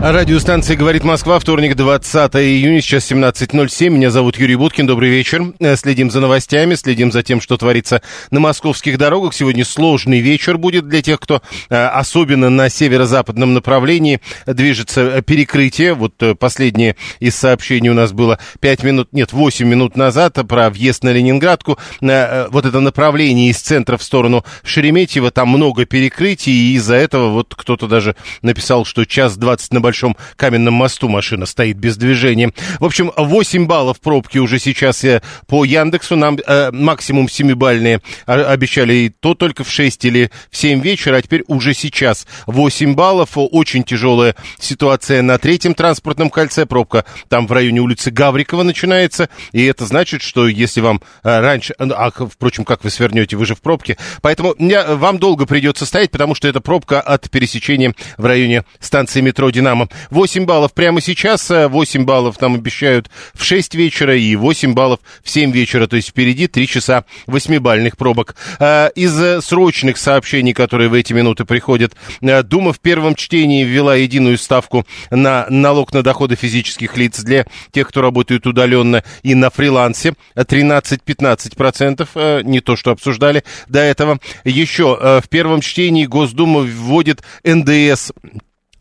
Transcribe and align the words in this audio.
Радиостанция 0.00 0.76
«Говорит 0.76 1.02
Москва», 1.02 1.40
вторник, 1.40 1.74
20 1.74 2.36
июня, 2.36 2.80
сейчас 2.80 3.10
17.07. 3.10 3.88
Меня 3.88 4.12
зовут 4.12 4.38
Юрий 4.38 4.54
Буткин, 4.54 4.86
добрый 4.86 5.10
вечер. 5.10 5.52
Э, 5.58 5.74
Следим 5.74 6.12
за 6.12 6.20
новостями, 6.20 6.76
следим 6.76 7.10
за 7.10 7.24
тем, 7.24 7.40
что 7.40 7.56
творится 7.56 8.00
на 8.30 8.38
московских 8.38 8.96
дорогах. 8.96 9.34
Сегодня 9.34 9.64
сложный 9.64 10.20
вечер 10.20 10.56
будет 10.56 10.86
для 10.86 11.02
тех, 11.02 11.18
кто 11.18 11.42
э, 11.68 11.86
особенно 11.86 12.48
на 12.48 12.68
северо-западном 12.68 13.54
направлении 13.54 14.20
движется 14.46 15.00
э, 15.00 15.20
перекрытие. 15.22 15.94
Вот 15.94 16.14
последнее 16.38 16.94
из 17.18 17.34
сообщений 17.34 17.90
у 17.90 17.94
нас 17.94 18.12
было 18.12 18.38
5 18.60 18.84
минут, 18.84 19.08
нет, 19.10 19.32
8 19.32 19.66
минут 19.66 19.96
назад 19.96 20.38
про 20.48 20.70
въезд 20.70 21.02
на 21.02 21.10
Ленинградку. 21.10 21.76
Вот 22.00 22.66
это 22.66 22.78
направление 22.78 23.50
из 23.50 23.58
центра 23.58 23.96
в 23.96 24.04
сторону 24.04 24.44
Шереметьево, 24.62 25.32
там 25.32 25.48
много 25.48 25.86
перекрытий, 25.86 26.52
и 26.52 26.74
из-за 26.76 26.94
этого 26.94 27.30
вот 27.30 27.56
кто-то 27.56 27.88
даже 27.88 28.14
написал, 28.42 28.84
что 28.84 29.04
час 29.04 29.36
20 29.36 29.72
на 29.72 29.87
Большом 29.88 30.18
Каменном 30.36 30.74
мосту 30.74 31.08
машина 31.08 31.46
стоит 31.46 31.78
без 31.78 31.96
движения. 31.96 32.52
В 32.78 32.84
общем, 32.84 33.10
8 33.16 33.66
баллов 33.66 34.00
пробки 34.00 34.36
уже 34.36 34.58
сейчас 34.58 35.02
э, 35.02 35.22
по 35.46 35.64
Яндексу. 35.64 36.14
Нам 36.14 36.36
э, 36.46 36.70
максимум 36.72 37.24
7-бальные 37.24 38.02
а- 38.26 38.52
обещали 38.52 38.92
и 38.92 39.08
то 39.08 39.34
только 39.34 39.64
в 39.64 39.70
6 39.70 40.04
или 40.04 40.30
в 40.50 40.56
7 40.58 40.82
вечера, 40.82 41.16
а 41.16 41.22
теперь 41.22 41.42
уже 41.46 41.72
сейчас 41.72 42.26
8 42.46 42.94
баллов. 42.94 43.30
Очень 43.36 43.82
тяжелая 43.82 44.34
ситуация 44.60 45.22
на 45.22 45.38
третьем 45.38 45.72
транспортном 45.72 46.28
кольце. 46.28 46.66
Пробка 46.66 47.06
там 47.30 47.46
в 47.46 47.52
районе 47.52 47.80
улицы 47.80 48.10
Гаврикова 48.10 48.62
начинается. 48.62 49.30
И 49.52 49.64
это 49.64 49.86
значит, 49.86 50.20
что 50.20 50.48
если 50.48 50.82
вам 50.82 51.00
э, 51.24 51.40
раньше... 51.40 51.74
А, 51.78 52.10
впрочем, 52.10 52.66
как 52.66 52.84
вы 52.84 52.90
свернете, 52.90 53.36
вы 53.36 53.46
же 53.46 53.54
в 53.54 53.62
пробке. 53.62 53.96
Поэтому 54.20 54.54
вам 54.58 55.18
долго 55.18 55.46
придется 55.46 55.86
стоять, 55.86 56.10
потому 56.10 56.34
что 56.34 56.46
это 56.46 56.60
пробка 56.60 57.00
от 57.00 57.30
пересечения 57.30 57.94
в 58.18 58.26
районе 58.26 58.64
станции 58.80 59.22
метро 59.22 59.48
«Динамо». 59.48 59.77
8 60.10 60.44
баллов 60.44 60.72
прямо 60.72 61.00
сейчас, 61.00 61.50
э, 61.50 61.68
8 61.68 62.04
баллов 62.04 62.40
нам 62.40 62.54
обещают 62.54 63.10
в 63.34 63.44
6 63.44 63.74
вечера 63.74 64.16
и 64.16 64.36
8 64.36 64.74
баллов 64.74 65.00
в 65.22 65.30
7 65.30 65.52
вечера. 65.52 65.86
То 65.86 65.96
есть 65.96 66.08
впереди 66.08 66.46
3 66.46 66.66
часа 66.66 67.04
8-бальных 67.26 67.96
пробок. 67.96 68.36
Э, 68.58 68.90
Из 68.94 69.20
э, 69.20 69.40
срочных 69.40 69.98
сообщений, 69.98 70.52
которые 70.52 70.88
в 70.88 70.94
эти 70.94 71.12
минуты 71.12 71.44
приходят, 71.44 71.94
э, 72.20 72.42
Дума 72.42 72.72
в 72.72 72.80
первом 72.80 73.14
чтении 73.14 73.64
ввела 73.64 73.94
единую 73.94 74.38
ставку 74.38 74.86
на 75.10 75.46
налог 75.50 75.92
на 75.92 76.02
доходы 76.02 76.36
физических 76.36 76.96
лиц 76.96 77.20
для 77.20 77.46
тех, 77.72 77.88
кто 77.88 78.02
работает 78.02 78.46
удаленно 78.46 79.02
и 79.22 79.34
на 79.34 79.50
фрилансе. 79.50 80.14
13-15%, 80.36 82.08
э, 82.14 82.42
не 82.44 82.60
то, 82.60 82.76
что 82.76 82.90
обсуждали 82.90 83.44
до 83.68 83.80
этого. 83.80 84.18
Еще 84.44 84.96
э, 85.00 85.20
в 85.22 85.28
первом 85.28 85.60
чтении 85.60 86.06
Госдума 86.06 86.60
вводит 86.60 87.22
НДС 87.44 88.12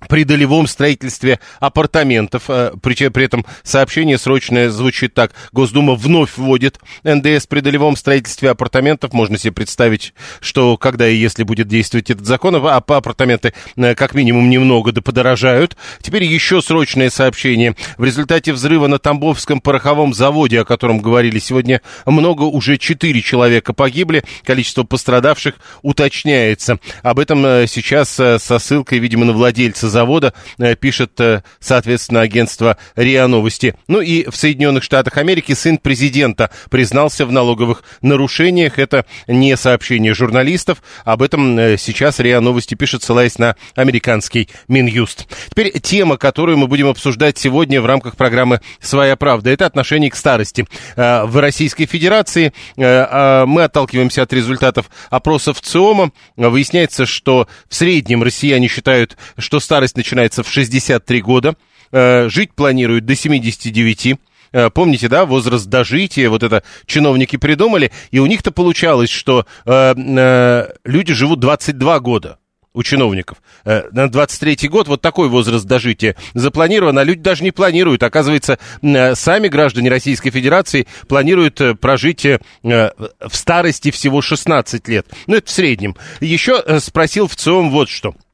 при 0.08 0.24
долевом 0.24 0.68
строительстве 0.68 1.40
апартаментов. 1.60 2.44
Э, 2.50 2.72
При, 2.82 3.10
при 3.10 3.26
этом 3.26 3.46
сообщение 3.64 4.18
срочное 4.18 4.70
звучит 4.70 5.14
так. 5.14 5.32
Госдума 5.52 5.96
вновь 5.96 6.38
вводит 6.38 6.80
НДС 7.04 7.48
при 7.48 7.62
долевом 7.62 7.96
строительстве 7.96 8.52
апартаментов. 8.52 9.14
Можно 9.14 9.38
себе 9.38 9.54
представить, 9.54 10.14
что 10.40 10.78
когда 10.78 11.08
и 11.08 11.16
если 11.16 11.44
будет 11.44 11.68
действовать 11.68 12.12
этот 12.12 12.26
закон, 12.26 12.56
а 12.56 12.80
по 12.82 12.98
апартаменты 12.98 13.54
э, 13.76 13.96
как 13.96 14.14
минимум 14.14 14.50
немного 14.50 14.92
да 14.92 15.02
подорожают. 15.02 15.76
Теперь 16.02 16.24
еще 16.24 16.62
срочное 16.62 17.10
сообщение. 17.10 17.76
В 17.98 18.04
результате 18.04 18.54
взрыва 18.54 18.88
на 18.88 19.00
Тамбовском 19.00 19.62
пороховом 19.62 20.14
заводе, 20.14 20.62
о 20.62 20.66
котором 20.66 21.00
говорили 21.00 21.40
сегодня 21.40 21.82
много, 22.06 22.44
уже 22.44 22.78
4 22.78 23.22
человека 23.22 23.74
погибли. 23.74 24.24
Количество 24.46 24.84
пострадавших 24.84 25.56
уточняется. 25.82 26.80
Об 27.02 27.20
этом 27.20 27.46
э, 27.46 27.66
сейчас 27.68 28.10
со 28.10 28.60
ссылкой, 28.60 29.00
видимо, 29.00 29.26
на 29.26 29.34
владельца 29.34 29.87
завода 29.88 30.34
э, 30.58 30.76
пишет, 30.76 31.20
э, 31.20 31.42
соответственно, 31.60 32.22
агентство 32.22 32.78
РИА 32.96 33.28
Новости. 33.28 33.76
Ну 33.88 34.02
и 34.02 34.30
в 34.30 34.36
Соединенных 34.36 34.84
Штатах 34.84 35.18
Америки 35.18 35.54
сын 35.54 35.78
президента 35.78 36.50
признался 36.70 37.26
в 37.26 37.32
налоговых 37.32 37.84
нарушениях. 38.02 38.80
Это 38.80 39.06
не 39.28 39.56
сообщение 39.58 40.14
журналистов. 40.14 40.82
Об 41.06 41.22
этом 41.22 41.58
э, 41.58 41.78
сейчас 41.78 42.20
РИА 42.20 42.42
Новости 42.42 42.76
пишет, 42.76 43.04
ссылаясь 43.04 43.38
на 43.38 43.56
американский 43.76 44.50
Минюст. 44.68 45.28
Теперь 45.50 45.80
тема, 45.80 46.18
которую 46.18 46.58
мы 46.58 46.68
будем 46.68 46.88
обсуждать 46.88 47.38
сегодня 47.38 47.82
в 47.82 47.86
рамках 47.86 48.16
программы 48.16 48.62
«Своя 48.80 49.16
правда». 49.16 49.50
Это 49.50 49.66
отношение 49.66 50.12
к 50.12 50.16
старости. 50.16 50.66
В 50.96 51.42
Российской 51.42 51.86
Федерации 51.86 52.54
э, 52.76 53.46
мы 53.46 53.64
отталкиваемся 53.64 54.24
от 54.24 54.34
результатов 54.34 54.90
опросов 55.10 55.62
ЦИОМа. 55.62 56.12
Выясняется, 56.36 57.06
что 57.06 57.48
в 57.68 57.76
среднем 57.76 58.24
россияне 58.24 58.68
считают, 58.68 59.18
что 59.38 59.60
старость 59.60 59.77
начинается 59.96 60.44
в 60.44 60.50
63 60.50 61.22
года. 61.22 61.56
Э, 61.92 62.30
Жить 62.30 62.54
планируют 62.54 63.06
до 63.06 63.16
79. 63.16 64.16
Э, 64.52 64.70
Помните, 64.70 65.08
да, 65.08 65.26
возраст 65.26 65.66
дожития, 65.68 66.30
вот 66.30 66.44
это 66.44 66.64
чиновники 66.86 67.36
придумали, 67.38 67.92
и 68.12 68.20
у 68.20 68.26
них-то 68.26 68.52
получалось, 68.52 69.10
что 69.10 69.46
э, 69.66 70.66
люди 70.86 71.14
живут 71.14 71.40
22 71.40 72.00
года 72.00 72.38
у 72.74 72.84
чиновников. 72.84 73.42
На 73.66 74.06
23-й 74.06 74.68
год 74.68 74.88
вот 74.88 75.02
такой 75.02 75.30
возраст 75.30 75.66
дожития 75.66 76.16
запланирован, 76.36 77.00
а 77.00 77.04
люди 77.04 77.22
даже 77.22 77.44
не 77.44 77.50
планируют. 77.50 78.04
Оказывается, 78.04 78.60
сами 78.84 79.48
граждане 79.48 79.90
Российской 79.90 80.30
Федерации 80.30 80.86
планируют 81.08 81.60
прожить 81.82 82.24
в 82.62 82.92
старости 83.32 83.90
всего 83.90 84.22
16 84.22 84.88
лет. 84.90 85.08
Ну, 85.26 85.38
это 85.38 85.48
в 85.48 85.50
среднем. 85.52 85.96
Еще 86.22 86.80
спросил 86.80 87.28
в 87.28 87.36
ЦИОМ 87.36 87.72
вот 87.72 87.90
что– 87.90 88.14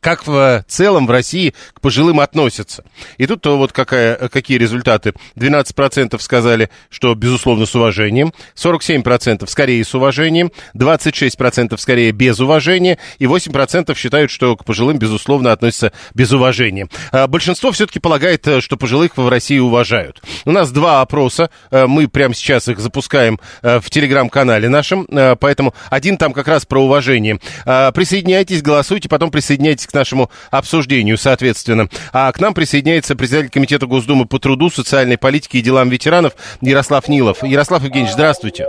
как 0.00 0.26
в 0.26 0.64
целом 0.68 1.06
в 1.06 1.10
России 1.10 1.54
к 1.72 1.80
пожилым 1.80 2.20
относятся. 2.20 2.84
И 3.18 3.26
тут 3.26 3.42
то 3.42 3.58
вот 3.58 3.72
какая, 3.72 4.28
какие 4.28 4.58
результаты. 4.58 5.12
12% 5.36 6.18
сказали, 6.20 6.70
что 6.90 7.14
безусловно 7.14 7.66
с 7.66 7.74
уважением, 7.74 8.32
47% 8.56 9.46
скорее 9.46 9.84
с 9.84 9.94
уважением, 9.94 10.52
26% 10.74 11.76
скорее 11.78 12.12
без 12.12 12.40
уважения, 12.40 12.98
и 13.18 13.24
8% 13.24 13.96
считают, 13.96 14.30
что 14.30 14.56
к 14.56 14.64
пожилым 14.64 14.98
безусловно 14.98 15.52
относятся 15.52 15.92
без 16.14 16.32
уважения. 16.32 16.88
А 17.12 17.26
Большинство 17.26 17.72
все-таки 17.72 18.00
полагает, 18.00 18.46
э, 18.48 18.60
что 18.60 18.76
пожилых 18.76 19.16
в 19.16 19.28
России 19.28 19.58
уважают. 19.58 20.20
У 20.44 20.52
нас 20.52 20.70
два 20.70 21.00
опроса, 21.00 21.50
э, 21.70 21.86
мы 21.86 22.08
прямо 22.08 22.34
сейчас 22.34 22.68
их 22.68 22.80
запускаем 22.80 23.40
э, 23.62 23.80
в 23.80 23.90
телеграм-канале 23.90 24.68
нашем, 24.68 25.06
э, 25.10 25.36
поэтому 25.36 25.74
один 25.90 26.16
там 26.16 26.32
как 26.32 26.48
раз 26.48 26.66
про 26.66 26.82
уважение. 26.82 27.38
А, 27.66 27.92
Присоединяйтесь, 27.92 28.62
голосуйте, 28.62 29.08
потом 29.08 29.30
присоединяйтесь 29.30 29.86
к 29.90 29.94
нашему 29.94 30.30
обсуждению, 30.50 31.18
соответственно. 31.18 31.88
А 32.12 32.30
к 32.32 32.40
нам 32.40 32.54
присоединяется 32.54 33.16
председатель 33.16 33.50
Комитета 33.50 33.86
Госдумы 33.86 34.26
по 34.26 34.38
труду, 34.38 34.70
социальной 34.70 35.18
политике 35.18 35.58
и 35.58 35.62
делам 35.62 35.88
ветеранов 35.88 36.34
Ярослав 36.60 37.08
Нилов. 37.08 37.42
Ярослав 37.42 37.82
Евгеньевич, 37.84 38.12
здравствуйте. 38.14 38.66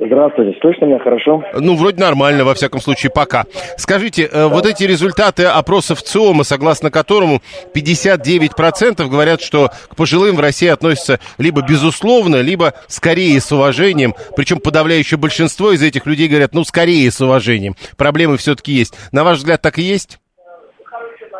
Здравствуйте, 0.00 0.56
слышно 0.60 0.84
меня 0.84 1.00
хорошо? 1.00 1.42
Ну, 1.54 1.74
вроде 1.74 2.00
нормально, 2.00 2.44
во 2.44 2.54
всяком 2.54 2.80
случае, 2.80 3.10
пока. 3.12 3.44
Скажите, 3.76 4.28
э, 4.32 4.46
вот 4.46 4.64
эти 4.64 4.84
результаты 4.84 5.44
опросов 5.44 6.02
ЦИОМа, 6.02 6.44
согласно 6.44 6.92
которому 6.92 7.40
59% 7.74 9.08
говорят, 9.08 9.40
что 9.40 9.70
к 9.88 9.96
пожилым 9.96 10.36
в 10.36 10.40
России 10.40 10.68
относятся 10.68 11.18
либо 11.36 11.62
безусловно, 11.62 12.40
либо 12.40 12.74
скорее 12.86 13.40
с 13.40 13.50
уважением. 13.50 14.14
Причем 14.36 14.60
подавляющее 14.60 15.18
большинство 15.18 15.72
из 15.72 15.82
этих 15.82 16.06
людей 16.06 16.28
говорят, 16.28 16.54
ну, 16.54 16.62
скорее 16.62 17.10
с 17.10 17.20
уважением. 17.20 17.74
Проблемы 17.96 18.36
все-таки 18.36 18.70
есть. 18.70 18.94
На 19.10 19.24
ваш 19.24 19.38
взгляд, 19.38 19.62
так 19.62 19.80
и 19.80 19.82
есть? 19.82 20.20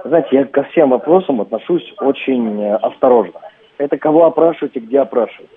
Знаете, 0.05 0.29
я 0.33 0.45
ко 0.47 0.65
всем 0.65 0.91
вопросам 0.91 1.41
отношусь 1.41 1.85
очень 2.01 2.61
э, 2.61 2.75
осторожно. 2.77 3.39
Это 3.79 3.97
кого 3.99 4.27
опрашиваете, 4.27 4.81
где 4.81 4.99
опрашиваете. 4.99 5.53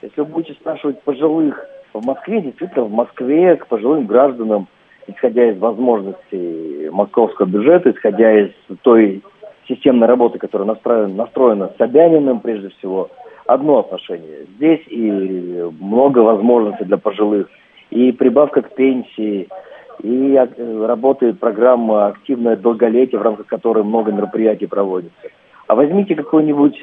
Если 0.00 0.20
вы 0.22 0.26
будете 0.26 0.54
спрашивать 0.54 1.02
пожилых 1.02 1.62
в 2.00 2.04
Москве, 2.06 2.40
действительно, 2.40 2.84
в 2.84 2.92
Москве 2.92 3.56
к 3.56 3.66
пожилым 3.66 4.06
гражданам, 4.06 4.68
исходя 5.06 5.50
из 5.50 5.58
возможностей 5.58 6.88
московского 6.90 7.46
бюджета, 7.46 7.90
исходя 7.90 8.40
из 8.40 8.50
той 8.82 9.22
системной 9.68 10.06
работы, 10.06 10.38
которая 10.38 10.68
настроена, 10.68 11.14
настроена 11.14 11.72
Собяниным, 11.78 12.40
прежде 12.40 12.70
всего, 12.70 13.10
одно 13.46 13.80
отношение. 13.80 14.46
Здесь 14.56 14.82
и 14.88 15.70
много 15.80 16.20
возможностей 16.20 16.84
для 16.84 16.96
пожилых, 16.96 17.48
и 17.90 18.12
прибавка 18.12 18.62
к 18.62 18.74
пенсии, 18.74 19.48
и 20.02 20.34
э, 20.34 20.86
работает 20.86 21.40
программа 21.40 22.08
«Активное 22.08 22.56
долголетие», 22.56 23.18
в 23.18 23.22
рамках 23.22 23.46
которой 23.46 23.84
много 23.84 24.12
мероприятий 24.12 24.66
проводится. 24.66 25.28
А 25.66 25.74
возьмите 25.74 26.14
какую-нибудь 26.14 26.76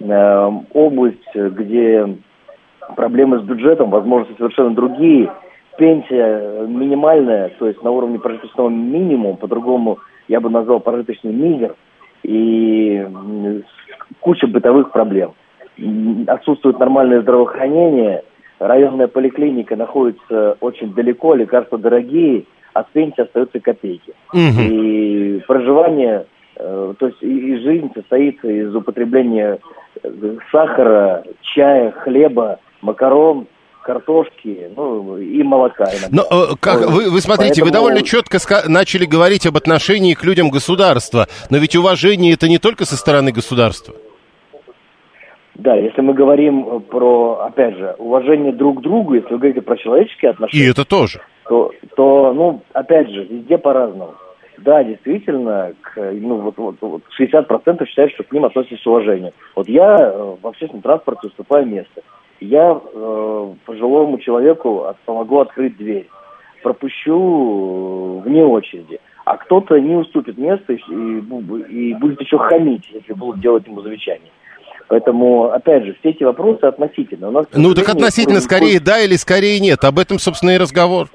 э, 0.00 0.50
область, 0.74 1.34
где 1.34 2.18
проблемы 2.96 3.38
с 3.38 3.42
бюджетом, 3.42 3.90
возможно, 3.90 4.34
совершенно 4.36 4.74
другие, 4.74 5.32
пенсия 5.78 6.66
минимальная, 6.66 7.50
то 7.58 7.66
есть 7.68 7.82
на 7.82 7.90
уровне 7.90 8.18
прожиточного 8.18 8.68
минимума, 8.68 9.36
по-другому 9.36 9.98
я 10.26 10.40
бы 10.40 10.50
назвал 10.50 10.80
прожиточный 10.80 11.32
мизер, 11.32 11.74
и 12.22 13.06
куча 14.20 14.46
бытовых 14.46 14.90
проблем. 14.90 15.32
Отсутствует 16.26 16.78
нормальное 16.78 17.22
здравоохранение, 17.22 18.24
районная 18.58 19.06
поликлиника 19.06 19.76
находится 19.76 20.56
очень 20.60 20.92
далеко, 20.92 21.34
лекарства 21.34 21.78
дорогие, 21.78 22.44
а 22.74 22.82
с 22.82 22.86
пенсии 22.92 23.22
остаются 23.22 23.60
копейки. 23.60 24.12
Угу. 24.32 24.60
И 24.60 25.40
проживание, 25.46 26.26
э, 26.56 26.94
то 26.98 27.06
есть 27.06 27.22
и, 27.22 27.26
и 27.26 27.56
жизнь 27.58 27.90
состоит 27.94 28.44
из 28.44 28.74
употребления 28.74 29.58
э, 30.02 30.36
сахара, 30.50 31.24
чая, 31.42 31.92
хлеба, 31.92 32.58
макарон, 32.80 33.46
картошки, 33.82 34.70
ну 34.76 35.16
и 35.16 35.42
молока. 35.42 35.84
Иногда. 35.84 36.08
Но 36.10 36.22
э, 36.22 36.54
как 36.60 36.80
вы, 36.90 37.10
вы 37.10 37.20
смотрите, 37.20 37.62
Поэтому... 37.62 37.66
вы 37.66 37.72
довольно 37.72 38.02
четко 38.02 38.38
начали 38.68 39.06
говорить 39.06 39.46
об 39.46 39.56
отношении 39.56 40.14
к 40.14 40.24
людям 40.24 40.50
государства, 40.50 41.26
но 41.50 41.58
ведь 41.58 41.74
уважение 41.74 42.34
это 42.34 42.48
не 42.48 42.58
только 42.58 42.84
со 42.84 42.96
стороны 42.96 43.32
государства. 43.32 43.94
Да, 45.54 45.74
если 45.74 46.02
мы 46.02 46.14
говорим 46.14 46.82
про, 46.82 47.40
опять 47.46 47.76
же, 47.76 47.96
уважение 47.98 48.52
друг 48.52 48.78
к 48.78 48.82
другу, 48.82 49.14
если 49.14 49.32
вы 49.32 49.38
говорите 49.38 49.62
про 49.62 49.76
человеческие 49.76 50.30
отношения. 50.30 50.64
И 50.64 50.70
это 50.70 50.84
тоже. 50.84 51.20
То, 51.48 51.72
то 51.96 52.32
ну, 52.32 52.62
опять 52.74 53.10
же, 53.10 53.24
везде 53.24 53.58
по-разному. 53.58 54.14
Да, 54.58 54.84
действительно, 54.84 55.72
к, 55.80 56.00
ну, 56.12 56.36
вот, 56.36 56.58
вот, 56.58 56.76
вот 56.80 57.02
60% 57.18 57.86
считают, 57.86 58.12
что 58.12 58.24
к 58.24 58.32
ним 58.32 58.44
относятся 58.44 58.76
с 58.76 58.86
уважением. 58.86 59.32
Вот 59.56 59.68
я 59.68 59.96
э, 59.96 60.36
в 60.40 60.46
общественном 60.46 60.82
транспорте 60.82 61.28
уступаю 61.28 61.66
место. 61.66 62.02
Я 62.40 62.80
э, 62.80 63.54
пожилому 63.64 64.18
человеку 64.18 64.86
помогу 65.04 65.40
открыть 65.40 65.76
дверь. 65.76 66.08
Пропущу 66.62 68.22
э, 68.24 68.28
вне 68.28 68.44
очереди. 68.44 69.00
А 69.24 69.36
кто-то 69.36 69.78
не 69.78 69.94
уступит 69.94 70.38
место 70.38 70.72
и, 70.72 70.76
и, 70.76 71.90
и 71.90 71.94
будет 71.94 72.20
еще 72.20 72.38
хамить, 72.38 72.88
если 72.92 73.12
будут 73.12 73.40
делать 73.40 73.66
ему 73.66 73.82
замечания. 73.82 74.30
Поэтому, 74.88 75.50
опять 75.50 75.84
же, 75.84 75.94
все 76.00 76.10
эти 76.10 76.24
вопросы 76.24 76.64
относительно. 76.64 77.28
У 77.28 77.30
нас, 77.30 77.46
ну, 77.54 77.74
так 77.74 77.88
относительно 77.90 78.40
скорее 78.40 78.80
да 78.80 79.00
или 79.00 79.16
скорее 79.16 79.60
нет. 79.60 79.84
Об 79.84 79.98
этом, 79.98 80.18
собственно, 80.18 80.52
и 80.52 80.58
разговор. 80.58 81.08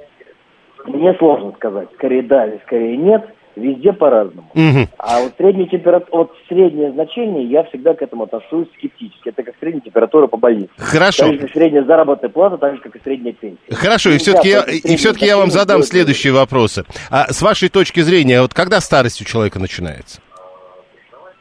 Мне 0.86 1.14
сложно 1.16 1.54
сказать, 1.54 1.88
скорее 1.96 2.22
да 2.22 2.46
или 2.46 2.60
скорее 2.66 2.98
нет. 2.98 3.24
Везде 3.56 3.94
по-разному. 3.94 4.50
Угу. 4.56 4.88
А 4.98 5.22
вот 5.22 5.34
средняя 5.38 5.68
температура, 5.68 6.18
вот 6.18 6.32
среднее 6.48 6.92
значение, 6.92 7.46
я 7.46 7.64
всегда 7.66 7.94
к 7.94 8.02
этому 8.02 8.24
отношусь 8.24 8.68
скептически. 8.78 9.30
Это 9.30 9.44
как 9.44 9.56
средняя 9.60 9.82
температура 9.82 10.28
по 10.28 10.38
больнице. 10.38 10.72
Хорошо. 10.78 11.26
Так 11.26 11.34
же, 11.34 11.40
как 11.40 11.52
средняя 11.52 11.84
заработная 11.84 12.30
плата, 12.30 12.58
так 12.58 12.76
же, 12.76 12.82
как 12.82 12.96
и 12.96 13.00
средняя 13.04 13.34
пенсия. 13.34 13.60
Хорошо, 13.72 14.10
и 14.10 14.18
все-таки 14.18 14.50
я, 14.50 14.64
и 14.64 14.96
все-таки 14.96 15.26
я 15.26 15.38
вам 15.38 15.52
задам 15.52 15.84
следующие 15.84 16.34
вопросы. 16.34 16.84
А 17.12 17.32
с 17.32 17.42
вашей 17.42 17.70
точки 17.70 18.00
зрения, 18.00 18.42
вот 18.42 18.54
когда 18.54 18.80
старость 18.80 19.22
у 19.22 19.26
человека 19.26 19.60
начинается? 19.60 20.22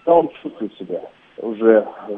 Да 0.05 0.15
он 0.15 0.31
чувствует 0.43 0.75
себя 0.77 1.01
уже, 1.39 1.85
э, 2.09 2.13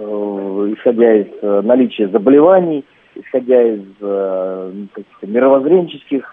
исходя 0.77 1.15
из 1.17 1.27
э, 1.41 1.61
наличия 1.63 2.09
заболеваний, 2.09 2.85
исходя 3.15 3.63
из 3.63 3.83
э, 4.01 4.73
каких-то 4.93 5.27
мировоззренческих 5.27 6.25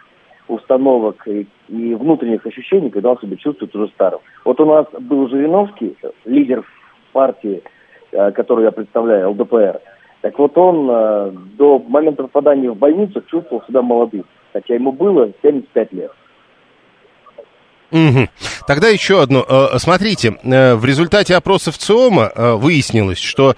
установок 0.52 1.28
и, 1.28 1.48
и 1.70 1.96
внутренних 1.96 2.46
ощущений, 2.46 2.90
когда 2.90 3.12
он 3.12 3.20
себя 3.20 3.38
чувствует 3.38 3.76
уже 3.76 3.88
старым. 3.90 4.20
Вот 4.44 4.60
у 4.60 4.66
нас 4.66 4.86
был 5.00 5.28
Жириновский, 5.30 5.96
лидер 6.26 6.64
партии, 7.12 7.64
э, 8.12 8.32
которую 8.32 8.66
я 8.66 8.72
представляю, 8.72 9.32
ЛДПР. 9.32 9.80
Так 10.22 10.38
вот 10.38 10.58
он 10.58 10.90
э, 10.90 11.32
до 11.58 11.80
момента 11.80 12.24
попадания 12.24 12.70
в 12.70 12.78
больницу 12.78 13.22
чувствовал 13.28 13.64
себя 13.68 13.82
молодым, 13.82 14.26
хотя 14.54 14.76
ему 14.76 14.92
было 14.92 15.32
75 15.42 15.94
лет. 15.94 16.12
Угу. 17.92 18.30
Тогда 18.68 18.88
еще 18.88 19.22
одно. 19.22 19.46
Э, 19.48 19.78
смотрите, 19.78 20.38
в 20.44 20.86
результате 20.86 21.36
опросов 21.36 21.78
ЦИОМа 21.78 22.58
выяснилось, 22.58 23.20
что 23.20 23.56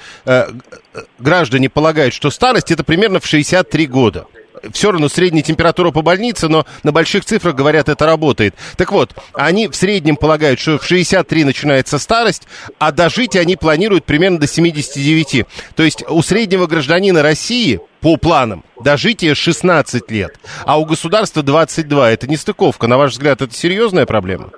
граждане 1.19 1.69
полагают, 1.69 2.13
что 2.13 2.30
старость 2.30 2.72
это 2.72 2.84
примерно 2.84 3.19
в 3.19 3.25
63 3.25 3.88
года 3.88 4.25
все 4.71 4.92
равно 4.92 5.07
средняя 5.07 5.44
температура 5.44 5.92
по 5.92 6.01
больнице, 6.01 6.48
но 6.48 6.65
на 6.83 6.92
больших 6.92 7.25
цифрах 7.25 7.56
говорят, 7.56 7.89
это 7.89 8.06
работает. 8.06 8.56
Так 8.77 8.92
вот, 8.92 9.12
они 9.33 9.68
в 9.68 9.75
среднем 9.75 10.15
полагают, 10.15 10.60
что 10.60 10.77
в 10.77 10.86
63 10.86 11.44
начинается 11.44 12.00
старость, 12.00 12.48
а 12.80 12.92
дожить 12.92 13.36
они 13.36 13.56
планируют 13.56 14.06
примерно 14.06 14.39
до 14.39 14.48
79. 14.48 15.45
То 15.75 15.83
есть 15.83 16.04
у 16.10 16.21
среднего 16.21 16.68
гражданина 16.68 17.21
России 17.21 17.80
по 18.01 18.18
планам 18.18 18.63
дожитие 18.83 19.33
16 19.33 20.12
лет, 20.12 20.33
а 20.65 20.80
у 20.80 20.86
государства 20.86 21.42
22. 21.42 22.12
Это 22.12 22.27
не 22.27 22.36
стыковка. 22.36 22.88
На 22.88 22.98
ваш 22.98 23.12
взгляд, 23.12 23.42
это 23.42 23.54
серьезная 23.54 24.06
проблема? 24.06 24.50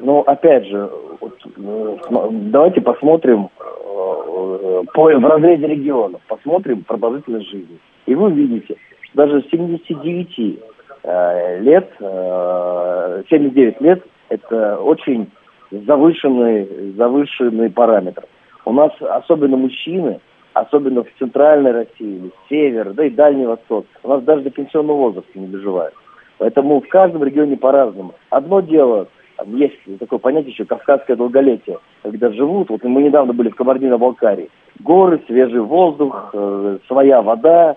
Ну, 0.00 0.20
опять 0.20 0.66
же, 0.66 0.90
э, 1.20 1.96
давайте 2.30 2.80
посмотрим 2.80 3.50
э, 3.58 4.82
по, 4.94 5.04
в 5.04 5.24
разрезе 5.24 5.66
регионов, 5.66 6.20
посмотрим 6.28 6.82
продолжительность 6.82 7.50
жизни. 7.50 7.78
И 8.06 8.14
вы 8.14 8.26
увидите, 8.26 8.76
даже 9.14 9.44
79 9.50 10.58
э, 11.04 11.60
лет, 11.60 11.90
э, 12.00 13.22
79 13.28 13.80
лет 13.80 14.02
это 14.28 14.78
очень 14.78 15.30
завышенный, 15.70 16.92
завышенный 16.96 17.70
параметр. 17.70 18.24
У 18.64 18.72
нас 18.72 18.92
особенно 19.00 19.56
мужчины, 19.56 20.20
особенно 20.54 21.02
в 21.02 21.08
центральной 21.18 21.72
России, 21.72 22.30
север, 22.48 22.92
да 22.92 23.06
и 23.06 23.10
Дальний 23.10 23.46
Восток, 23.46 23.86
у 24.02 24.08
нас 24.08 24.22
даже 24.22 24.42
до 24.42 24.50
пенсионного 24.50 24.96
возраста 24.96 25.38
не 25.38 25.46
доживают. 25.46 25.94
Поэтому 26.38 26.80
в 26.80 26.88
каждом 26.88 27.24
регионе 27.24 27.56
по-разному. 27.56 28.14
Одно 28.30 28.60
дело, 28.60 29.08
есть 29.46 29.76
такое 29.98 30.18
понятие 30.18 30.52
еще 30.52 30.64
кавказское 30.64 31.16
долголетие, 31.16 31.78
когда 32.02 32.30
живут, 32.32 32.70
вот 32.70 32.82
мы 32.84 33.02
недавно 33.02 33.32
были 33.32 33.48
в 33.48 33.56
Кабардино-Балкарии, 33.56 34.50
горы, 34.80 35.22
свежий 35.26 35.60
воздух, 35.60 36.30
э, 36.32 36.78
своя 36.86 37.22
вода, 37.22 37.76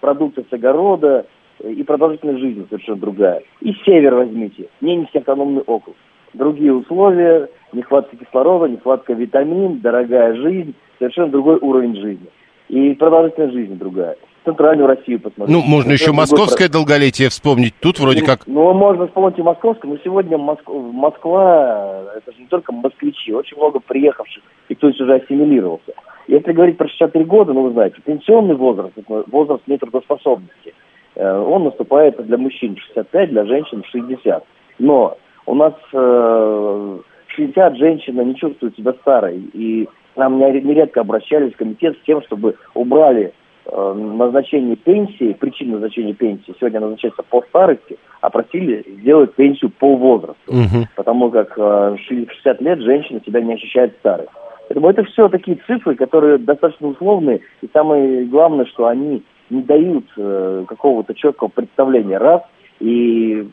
продукты 0.00 0.44
с 0.48 0.52
огорода 0.52 1.26
э, 1.60 1.70
и 1.70 1.82
продолжительность 1.82 2.40
жизни 2.40 2.66
совершенно 2.68 2.98
другая. 2.98 3.42
И 3.60 3.72
север 3.84 4.14
возьмите, 4.14 4.68
Ненецкий 4.80 5.20
автономный 5.20 5.62
округ. 5.62 5.96
Другие 6.34 6.74
условия, 6.74 7.48
нехватка 7.72 8.16
кислорода, 8.16 8.68
нехватка 8.68 9.14
витамин, 9.14 9.80
дорогая 9.80 10.34
жизнь, 10.34 10.74
совершенно 10.98 11.28
другой 11.28 11.58
уровень 11.58 11.96
жизни. 11.96 12.28
И 12.68 12.94
продолжительность 12.94 13.54
жизни 13.54 13.74
другая. 13.74 14.16
Центральную 14.44 14.86
Россию 14.86 15.20
посмотреть. 15.20 15.56
Ну, 15.56 15.62
можно 15.62 15.92
еще 15.92 16.12
московское 16.12 16.68
другой... 16.68 16.86
долголетие 16.86 17.28
вспомнить. 17.28 17.74
Тут 17.80 17.98
вроде 17.98 18.20
ну, 18.20 18.26
как... 18.26 18.46
Ну, 18.46 18.72
можно 18.72 19.06
вспомнить 19.06 19.38
и 19.38 19.42
московское, 19.42 19.90
но 19.90 19.98
сегодня 20.04 20.38
Моск... 20.38 20.62
Москва, 20.68 22.04
это 22.16 22.32
же 22.32 22.40
не 22.40 22.46
только 22.46 22.72
москвичи, 22.72 23.32
очень 23.32 23.56
много 23.56 23.80
приехавших, 23.80 24.42
и 24.68 24.74
кто 24.74 24.88
уже 24.88 25.14
ассимилировался. 25.14 25.92
Если 26.28 26.52
говорить 26.52 26.76
про 26.76 26.88
63 26.88 27.24
года, 27.24 27.54
ну 27.54 27.62
вы 27.62 27.72
знаете, 27.72 27.96
пенсионный 28.04 28.54
возраст, 28.54 28.92
возраст 29.08 29.62
нетрудоспособности, 29.66 30.74
э, 31.14 31.38
он 31.38 31.64
наступает 31.64 32.24
для 32.24 32.36
мужчин 32.36 32.76
65, 32.76 33.30
для 33.30 33.46
женщин 33.46 33.82
60. 33.82 34.44
Но 34.78 35.16
у 35.46 35.54
нас 35.54 35.72
э, 35.94 36.98
60 37.28 37.76
женщина 37.76 38.20
не 38.20 38.36
чувствует 38.36 38.76
себя 38.76 38.92
старой, 39.00 39.38
и 39.54 39.88
нам 40.16 40.38
нередко 40.38 41.00
обращались 41.00 41.54
в 41.54 41.56
комитет 41.56 41.96
с 41.96 42.04
тем, 42.04 42.20
чтобы 42.22 42.56
убрали 42.74 43.32
э, 43.64 43.92
назначение 43.94 44.76
пенсии, 44.76 45.32
причину 45.32 45.74
назначения 45.74 46.12
пенсии 46.12 46.54
сегодня 46.60 46.80
назначается 46.80 47.22
по 47.22 47.40
старости, 47.48 47.96
а 48.20 48.28
просили 48.28 48.84
сделать 49.00 49.32
пенсию 49.34 49.70
по 49.70 49.96
возрасту. 49.96 50.36
Угу. 50.46 50.88
Потому 50.94 51.30
как 51.30 51.54
э, 51.56 51.96
60 52.06 52.60
лет 52.60 52.80
женщина 52.80 53.20
себя 53.24 53.40
не 53.40 53.54
ощущает 53.54 53.96
старой. 54.00 54.26
Поэтому 54.68 54.90
это 54.90 55.04
все 55.04 55.28
такие 55.28 55.58
цифры, 55.66 55.94
которые 55.94 56.36
достаточно 56.38 56.88
условные, 56.88 57.40
и 57.62 57.68
самое 57.72 58.26
главное, 58.26 58.66
что 58.66 58.86
они 58.86 59.22
не 59.48 59.62
дают 59.62 60.04
э, 60.16 60.64
какого-то 60.68 61.14
четкого 61.14 61.48
представления, 61.48 62.18
раз, 62.18 62.42
и 62.78 63.48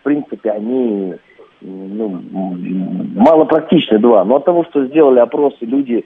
в 0.00 0.02
принципе 0.02 0.50
они 0.50 1.14
ну, 1.60 2.20
мало 3.14 3.44
практичны, 3.44 3.98
два. 4.00 4.24
Но 4.24 4.36
от 4.36 4.44
того, 4.44 4.64
что 4.64 4.84
сделали 4.86 5.20
опросы, 5.20 5.58
люди 5.60 6.04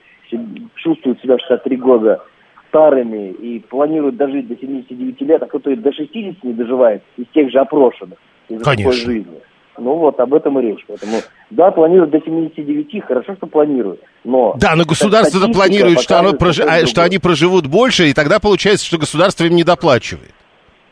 чувствуют 0.76 1.20
себя 1.20 1.36
в 1.36 1.40
63 1.40 1.76
года 1.76 2.22
старыми 2.68 3.30
и 3.30 3.58
планируют 3.60 4.16
дожить 4.16 4.48
до 4.48 4.56
79 4.56 5.20
лет, 5.22 5.42
а 5.42 5.46
кто-то 5.46 5.74
до 5.76 5.92
60 5.92 6.42
не 6.42 6.52
доживает 6.52 7.02
из 7.16 7.26
тех 7.34 7.50
же 7.50 7.58
опрошенных, 7.58 8.18
из 8.48 8.62
такой 8.62 8.92
жизни. 8.92 9.40
Ну 9.78 9.96
вот, 9.96 10.20
об 10.20 10.34
этом 10.34 10.58
и 10.58 10.62
речь. 10.62 10.84
Поэтому, 10.86 11.18
да, 11.50 11.70
планируют 11.70 12.10
до 12.10 12.20
79, 12.20 13.04
хорошо, 13.06 13.34
что 13.36 13.46
планируют. 13.46 14.00
Но 14.22 14.54
да, 14.58 14.74
но 14.76 14.84
государство 14.84 15.46
планирует, 15.48 16.00
что, 16.00 16.18
оно 16.18 16.34
прож... 16.34 16.60
а, 16.60 16.86
что 16.86 17.02
они 17.02 17.18
проживут 17.18 17.66
больше, 17.66 18.08
и 18.08 18.12
тогда 18.14 18.38
получается, 18.38 18.84
что 18.86 18.98
государство 18.98 19.44
им 19.44 19.56
не 19.56 19.64
доплачивает. 19.64 20.32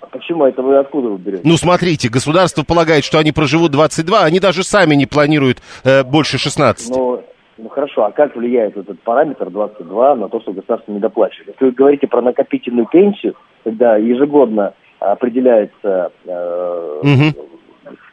А 0.01 0.07
почему 0.07 0.47
это 0.47 0.63
вы 0.63 0.79
откуда 0.79 1.09
вы 1.09 1.19
берете? 1.19 1.43
Ну, 1.45 1.57
смотрите, 1.57 2.09
государство 2.09 2.65
полагает, 2.65 3.05
что 3.05 3.19
они 3.19 3.33
проживут 3.33 3.71
22, 3.73 4.25
они 4.25 4.41
даже 4.41 4.63
сами 4.65 4.95
не 4.95 5.07
планируют 5.07 5.59
э, 5.85 6.03
больше 6.03 6.39
16. 6.39 6.91
Ну, 6.91 7.23
ну 7.59 7.69
хорошо, 7.69 8.07
а 8.07 8.13
как 8.13 8.35
влияет 8.35 8.79
этот 8.79 8.99
параметр 9.03 9.51
22 9.51 10.15
на 10.15 10.29
то, 10.31 10.41
что 10.41 10.53
государство 10.53 10.91
не 10.91 11.01
доплачивает? 11.01 11.49
Если 11.49 11.65
вы 11.67 11.73
говорите 11.73 12.07
про 12.07 12.23
накопительную 12.23 12.87
пенсию, 12.87 13.35
когда 13.63 13.99
ежегодно 13.99 14.73
определяется 15.01 16.13
э, 16.25 17.01
угу 17.03 17.50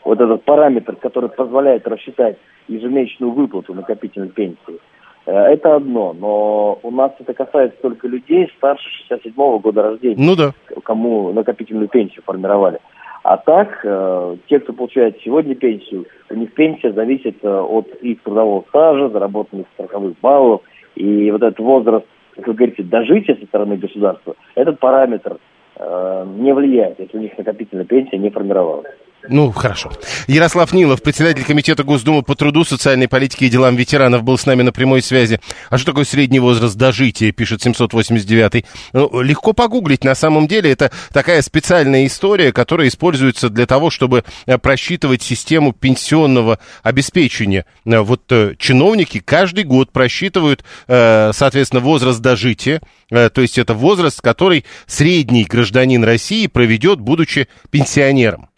вот 0.08 0.22
этот 0.22 0.44
параметр, 0.46 0.96
который 0.96 1.30
позволяет 1.30 1.86
рассчитать 1.86 2.38
ежемесячную 2.70 3.34
выплату 3.34 3.74
накопительной 3.74 4.30
пенсии, 4.30 4.80
э, 5.26 5.32
это 5.32 5.76
одно, 5.76 6.14
но 6.14 6.80
у 6.82 6.92
нас 6.92 7.12
это 7.20 7.34
касается 7.34 7.78
только 7.82 8.08
людей 8.08 8.50
старше 8.56 8.88
67-го 9.12 9.60
года 9.60 9.84
рождения, 9.84 10.16
ну 10.18 10.36
да. 10.38 10.54
кому 10.84 11.34
накопительную 11.34 11.90
пенсию 11.90 12.24
формировали. 12.26 12.80
А 13.24 13.36
так, 13.36 13.82
э, 13.84 14.38
те, 14.48 14.62
кто 14.62 14.72
получает 14.72 15.20
сегодня 15.26 15.56
пенсию, 15.56 16.06
у 16.30 16.36
них 16.36 16.54
пенсия 16.54 16.94
зависит 16.94 17.44
э, 17.44 17.50
от 17.50 17.88
их 17.96 18.22
трудового 18.22 18.64
стажа, 18.70 19.10
заработанных 19.10 19.68
страховых 19.74 20.14
баллов, 20.22 20.62
и 20.96 21.30
вот 21.32 21.44
этот 21.44 21.60
возраст, 21.60 22.06
как 22.34 22.48
вы 22.48 22.54
говорите, 22.54 22.84
дожития 22.84 23.36
со 23.36 23.46
стороны 23.46 23.76
государства, 23.76 24.36
этот 24.56 24.80
параметр 24.80 25.38
не 25.80 26.54
влияет, 26.54 27.00
если 27.00 27.18
у 27.18 27.22
них 27.22 27.38
накопительная 27.38 27.86
пенсия 27.86 28.18
не 28.18 28.32
формировалась. 28.32 28.88
Ну, 29.30 29.52
хорошо. 29.52 29.92
Ярослав 30.28 30.74
Нилов, 30.74 31.02
председатель 31.02 31.44
Комитета 31.44 31.84
Госдумы 31.84 32.22
по 32.22 32.36
труду, 32.36 32.64
социальной 32.64 33.08
политике 33.08 33.48
и 33.48 33.50
делам 33.50 33.76
ветеранов, 33.76 34.24
был 34.24 34.38
с 34.38 34.46
нами 34.46 34.62
на 34.62 34.72
прямой 34.72 35.02
связи. 35.02 35.40
А 35.70 35.78
что 35.78 35.88
такое 35.88 36.06
средний 36.06 36.40
возраст 36.40 36.76
дожития, 36.76 37.32
пишет 37.32 37.66
789-й. 37.66 38.66
Ну, 38.94 39.22
легко 39.22 39.54
погуглить. 39.54 40.04
На 40.04 40.16
самом 40.16 40.48
деле 40.48 40.72
это 40.72 40.92
такая 41.12 41.42
специальная 41.42 42.06
история, 42.06 42.54
которая 42.54 42.88
используется 42.88 43.50
для 43.50 43.66
того, 43.66 43.90
чтобы 43.90 44.24
э, 44.46 44.58
просчитывать 44.58 45.24
систему 45.24 45.74
пенсионного 45.74 46.60
обеспечения. 46.84 47.66
Э, 47.86 48.00
вот 48.00 48.32
э, 48.32 48.56
чиновники 48.58 49.20
каждый 49.20 49.64
год 49.64 49.92
просчитывают, 49.92 50.64
соответственно, 50.88 51.82
возраст 51.82 52.20
дожития. 52.20 52.82
То 53.10 53.42
есть 53.42 53.58
это 53.58 53.74
возраст, 53.74 54.22
который 54.22 54.66
средний 54.86 55.44
гражданин 55.44 56.04
России 56.04 56.48
проведет, 56.48 57.00
будучи 57.00 57.48
пенсионером. 57.72 58.50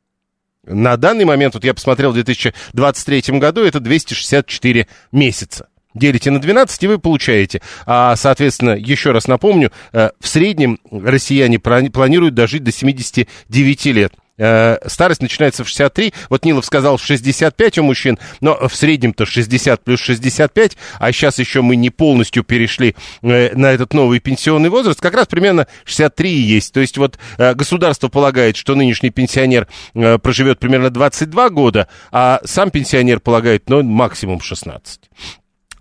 На 0.69 0.97
данный 0.97 1.25
момент, 1.25 1.55
вот 1.55 1.63
я 1.63 1.73
посмотрел 1.73 2.11
в 2.11 2.13
2023 2.13 3.39
году, 3.39 3.63
это 3.63 3.79
264 3.79 4.87
месяца. 5.11 5.67
Делите 5.95 6.29
на 6.29 6.39
12, 6.39 6.83
и 6.83 6.87
вы 6.87 6.99
получаете. 6.99 7.61
А, 7.87 8.15
соответственно, 8.15 8.71
еще 8.71 9.11
раз 9.11 9.27
напомню, 9.27 9.71
э, 9.91 10.11
в 10.19 10.27
среднем 10.27 10.79
россияне 10.91 11.59
планируют 11.59 12.35
дожить 12.35 12.63
до 12.63 12.71
79 12.71 13.85
лет. 13.87 14.13
Э, 14.39 14.77
старость 14.87 15.21
начинается 15.21 15.63
в 15.63 15.67
63. 15.67 16.13
Вот 16.29 16.45
Нилов 16.45 16.65
сказал 16.65 16.97
в 16.97 17.03
65 17.03 17.77
у 17.79 17.83
мужчин, 17.83 18.17
но 18.39 18.57
в 18.67 18.73
среднем-то 18.73 19.25
60 19.25 19.83
плюс 19.83 19.99
65, 19.99 20.77
а 20.97 21.11
сейчас 21.11 21.39
еще 21.39 21.61
мы 21.61 21.75
не 21.75 21.89
полностью 21.89 22.43
перешли 22.43 22.95
э, 23.21 23.55
на 23.55 23.67
этот 23.67 23.93
новый 23.93 24.19
пенсионный 24.19 24.69
возраст, 24.69 25.01
как 25.01 25.13
раз 25.13 25.27
примерно 25.27 25.67
63 25.83 26.31
есть. 26.31 26.73
То 26.73 26.79
есть 26.79 26.97
вот 26.97 27.19
э, 27.37 27.53
государство 27.53 28.07
полагает, 28.07 28.55
что 28.55 28.75
нынешний 28.75 29.09
пенсионер 29.09 29.67
проживет 29.93 30.59
примерно 30.59 30.89
22 30.89 31.49
года, 31.49 31.87
а 32.11 32.39
сам 32.45 32.71
пенсионер 32.71 33.19
полагает, 33.19 33.69
ну, 33.69 33.83
максимум 33.83 34.39
16. 34.39 35.01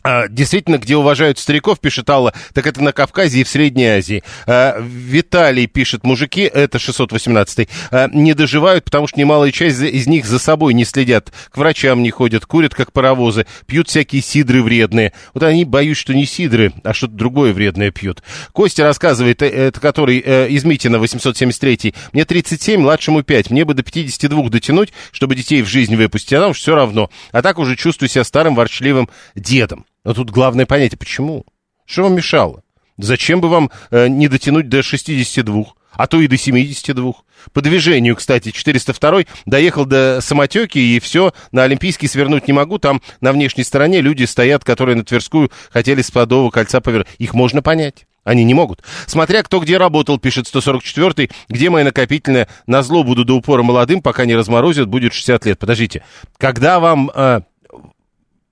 А, 0.08 0.26
действительно, 0.26 0.78
где 0.78 0.96
уважают 0.96 1.38
стариков, 1.38 1.80
пишет 1.80 2.08
Алла, 2.08 2.32
так 2.54 2.66
это 2.66 2.82
на 2.82 2.92
Кавказе 2.92 3.42
и 3.42 3.44
в 3.44 3.48
Средней 3.48 3.88
Азии. 3.88 4.22
А, 4.46 4.80
Виталий 4.80 5.66
пишет, 5.66 6.02
мужики, 6.02 6.40
это 6.40 6.78
618 6.78 7.68
а, 7.90 8.08
не 8.10 8.32
доживают, 8.32 8.84
потому 8.84 9.06
что 9.06 9.20
немалая 9.20 9.52
часть 9.52 9.82
из 9.82 10.06
них 10.06 10.24
за 10.24 10.38
собой 10.38 10.72
не 10.72 10.86
следят, 10.86 11.30
к 11.50 11.58
врачам 11.58 12.02
не 12.02 12.10
ходят, 12.10 12.46
курят 12.46 12.74
как 12.74 12.90
паровозы, 12.92 13.44
пьют 13.66 13.90
всякие 13.90 14.22
сидры 14.22 14.62
вредные. 14.62 15.12
Вот 15.34 15.42
они 15.42 15.66
боюсь, 15.66 15.98
что 15.98 16.14
не 16.14 16.24
сидры, 16.24 16.72
а 16.84 16.94
что-то 16.94 17.12
другое 17.12 17.52
вредное 17.52 17.90
пьют. 17.90 18.22
Костя 18.52 18.84
рассказывает, 18.84 19.42
э, 19.42 19.48
это 19.48 19.78
который 19.78 20.22
э, 20.24 20.48
из 20.48 20.64
Митина, 20.64 20.98
873 20.98 21.94
мне 22.14 22.24
37, 22.24 22.80
младшему 22.80 23.22
5, 23.22 23.50
мне 23.50 23.66
бы 23.66 23.74
до 23.74 23.82
52 23.82 24.48
дотянуть, 24.48 24.94
чтобы 25.12 25.34
детей 25.34 25.60
в 25.60 25.66
жизнь 25.66 25.96
выпустить, 25.96 26.32
а 26.32 26.40
нам 26.40 26.54
все 26.54 26.74
равно. 26.74 27.10
А 27.30 27.42
так 27.42 27.58
уже 27.58 27.76
чувствую 27.76 28.08
себя 28.08 28.24
старым 28.24 28.54
ворчливым 28.54 29.10
дедом. 29.34 29.84
Но 30.04 30.14
тут 30.14 30.30
главное 30.30 30.66
понятие, 30.66 30.98
почему? 30.98 31.44
Что 31.84 32.04
вам 32.04 32.14
мешало? 32.14 32.62
Зачем 32.98 33.40
бы 33.40 33.48
вам 33.48 33.70
э, 33.90 34.08
не 34.08 34.28
дотянуть 34.28 34.68
до 34.68 34.82
62, 34.82 35.64
а 35.92 36.06
то 36.06 36.20
и 36.20 36.26
до 36.26 36.36
72? 36.36 37.12
По 37.52 37.60
движению, 37.60 38.16
кстати, 38.16 38.50
402 38.50 39.22
доехал 39.46 39.86
до 39.86 40.20
самотеки, 40.20 40.78
и 40.78 40.98
все, 40.98 41.32
на 41.52 41.62
Олимпийский 41.62 42.08
свернуть 42.08 42.48
не 42.48 42.52
могу. 42.52 42.78
Там 42.78 43.00
на 43.20 43.32
внешней 43.32 43.64
стороне 43.64 44.00
люди 44.00 44.24
стоят, 44.24 44.64
которые 44.64 44.96
на 44.96 45.04
Тверскую 45.04 45.50
хотели 45.70 46.02
с 46.02 46.10
Подового 46.10 46.50
кольца 46.50 46.80
повернуть. 46.80 47.06
Их 47.18 47.34
можно 47.34 47.62
понять. 47.62 48.06
Они 48.24 48.44
не 48.44 48.52
могут. 48.52 48.82
Смотря 49.06 49.42
кто 49.42 49.58
где 49.60 49.78
работал, 49.78 50.18
пишет 50.18 50.46
144-й, 50.52 51.30
где 51.48 51.70
моя 51.70 51.86
накопительная, 51.86 52.48
на 52.66 52.82
зло 52.82 53.02
буду 53.02 53.24
до 53.24 53.34
упора 53.34 53.62
молодым, 53.62 54.02
пока 54.02 54.26
не 54.26 54.34
разморозят, 54.34 54.86
будет 54.86 55.14
60 55.14 55.46
лет. 55.46 55.58
Подождите, 55.58 56.04
когда 56.36 56.80
вам... 56.80 57.10
Э, 57.14 57.40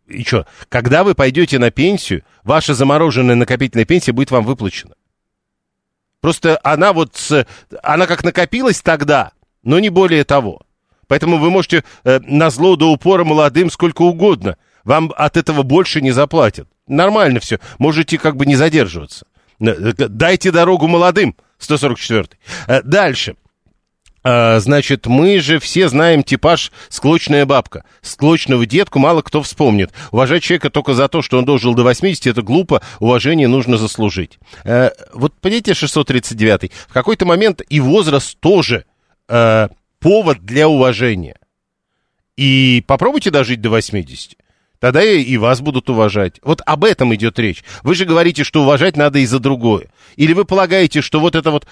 и 0.06 0.24
что, 0.24 0.46
когда 0.68 1.04
вы 1.04 1.14
пойдете 1.14 1.58
на 1.58 1.70
пенсию, 1.70 2.22
ваша 2.44 2.74
замороженная 2.74 3.34
накопительная 3.34 3.84
пенсия 3.84 4.12
будет 4.12 4.30
вам 4.30 4.44
выплачена. 4.44 4.94
Просто 6.20 6.58
она 6.62 6.92
вот, 6.92 7.16
с, 7.16 7.46
она 7.82 8.06
как 8.06 8.24
накопилась 8.24 8.80
тогда, 8.80 9.32
но 9.62 9.78
не 9.78 9.90
более 9.90 10.24
того. 10.24 10.62
Поэтому 11.08 11.38
вы 11.38 11.50
можете 11.50 11.84
э, 12.04 12.20
на 12.20 12.50
зло 12.50 12.76
до 12.76 12.90
упора 12.90 13.24
молодым 13.24 13.70
сколько 13.70 14.02
угодно. 14.02 14.56
Вам 14.84 15.12
от 15.16 15.36
этого 15.36 15.62
больше 15.62 16.00
не 16.00 16.10
заплатят. 16.10 16.68
Нормально 16.86 17.40
все. 17.40 17.60
Можете 17.78 18.18
как 18.18 18.36
бы 18.36 18.46
не 18.46 18.56
задерживаться. 18.56 19.26
Э, 19.60 19.92
дайте 19.92 20.50
дорогу 20.50 20.88
молодым. 20.88 21.36
144. 21.58 22.28
Э, 22.66 22.82
дальше. 22.82 23.36
А, 24.28 24.58
значит, 24.58 25.06
мы 25.06 25.38
же 25.38 25.60
все 25.60 25.88
знаем 25.88 26.24
типаж 26.24 26.72
«склочная 26.88 27.46
бабка». 27.46 27.84
Склочного 28.02 28.66
детку 28.66 28.98
мало 28.98 29.22
кто 29.22 29.40
вспомнит. 29.40 29.92
Уважать 30.10 30.42
человека 30.42 30.68
только 30.68 30.94
за 30.94 31.06
то, 31.06 31.22
что 31.22 31.38
он 31.38 31.44
дожил 31.44 31.74
до 31.74 31.84
80, 31.84 32.26
это 32.26 32.42
глупо, 32.42 32.82
уважение 32.98 33.46
нужно 33.46 33.76
заслужить. 33.76 34.40
А, 34.64 34.90
вот 35.14 35.32
понимаете, 35.40 35.74
639 35.74 36.72
в 36.88 36.92
какой-то 36.92 37.24
момент 37.24 37.62
и 37.68 37.78
возраст 37.78 38.36
тоже 38.40 38.84
а, 39.28 39.68
повод 40.00 40.40
для 40.40 40.68
уважения. 40.68 41.36
И 42.36 42.82
попробуйте 42.84 43.30
дожить 43.30 43.60
до 43.60 43.70
80. 43.70 44.36
Тогда 44.86 45.02
и 45.02 45.36
вас 45.36 45.62
будут 45.62 45.90
уважать. 45.90 46.34
Вот 46.44 46.62
об 46.64 46.84
этом 46.84 47.12
идет 47.12 47.40
речь. 47.40 47.64
Вы 47.82 47.96
же 47.96 48.04
говорите, 48.04 48.44
что 48.44 48.62
уважать 48.62 48.96
надо 48.96 49.18
и 49.18 49.26
за 49.26 49.40
другое. 49.40 49.88
Или 50.14 50.32
вы 50.32 50.44
полагаете, 50.44 51.00
что 51.00 51.18
вот 51.18 51.34
это 51.34 51.50
вот... 51.50 51.66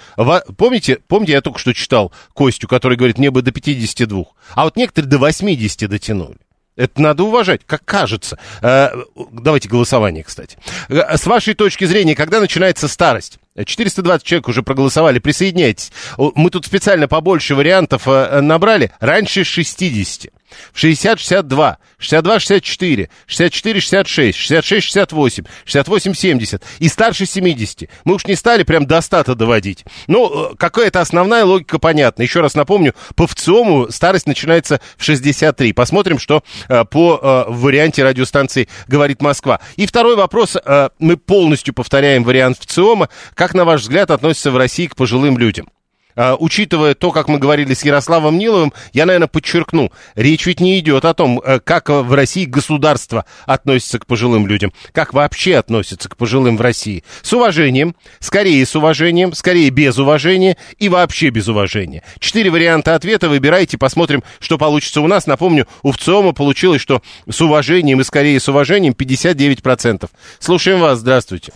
Помните, 0.57 0.99
помните, 1.07 1.35
я 1.35 1.41
только 1.41 1.61
что 1.61 1.73
читал 1.75 2.11
Костю, 2.35 2.67
который 2.67 2.97
говорит, 2.99 3.19
мне 3.19 3.31
бы 3.31 3.43
до 3.43 3.53
52. 3.53 4.25
А 4.57 4.65
вот 4.65 4.75
некоторые 4.75 5.09
до 5.09 5.19
80 5.19 5.89
дотянули. 5.89 6.39
Это 6.75 7.01
надо 7.01 7.23
уважать, 7.23 7.61
как 7.65 7.85
кажется. 7.85 8.37
Э, 8.61 8.89
давайте 9.31 9.69
голосование, 9.69 10.25
кстати. 10.25 10.59
Э, 10.89 11.17
с 11.17 11.25
вашей 11.25 11.55
точки 11.55 11.85
зрения, 11.85 12.17
когда 12.17 12.41
начинается 12.41 12.89
старость? 12.89 13.39
420 13.65 14.27
человек 14.27 14.49
уже 14.49 14.65
проголосовали, 14.65 15.21
присоединяйтесь. 15.21 15.93
Мы 16.19 16.51
тут 16.51 16.67
специально 16.67 17.07
побольше 17.07 17.55
вариантов 17.55 18.09
э, 18.09 18.41
набрали. 18.41 18.91
Раньше 18.99 19.45
60 19.45 20.33
в 20.73 20.83
60-62, 20.83 21.77
62-64, 22.01 23.09
64-66, 23.29 24.31
66-68, 24.31 25.47
68-70 25.67 26.63
и 26.79 26.89
старше 26.89 27.27
70. 27.27 27.89
Мы 28.05 28.15
уж 28.15 28.27
не 28.27 28.35
стали 28.35 28.63
прям 28.63 28.87
до 28.87 29.01
100 29.01 29.35
доводить. 29.35 29.85
Ну, 30.07 30.53
э, 30.53 30.55
какая-то 30.57 31.01
основная 31.01 31.45
логика 31.45 31.79
понятна. 31.79 32.23
Еще 32.23 32.41
раз 32.41 32.55
напомню, 32.55 32.95
по 33.15 33.27
ВЦИОМу 33.27 33.91
старость 33.91 34.27
начинается 34.27 34.81
в 34.97 35.05
63. 35.05 35.73
Посмотрим, 35.73 36.19
что 36.19 36.43
э, 36.69 36.85
по 36.85 37.19
э, 37.21 37.45
варианте 37.51 38.05
радиостанции 38.05 38.69
говорит 38.87 39.23
Москва. 39.23 39.61
И 39.77 39.87
второй 39.87 40.17
вопрос. 40.17 40.57
Э, 40.65 40.91
мы 40.99 41.17
полностью 41.17 41.75
повторяем 41.75 42.25
вариант 42.25 42.59
ВЦИОМа. 42.61 43.09
Как, 43.35 43.55
на 43.55 43.65
ваш 43.65 43.83
взгляд, 43.83 44.11
относится 44.11 44.51
в 44.51 44.57
России 44.57 44.87
к 44.87 44.97
пожилым 44.97 45.39
людям? 45.39 45.69
А, 46.17 46.37
учитывая 46.39 46.95
то, 46.95 47.11
как 47.11 47.29
мы 47.29 47.39
говорили 47.39 47.75
с 47.75 47.85
Ярославом 47.85 48.39
Ниловым, 48.39 48.73
я, 48.93 49.07
наверное, 49.07 49.29
подчеркну, 49.29 49.91
речь 50.15 50.47
ведь 50.47 50.61
не 50.61 50.79
идет 50.79 51.05
о 51.05 51.15
том, 51.15 51.41
э, 51.41 51.61
как 51.61 51.89
в 51.89 52.13
России 52.13 52.45
государство 52.45 53.25
относится 53.47 53.99
к 53.99 54.07
пожилым 54.07 54.47
людям, 54.47 54.73
как 54.93 55.13
вообще 55.13 55.57
относится 55.57 56.09
к 56.09 56.17
пожилым 56.17 56.57
в 56.57 56.61
России. 56.61 57.05
С 57.23 57.33
уважением, 57.33 57.97
скорее 58.21 58.65
с 58.65 58.77
уважением, 58.77 59.33
скорее 59.33 59.71
без 59.71 59.99
уважения 59.99 60.57
и 60.79 60.89
вообще 60.89 61.31
без 61.31 61.49
уважения. 61.49 62.03
Четыре 62.19 62.51
варианта 62.51 62.95
ответа, 62.95 63.29
выбирайте, 63.29 63.79
посмотрим, 63.79 64.23
что 64.39 64.59
получится 64.59 65.01
у 65.01 65.07
нас. 65.07 65.27
Напомню, 65.27 65.67
у 65.83 65.93
ВЦИОМа 65.93 66.33
получилось, 66.33 66.81
что 66.81 67.03
с 67.29 67.41
уважением 67.41 68.01
и 68.01 68.05
скорее 68.05 68.39
с 68.39 68.49
уважением 68.49 68.93
59%. 68.93 70.09
Слушаем 70.39 70.81
вас, 70.81 71.01
здравствуйте. 71.01 71.53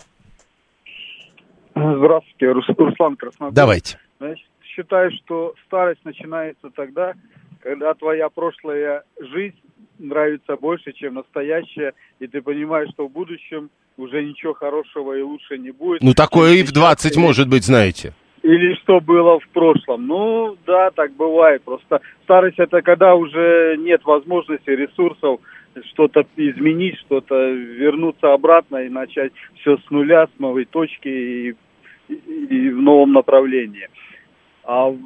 Здравствуйте, 1.75 2.51
Руслан 2.51 3.17
Краснодар. 3.17 3.53
Давайте. 3.53 3.99
Значит, 4.19 4.48
считаю, 4.79 5.11
что 5.25 5.55
старость 5.67 6.05
начинается 6.05 6.71
тогда, 6.75 7.15
когда 7.63 7.95
твоя 7.95 8.29
прошлая 8.29 9.03
жизнь 9.21 9.57
нравится 9.99 10.57
больше, 10.57 10.93
чем 10.93 11.15
настоящая, 11.15 11.95
и 12.21 12.27
ты 12.29 12.41
понимаешь, 12.41 12.91
что 12.93 13.09
в 13.09 13.13
будущем 13.13 13.71
уже 13.97 14.25
ничего 14.25 14.55
хорошего 14.55 15.15
и 15.15 15.23
лучше 15.23 15.59
не 15.59 15.73
будет. 15.73 16.03
Ну, 16.03 16.15
такое 16.15 16.55
и 16.55 16.63
в 16.63 16.73
20 16.73 17.13
или, 17.13 17.21
может 17.21 17.49
быть, 17.49 17.65
знаете. 17.65 18.15
Или 18.45 18.75
что 18.77 19.01
было 19.01 19.41
в 19.41 19.49
прошлом. 19.49 20.07
Ну, 20.07 20.57
да, 20.65 20.91
так 20.93 21.13
бывает. 21.15 21.63
Просто 21.63 22.01
старость 22.23 22.61
это 22.61 22.81
когда 22.83 23.17
уже 23.17 23.77
нет 23.79 24.05
возможности, 24.05 24.71
ресурсов 24.71 25.41
что-то 25.93 26.25
изменить, 26.37 26.97
что-то 27.01 27.35
вернуться 27.51 28.33
обратно 28.33 28.79
и 28.79 28.89
начать 28.89 29.33
все 29.61 29.77
с 29.77 29.91
нуля, 29.91 30.27
с 30.27 30.39
новой 30.39 30.65
точки 30.65 31.09
и, 31.09 31.57
и, 32.09 32.15
и 32.15 32.71
в 32.71 32.81
новом 32.81 33.13
направлении. 33.13 33.89
А 34.69 34.91
в 34.91 34.99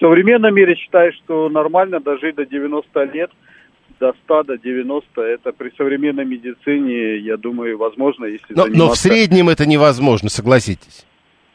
современном 0.00 0.54
мире 0.54 0.76
считаю, 0.76 1.12
что 1.12 1.50
нормально 1.50 2.00
дожить 2.00 2.36
до 2.36 2.46
90 2.46 3.04
лет, 3.12 3.30
до 4.00 4.14
100, 4.24 4.44
до 4.44 4.56
90, 4.56 5.20
это 5.20 5.52
при 5.52 5.70
современной 5.76 6.24
медицине, 6.24 7.18
я 7.18 7.36
думаю, 7.36 7.76
возможно, 7.76 8.24
если 8.24 8.54
но, 8.54 8.62
заниматься... 8.62 8.78
Но 8.78 8.88
в 8.94 8.96
среднем 8.96 9.50
это 9.50 9.66
невозможно, 9.66 10.30
согласитесь. 10.30 11.04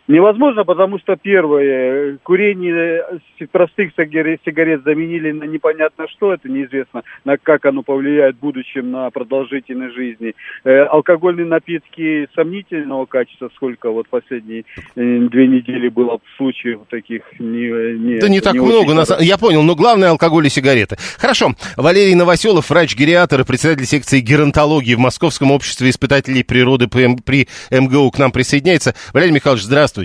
Невозможно, 0.09 0.65
потому 0.65 0.97
что 0.97 1.15
первое, 1.15 2.17
курение 2.23 3.05
простых 3.51 3.91
сигарет 3.95 4.81
заменили 4.83 5.31
на 5.31 5.43
непонятно 5.43 6.07
что, 6.07 6.33
это 6.33 6.49
неизвестно, 6.49 7.03
на 7.25 7.37
как 7.37 7.63
оно 7.65 7.83
повлияет 7.83 8.37
в 8.37 8.39
будущем 8.39 8.89
на 8.89 9.11
продолжительность 9.11 9.93
жизни. 9.93 10.33
Э, 10.63 10.85
алкогольные 10.85 11.45
напитки 11.45 12.27
сомнительного 12.33 13.05
качества, 13.05 13.51
сколько 13.53 13.91
вот 13.91 14.09
последние 14.09 14.61
э, 14.61 14.63
две 14.95 15.45
недели 15.45 15.89
было 15.89 16.19
случаев 16.37 16.79
таких 16.89 17.21
не, 17.37 17.67
не 17.99 18.17
Да 18.17 18.29
не 18.29 18.41
так 18.41 18.55
не 18.55 18.61
много, 18.61 18.95
на... 18.95 19.03
я 19.19 19.37
понял, 19.37 19.61
но 19.61 19.75
главное 19.75 20.09
алкоголь 20.09 20.47
и 20.47 20.49
сигареты. 20.49 20.97
Хорошо, 21.19 21.49
Валерий 21.77 22.15
Новоселов, 22.15 22.71
врач-гериатр 22.71 23.41
и 23.41 23.45
председатель 23.45 23.85
секции 23.85 24.21
геронтологии 24.21 24.95
в 24.95 24.99
Московском 24.99 25.51
обществе 25.51 25.91
испытателей 25.91 26.43
природы 26.43 26.87
при 26.87 27.47
МГУ 27.69 28.09
к 28.09 28.17
нам 28.17 28.31
присоединяется. 28.31 28.95
Валерий 29.13 29.35
Михайлович, 29.35 29.65
здравствуйте. 29.65 29.98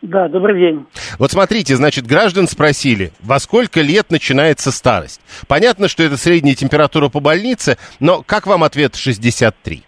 Да, 0.00 0.28
добрый 0.28 0.60
день. 0.60 0.86
Вот 1.18 1.32
смотрите, 1.32 1.74
значит, 1.74 2.06
граждан 2.06 2.46
спросили, 2.46 3.10
во 3.20 3.40
сколько 3.40 3.80
лет 3.80 4.10
начинается 4.10 4.70
старость? 4.70 5.20
Понятно, 5.48 5.88
что 5.88 6.04
это 6.04 6.16
средняя 6.16 6.54
температура 6.54 7.08
по 7.08 7.18
больнице, 7.18 7.78
но 7.98 8.22
как 8.24 8.46
вам 8.46 8.62
ответ 8.62 8.94
63? 8.94 9.82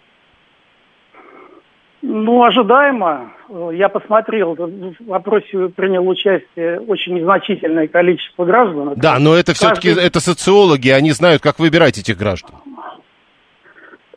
Ну, 2.01 2.43
ожидаемо. 2.43 3.31
Я 3.73 3.89
посмотрел, 3.89 4.55
в 4.55 4.95
вопросе 5.05 5.69
принял 5.69 6.07
участие 6.07 6.79
очень 6.79 7.13
незначительное 7.13 7.87
количество 7.87 8.43
граждан. 8.43 8.93
Да, 8.95 9.19
но 9.19 9.35
это 9.35 9.53
Каждый... 9.53 9.79
все-таки 9.81 9.89
это 9.89 10.19
социологи, 10.19 10.89
они 10.89 11.11
знают, 11.11 11.41
как 11.41 11.59
выбирать 11.59 11.97
этих 11.97 12.17
граждан. 12.17 12.55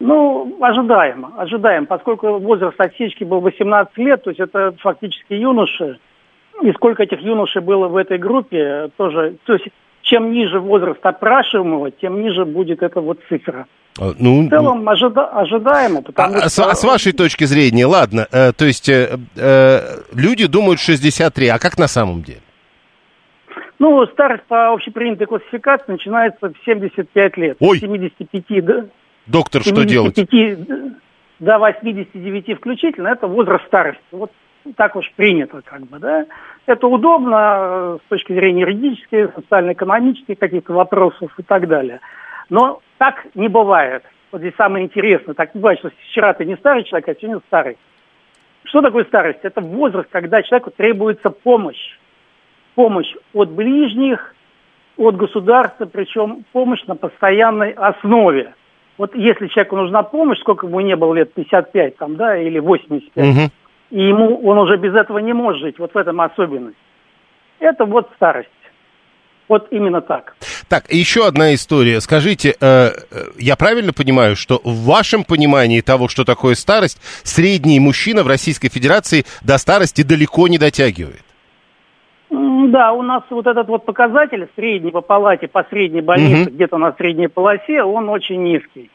Ну, 0.06 0.58
ожидаемо, 0.60 1.32
ожидаем, 1.38 1.86
поскольку 1.86 2.38
возраст 2.38 2.78
отсечки 2.78 3.24
был 3.24 3.40
18 3.40 3.96
лет, 3.96 4.22
то 4.22 4.28
есть 4.28 4.38
это 4.38 4.74
фактически 4.78 5.32
юноши, 5.32 5.98
и 6.60 6.72
сколько 6.72 7.04
этих 7.04 7.22
юношей 7.22 7.62
было 7.62 7.88
в 7.88 7.96
этой 7.96 8.18
группе, 8.18 8.90
тоже, 8.98 9.36
то 9.46 9.54
есть 9.54 9.66
чем 10.02 10.30
ниже 10.30 10.60
возраст 10.60 11.00
опрашиваемого, 11.06 11.90
тем 11.90 12.20
ниже 12.20 12.44
будет 12.44 12.82
эта 12.82 13.00
вот 13.00 13.18
цифра. 13.30 13.66
А, 13.98 14.12
ну, 14.18 14.46
в 14.46 14.50
целом 14.50 14.86
ожида 14.86 15.24
ожидаемо, 15.24 16.02
потому 16.02 16.34
а, 16.34 16.50
что... 16.50 16.64
А 16.64 16.74
с 16.74 16.84
вашей 16.84 17.12
точки 17.12 17.44
зрения, 17.44 17.86
ладно, 17.86 18.26
э, 18.30 18.52
то 18.52 18.66
есть 18.66 18.90
э, 18.90 19.16
э, 19.36 19.78
люди 20.14 20.46
думают 20.46 20.80
63, 20.80 21.48
а 21.48 21.58
как 21.58 21.78
на 21.78 21.88
самом 21.88 22.22
деле? 22.22 22.40
Ну, 23.78 24.04
старость 24.08 24.44
по 24.48 24.74
общепринятой 24.74 25.26
классификации 25.26 25.92
начинается 25.92 26.50
в 26.50 26.54
75 26.66 27.36
лет. 27.38 27.56
Ой! 27.60 27.78
75, 27.78 28.64
да? 28.66 28.84
Доктор, 29.26 29.62
что 29.62 29.84
делать? 29.84 30.16
до 31.40 31.58
89 31.58 32.58
включительно, 32.58 33.08
это 33.08 33.26
возраст 33.26 33.64
старости. 33.66 34.02
Вот 34.12 34.30
так 34.76 34.96
уж 34.96 35.10
принято, 35.16 35.60
как 35.62 35.82
бы, 35.82 35.98
да. 35.98 36.26
Это 36.66 36.86
удобно 36.86 37.56
э, 37.58 37.98
с 38.06 38.08
точки 38.08 38.32
зрения 38.32 38.62
юридических, 38.62 39.32
социально-экономических 39.34 40.38
каких-то 40.38 40.72
вопросов 40.72 41.32
и 41.38 41.42
так 41.42 41.68
далее. 41.68 42.00
Но 42.48 42.80
так 42.98 43.26
не 43.34 43.48
бывает. 43.48 44.04
Вот 44.32 44.40
здесь 44.40 44.54
самое 44.56 44.86
интересное. 44.86 45.34
Так 45.34 45.54
не 45.54 45.60
бывает, 45.60 45.80
что 45.80 45.90
вчера 46.08 46.32
ты 46.32 46.44
не 46.44 46.56
старый 46.56 46.84
человек, 46.84 47.08
а 47.08 47.14
сегодня 47.14 47.42
старый. 47.46 47.76
Что 48.64 48.80
такое 48.80 49.04
старость? 49.04 49.40
Это 49.42 49.60
возраст, 49.60 50.08
когда 50.10 50.42
человеку 50.42 50.70
требуется 50.70 51.30
помощь. 51.30 51.98
Помощь 52.74 53.12
от 53.34 53.50
ближних, 53.50 54.34
от 54.96 55.16
государства, 55.16 55.84
причем 55.84 56.44
помощь 56.52 56.82
на 56.86 56.96
постоянной 56.96 57.72
основе 57.72 58.54
вот 58.98 59.14
если 59.14 59.48
человеку 59.48 59.76
нужна 59.76 60.02
помощь, 60.02 60.38
сколько 60.40 60.66
ему 60.66 60.80
не 60.80 60.96
было 60.96 61.14
лет, 61.14 61.34
55 61.34 61.96
там, 61.96 62.16
да, 62.16 62.36
или 62.36 62.58
85, 62.58 63.28
угу. 63.28 63.50
и 63.90 64.02
ему 64.02 64.40
он 64.46 64.58
уже 64.58 64.76
без 64.76 64.94
этого 64.94 65.18
не 65.18 65.32
может 65.32 65.62
жить, 65.62 65.78
вот 65.78 65.92
в 65.94 65.96
этом 65.96 66.20
особенность. 66.20 66.76
Это 67.58 67.84
вот 67.84 68.10
старость. 68.16 68.48
Вот 69.46 69.68
именно 69.70 70.00
так. 70.00 70.36
Так, 70.68 70.90
еще 70.90 71.26
одна 71.26 71.54
история. 71.54 72.00
Скажите, 72.00 72.50
э, 72.50 72.54
э, 72.60 72.90
я 73.38 73.56
правильно 73.56 73.92
понимаю, 73.92 74.36
что 74.36 74.60
в 74.64 74.86
вашем 74.86 75.22
понимании 75.22 75.82
того, 75.82 76.08
что 76.08 76.24
такое 76.24 76.54
старость, 76.54 76.98
средний 77.24 77.78
мужчина 77.78 78.22
в 78.22 78.26
Российской 78.26 78.70
Федерации 78.70 79.24
до 79.42 79.58
старости 79.58 80.02
далеко 80.02 80.48
не 80.48 80.56
дотягивает? 80.56 81.22
Да, 82.34 82.92
у 82.92 83.02
нас 83.02 83.22
вот 83.30 83.46
этот 83.46 83.68
вот 83.68 83.84
показатель 83.84 84.48
средний 84.56 84.90
по 84.90 85.00
палате, 85.00 85.46
по 85.46 85.64
средней 85.70 86.00
больнице, 86.00 86.48
угу. 86.48 86.54
где-то 86.54 86.78
на 86.78 86.92
средней 86.92 87.28
полосе, 87.28 87.82
он 87.82 88.08
очень 88.08 88.42
низкий. 88.42 88.90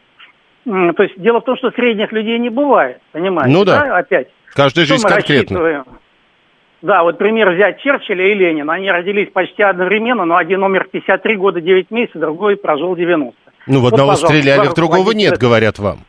То 0.65 1.04
есть 1.04 1.19
дело 1.19 1.39
в 1.39 1.45
том, 1.45 1.56
что 1.58 1.71
средних 1.71 2.12
людей 2.12 2.38
не 2.38 2.49
бывает, 2.49 2.99
понимаете? 3.12 3.54
Ну 3.54 3.63
да. 3.63 3.86
да? 3.86 3.97
Опять. 3.97 4.28
Каждая 4.54 4.86
жизнь 4.86 5.08
конкретно. 5.08 5.86
Да, 6.82 7.04
вот 7.04 7.17
пример 7.17 7.52
взять 7.52 7.82
Черчилля 7.82 8.32
и 8.32 8.34
Ленина. 8.36 8.73
Они 8.73 8.89
родились 8.89 9.30
почти 9.32 9.63
одновременно, 9.63 10.23
но 10.25 10.38
один 10.38 10.63
умер 10.63 10.86
в 10.86 10.91
53 10.91 11.36
года 11.36 11.60
9 11.60 11.91
месяцев, 11.91 12.21
другой 12.21 12.56
прожил 12.56 12.95
90. 12.95 13.36
Ну, 13.67 13.80
в 13.80 13.82
вот, 13.82 13.93
одного 13.93 14.15
стреляли, 14.15 14.67
в 14.67 14.73
другого 14.73 15.12
нет, 15.12 15.38
говорят 15.38 15.78
вам. 15.78 15.99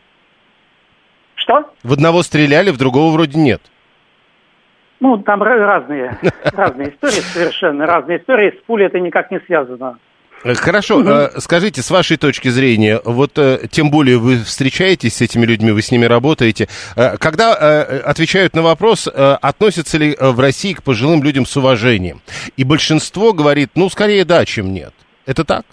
Что? 1.35 1.71
В 1.83 1.93
одного 1.93 2.23
стреляли, 2.23 2.71
в 2.71 2.79
другого 2.79 3.13
вроде 3.13 3.39
нет. 3.39 3.63
Ну, 5.01 5.19
там 5.19 5.43
разные, 5.43 6.19
разные 6.53 6.91
истории, 6.91 7.21
совершенно 7.21 7.87
разные 7.87 8.19
истории. 8.19 8.51
С 8.51 8.67
пулей 8.67 8.87
это 8.87 9.01
никак 9.01 9.31
не 9.31 9.41
связано. 9.41 9.99
Э, 10.45 10.55
хорошо, 10.55 10.99
угу. 10.99 11.41
скажите, 11.41 11.83
с 11.83 11.91
вашей 11.91 12.17
точки 12.17 12.49
зрения, 12.49 13.01
вот 13.05 13.39
э, 13.39 13.67
тем 13.71 13.91
более 13.91 14.19
вы 14.19 14.39
встречаетесь 14.39 15.17
с 15.17 15.21
этими 15.21 15.45
людьми, 15.45 15.71
вы 15.71 15.83
с 15.83 15.91
ними 15.91 16.05
работаете, 16.05 16.69
когда 16.95 17.83
отвечают 17.83 18.55
на 18.55 18.63
вопрос, 18.63 19.09
относятся 19.09 19.99
ли 19.99 20.17
в 20.19 20.39
России 20.41 20.73
к 20.73 20.83
пожилым 20.83 21.23
людям 21.23 21.47
с 21.47 21.57
уважением, 21.57 22.21
и 22.57 22.65
большинство 22.65 23.33
говорит, 23.33 23.71
ну, 23.75 23.91
скорее 23.91 24.25
да, 24.25 24.45
чем 24.45 24.73
нет. 24.73 24.95
Это 25.27 25.45
так? 25.45 25.65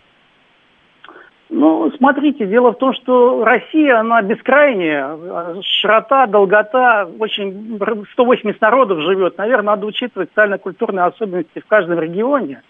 Ну, 1.50 1.92
смотрите, 1.98 2.46
дело 2.46 2.74
в 2.74 2.78
том, 2.78 2.94
что 2.94 3.46
Россия, 3.46 4.00
она 4.00 4.22
бескрайняя, 4.22 5.18
широта, 5.62 6.28
долгота, 6.28 7.08
очень 7.20 7.80
180 8.14 8.60
народов 8.60 9.00
живет. 9.00 9.38
Наверное, 9.38 9.76
надо 9.76 9.86
учитывать 9.86 10.30
социально-культурные 10.30 11.06
особенности 11.06 11.60
в 11.60 11.66
каждом 11.66 12.00
регионе. 12.00 12.62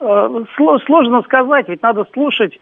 Э, 0.00 0.44
сложно 0.86 1.22
сказать, 1.22 1.68
ведь 1.68 1.82
надо 1.82 2.06
слушать, 2.14 2.58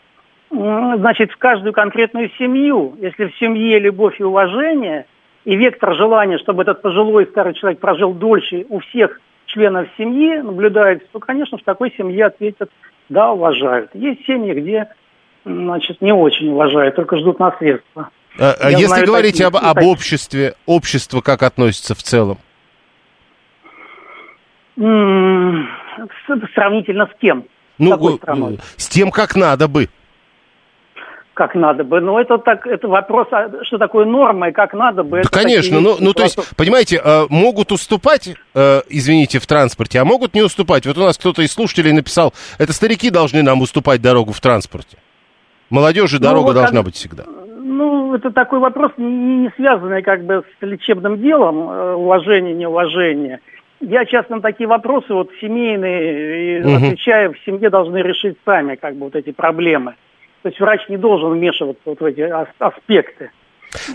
значит, 0.51 1.31
в 1.31 1.37
каждую 1.37 1.73
конкретную 1.73 2.31
семью. 2.39 2.97
Если 3.01 3.27
в 3.27 3.39
семье 3.39 3.79
любовь 3.79 4.21
и 4.21 4.25
уважение, 4.25 5.07
и 5.45 5.55
вектор 5.55 5.95
желания, 5.95 6.39
чтобы 6.39 6.63
этот 6.63 6.83
пожилой 6.83 7.27
старый 7.27 7.55
человек 7.55 7.79
прожил 7.79 8.13
дольше 8.13 8.67
у 8.69 8.81
всех 8.81 9.21
членов 9.47 9.87
семьи 9.97 10.39
наблюдается, 10.39 11.07
то, 11.13 11.21
конечно, 11.21 11.57
в 11.57 11.63
такой 11.63 11.93
семье 11.97 12.27
ответят, 12.27 12.71
да, 13.09 13.33
уважают. 13.33 13.91
Есть 13.95 14.27
семьи, 14.27 14.53
где 14.53 14.89
значит, 15.47 16.03
не 16.03 16.13
очень 16.13 16.49
уважают, 16.49 16.97
только 16.97 17.17
ждут 17.19 17.39
наследства. 17.39 18.11
А, 18.39 18.55
а 18.61 18.71
если 18.71 18.87
знаю, 18.87 19.07
говорить 19.07 19.39
такие, 19.39 19.47
об, 19.47 19.57
об 19.57 19.83
обществе, 19.85 20.55
общество 20.67 21.21
как 21.21 21.43
относится 21.43 21.95
в 21.95 22.03
целом? 22.03 22.39
С- 24.77 26.55
Сравнительно 26.55 27.07
с 27.07 27.19
кем? 27.19 27.45
Ну, 27.79 27.93
какой 27.93 28.15
э, 28.15 28.17
страной? 28.17 28.59
с 28.77 28.89
тем, 28.89 29.11
как 29.11 29.37
надо 29.37 29.69
бы. 29.69 29.89
Как 31.33 31.55
надо 31.55 31.85
бы. 31.85 32.01
Но 32.01 32.21
это 32.21 32.39
так, 32.39 32.67
это 32.67 32.89
вопрос, 32.89 33.29
а 33.31 33.49
что 33.65 33.79
такое 33.79 34.05
норма 34.05 34.49
и 34.49 34.53
как 34.53 34.75
надо 34.75 35.03
бы. 35.03 35.17
Да, 35.17 35.21
это 35.21 35.31
конечно, 35.31 35.81
ну, 35.81 35.97
ну 35.99 36.13
то 36.13 36.25
есть, 36.25 36.39
понимаете, 36.57 37.01
э, 37.03 37.27
могут 37.31 37.73
уступать, 37.73 38.35
э, 38.55 38.83
извините, 38.89 39.39
в 39.39 39.47
транспорте, 39.47 40.01
а 40.01 40.05
могут 40.05 40.35
не 40.35 40.43
уступать. 40.43 40.87
Вот 40.87 40.99
у 40.99 41.03
нас 41.03 41.17
кто-то 41.17 41.43
из 41.43 41.53
слушателей 41.53 41.93
написал, 41.93 42.35
это 42.59 42.73
старики 42.73 43.11
должны 43.11 43.43
нам 43.43 43.63
уступать 43.63 44.03
дорогу 44.03 44.33
в 44.33 44.41
транспорте. 44.41 44.99
Молодежи 45.70 46.16
Ну, 46.16 46.22
дорога 46.29 46.46
вот 46.46 46.55
должна 46.55 46.79
как- 46.79 46.85
быть 46.87 46.94
всегда. 46.96 47.24
Ну, 47.59 48.14
это 48.14 48.31
такой 48.31 48.59
вопрос, 48.61 48.92
не, 48.96 49.07
не 49.38 49.50
связанный 49.57 50.02
как 50.02 50.24
бы 50.24 50.44
с 50.61 50.62
лечебным 50.64 51.20
делом, 51.20 51.68
э, 51.68 51.94
уважение, 51.94 52.55
неуважение. 52.55 53.40
Я 53.81 54.05
часто 54.07 54.37
на 54.37 54.40
такие 54.40 54.66
вопросы, 54.66 55.12
вот 55.12 55.31
семейные, 55.40 56.61
Мгм. 56.62 56.76
отвечаю, 56.76 57.35
в 57.35 57.38
семье 57.44 57.68
должны 57.68 57.98
решить 57.98 58.37
сами 58.44 58.76
как 58.76 58.94
бы 58.94 59.07
вот 59.07 59.16
эти 59.16 59.33
проблемы. 59.33 59.94
То 60.42 60.48
есть 60.48 60.61
врач 60.61 60.88
не 60.88 60.96
должен 60.96 61.31
вмешиваться 61.33 61.83
вот 61.85 62.00
в 62.00 62.05
эти 62.05 62.20
ас- 62.20 62.48
аспекты. 62.59 63.31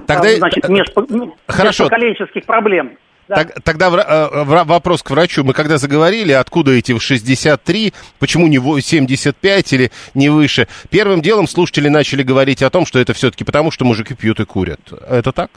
Тогда, 0.06 0.30
значит, 0.36 0.66
межпо- 0.66 1.06
ну, 1.10 1.34
Хорошо. 1.48 1.86
межпоколенческих 1.86 2.46
проблем. 2.46 2.92
Да. 3.32 3.46
Так- 3.46 3.62
тогда 3.64 3.90
вра- 3.90 4.06
э, 4.06 4.44
вра- 4.44 4.66
вопрос 4.66 5.02
к 5.04 5.10
врачу. 5.10 5.46
Мы 5.46 5.54
когда 5.54 5.78
заговорили, 5.78 6.34
откуда 6.34 6.72
эти 6.72 6.92
в 6.92 7.02
63, 7.02 7.94
почему 8.20 8.48
не 8.48 8.60
во- 8.60 8.82
75 8.82 9.72
или 9.72 9.90
не 10.14 10.28
выше, 10.28 10.68
первым 10.90 11.22
делом 11.22 11.48
слушатели 11.48 11.88
начали 11.88 12.24
говорить 12.24 12.62
о 12.62 12.70
том, 12.70 12.86
что 12.86 13.00
это 13.00 13.14
все-таки 13.14 13.46
потому, 13.46 13.72
что 13.72 13.86
мужики 13.86 14.16
пьют 14.16 14.42
и 14.42 14.46
курят. 14.46 14.82
Это 15.10 15.32
так? 15.32 15.50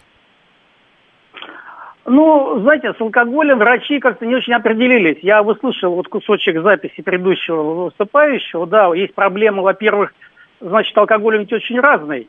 Ну, 2.06 2.60
знаете, 2.60 2.92
с 2.96 3.00
алкоголем 3.00 3.58
врачи 3.58 3.98
как-то 3.98 4.24
не 4.24 4.36
очень 4.36 4.52
определились. 4.52 5.18
Я 5.22 5.42
выслушал 5.42 5.96
вот 5.96 6.06
кусочек 6.06 6.62
записи 6.62 7.02
предыдущего 7.02 7.86
выступающего. 7.86 8.68
Да, 8.68 8.94
есть 8.94 9.14
проблема, 9.14 9.62
во-первых, 9.62 10.14
значит, 10.60 10.96
алкоголь 10.96 11.38
ведь 11.38 11.52
очень 11.52 11.80
разный. 11.80 12.28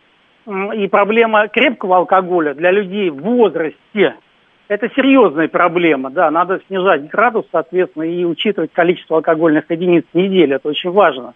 И 0.75 0.87
проблема 0.87 1.49
крепкого 1.49 1.97
алкоголя 1.97 2.55
для 2.55 2.71
людей 2.71 3.11
в 3.11 3.17
возрасте– 3.21 4.15
это 4.67 4.89
серьезная 4.95 5.47
проблема. 5.47 6.09
Да, 6.09 6.31
надо 6.31 6.59
снижать 6.67 7.09
градус, 7.09 7.45
соответственно, 7.51 8.03
и 8.03 8.25
учитывать 8.25 8.71
количество 8.73 9.17
алкогольных 9.17 9.69
единиц 9.69 10.05
в 10.11 10.17
неделю. 10.17 10.55
Это 10.55 10.69
очень 10.69 10.91
важно. 10.91 11.33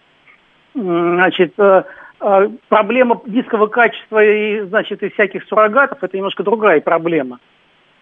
Значит, 0.74 1.54
э, 1.58 1.82
э, 2.20 2.48
проблема 2.68 3.20
низкого 3.26 3.66
качества 3.66 4.22
и, 4.22 4.60
значит, 4.60 5.02
и 5.02 5.10
всяких 5.10 5.44
суррогатов– 5.44 5.98
это 6.02 6.16
немножко 6.16 6.42
другая 6.42 6.80
проблема. 6.80 7.38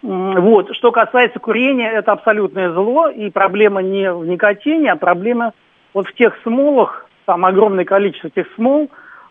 Вот. 0.01 0.73
Что 0.75 0.91
касается 0.91 1.39
курения, 1.39 1.91
это 1.91 2.13
абсолютное 2.13 2.71
зло, 2.71 3.09
и 3.09 3.29
проблема 3.29 3.81
не 3.81 4.11
в 4.11 4.25
никотине, 4.25 4.93
а 4.93 4.95
проблема 4.95 5.53
вот 5.93 6.07
в 6.07 6.13
тех 6.13 6.37
смолах, 6.43 7.05
там 7.25 7.45
огромное 7.45 7.85
количество 7.85 8.29
тех 8.29 8.47
смол, 8.55 8.89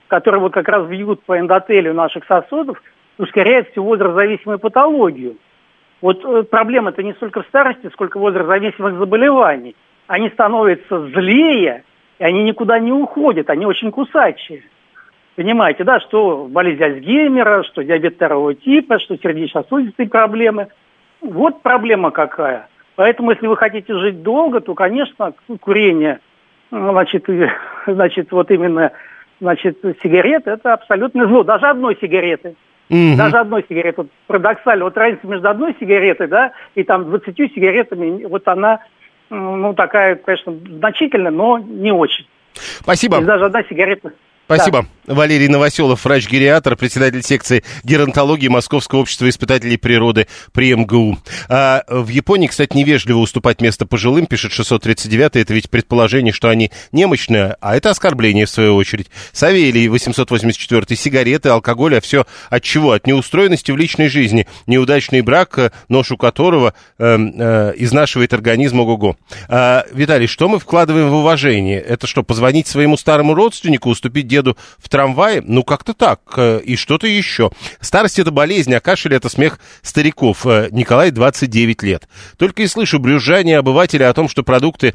которые 0.08 0.40
вот 0.40 0.52
как 0.52 0.68
раз 0.68 0.86
бьют 0.86 1.22
по 1.24 1.38
эндотелию 1.38 1.94
наших 1.94 2.24
сосудов, 2.26 2.82
ускоряет 3.18 3.70
всю 3.70 3.82
возрастзависимую 3.82 4.58
патологию. 4.58 5.36
Вот 6.00 6.24
э, 6.24 6.42
проблема-то 6.44 7.02
не 7.02 7.12
столько 7.14 7.42
в 7.42 7.46
старости, 7.46 7.90
сколько 7.92 8.18
в 8.18 8.22
возрастзависимых 8.22 8.98
заболеваний. 8.98 9.74
Они 10.06 10.28
становятся 10.30 11.06
злее, 11.08 11.84
и 12.18 12.24
они 12.24 12.42
никуда 12.44 12.78
не 12.78 12.92
уходят, 12.92 13.50
они 13.50 13.66
очень 13.66 13.90
кусачие. 13.90 14.62
Понимаете, 15.36 15.84
да, 15.84 16.00
что 16.00 16.48
болезнь 16.50 16.82
Альцгеймера, 16.82 17.62
что 17.62 17.84
диабет 17.84 18.14
второго 18.14 18.54
типа, 18.54 18.98
что 18.98 19.16
сердечно-сосудистые 19.16 20.08
проблемы. 20.08 20.68
Вот 21.20 21.62
проблема 21.62 22.10
какая. 22.10 22.68
Поэтому, 22.96 23.30
если 23.30 23.46
вы 23.46 23.56
хотите 23.56 23.94
жить 23.98 24.22
долго, 24.22 24.60
то, 24.60 24.74
конечно, 24.74 25.32
курение, 25.60 26.20
значит, 26.70 27.26
значит, 27.86 28.32
вот 28.32 28.50
именно, 28.50 28.92
значит, 29.40 29.78
сигарет, 30.02 30.48
это 30.48 30.74
абсолютно 30.74 31.26
зло. 31.26 31.44
Даже 31.44 31.66
одной 31.66 31.96
сигареты. 32.00 32.56
Мгм. 32.88 33.16
Даже 33.16 33.38
одной 33.38 33.64
сигареты. 33.68 34.02
Вот 34.02 34.10
парадоксально. 34.26 34.84
Вот 34.84 34.96
разница 34.96 35.26
между 35.26 35.48
одной 35.48 35.76
сигаретой, 35.78 36.26
да, 36.26 36.52
и 36.74 36.84
там 36.84 37.04
20 37.04 37.52
сигаретами, 37.54 38.24
вот 38.24 38.46
она, 38.48 38.80
ну, 39.30 39.74
такая, 39.74 40.16
конечно, 40.16 40.54
значительная, 40.54 41.30
но 41.30 41.58
не 41.58 41.92
очень. 41.92 42.26
Спасибо. 42.54 43.20
И 43.20 43.24
даже 43.24 43.44
одна 43.44 43.62
сигарета. 43.64 44.12
Спасибо. 44.48 44.86
Валерий 45.08 45.48
Новоселов, 45.48 46.04
врач-гериатр, 46.04 46.76
председатель 46.76 47.22
секции 47.22 47.64
геронтологии 47.82 48.48
Московского 48.48 49.00
общества 49.00 49.28
испытателей 49.28 49.78
природы 49.78 50.26
при 50.52 50.74
МГУ. 50.74 51.18
А, 51.48 51.82
в 51.88 52.08
Японии, 52.08 52.46
кстати, 52.46 52.76
невежливо 52.76 53.18
уступать 53.18 53.60
место 53.60 53.86
пожилым, 53.86 54.26
пишет 54.26 54.52
639 54.52 55.36
Это 55.36 55.54
ведь 55.54 55.70
предположение, 55.70 56.32
что 56.32 56.48
они 56.48 56.70
немощные, 56.92 57.56
а 57.60 57.76
это 57.76 57.90
оскорбление, 57.90 58.46
в 58.46 58.50
свою 58.50 58.74
очередь. 58.76 59.08
Савелий, 59.32 59.88
884 59.88 60.96
Сигареты, 60.96 61.48
алкоголь, 61.50 61.96
а 61.96 62.00
все 62.00 62.26
от 62.50 62.62
чего? 62.62 62.92
От 62.92 63.06
неустроенности 63.06 63.70
в 63.70 63.76
личной 63.76 64.08
жизни. 64.08 64.46
Неудачный 64.66 65.22
брак, 65.22 65.58
э, 65.58 65.70
ношу 65.88 66.16
которого 66.16 66.74
э, 66.98 67.16
э, 67.16 67.72
изнашивает 67.76 68.32
организм 68.32 68.80
ого-го. 68.80 69.16
А, 69.48 69.84
Виталий, 69.92 70.26
что 70.26 70.48
мы 70.48 70.58
вкладываем 70.58 71.08
в 71.08 71.14
уважение? 71.14 71.80
Это 71.80 72.06
что, 72.06 72.22
позвонить 72.22 72.66
своему 72.66 72.96
старому 72.96 73.34
родственнику, 73.34 73.90
уступить 73.90 74.26
деду 74.38 74.56
в 74.78 74.88
трамвае? 74.88 75.42
Ну, 75.44 75.62
как-то 75.62 75.94
так. 75.94 76.20
Э, 76.36 76.60
И 76.64 76.76
что-то 76.76 77.06
еще. 77.06 77.50
Старость– 77.80 78.18
это 78.20 78.30
болезнь, 78.30 78.74
а 78.74 78.80
кашель– 78.80 79.14
это 79.16 79.28
смех 79.28 79.58
стариков. 79.82 80.46
Э, 80.46 80.68
Николай, 80.70 81.10
29 81.10 81.82
лет. 81.82 82.08
Только 82.36 82.62
и 82.62 82.66
слышу 82.66 82.98
брюзжание 82.98 83.58
обывателя 83.58 84.08
о 84.08 84.14
том, 84.14 84.28
что 84.28 84.42
продукты 84.42 84.94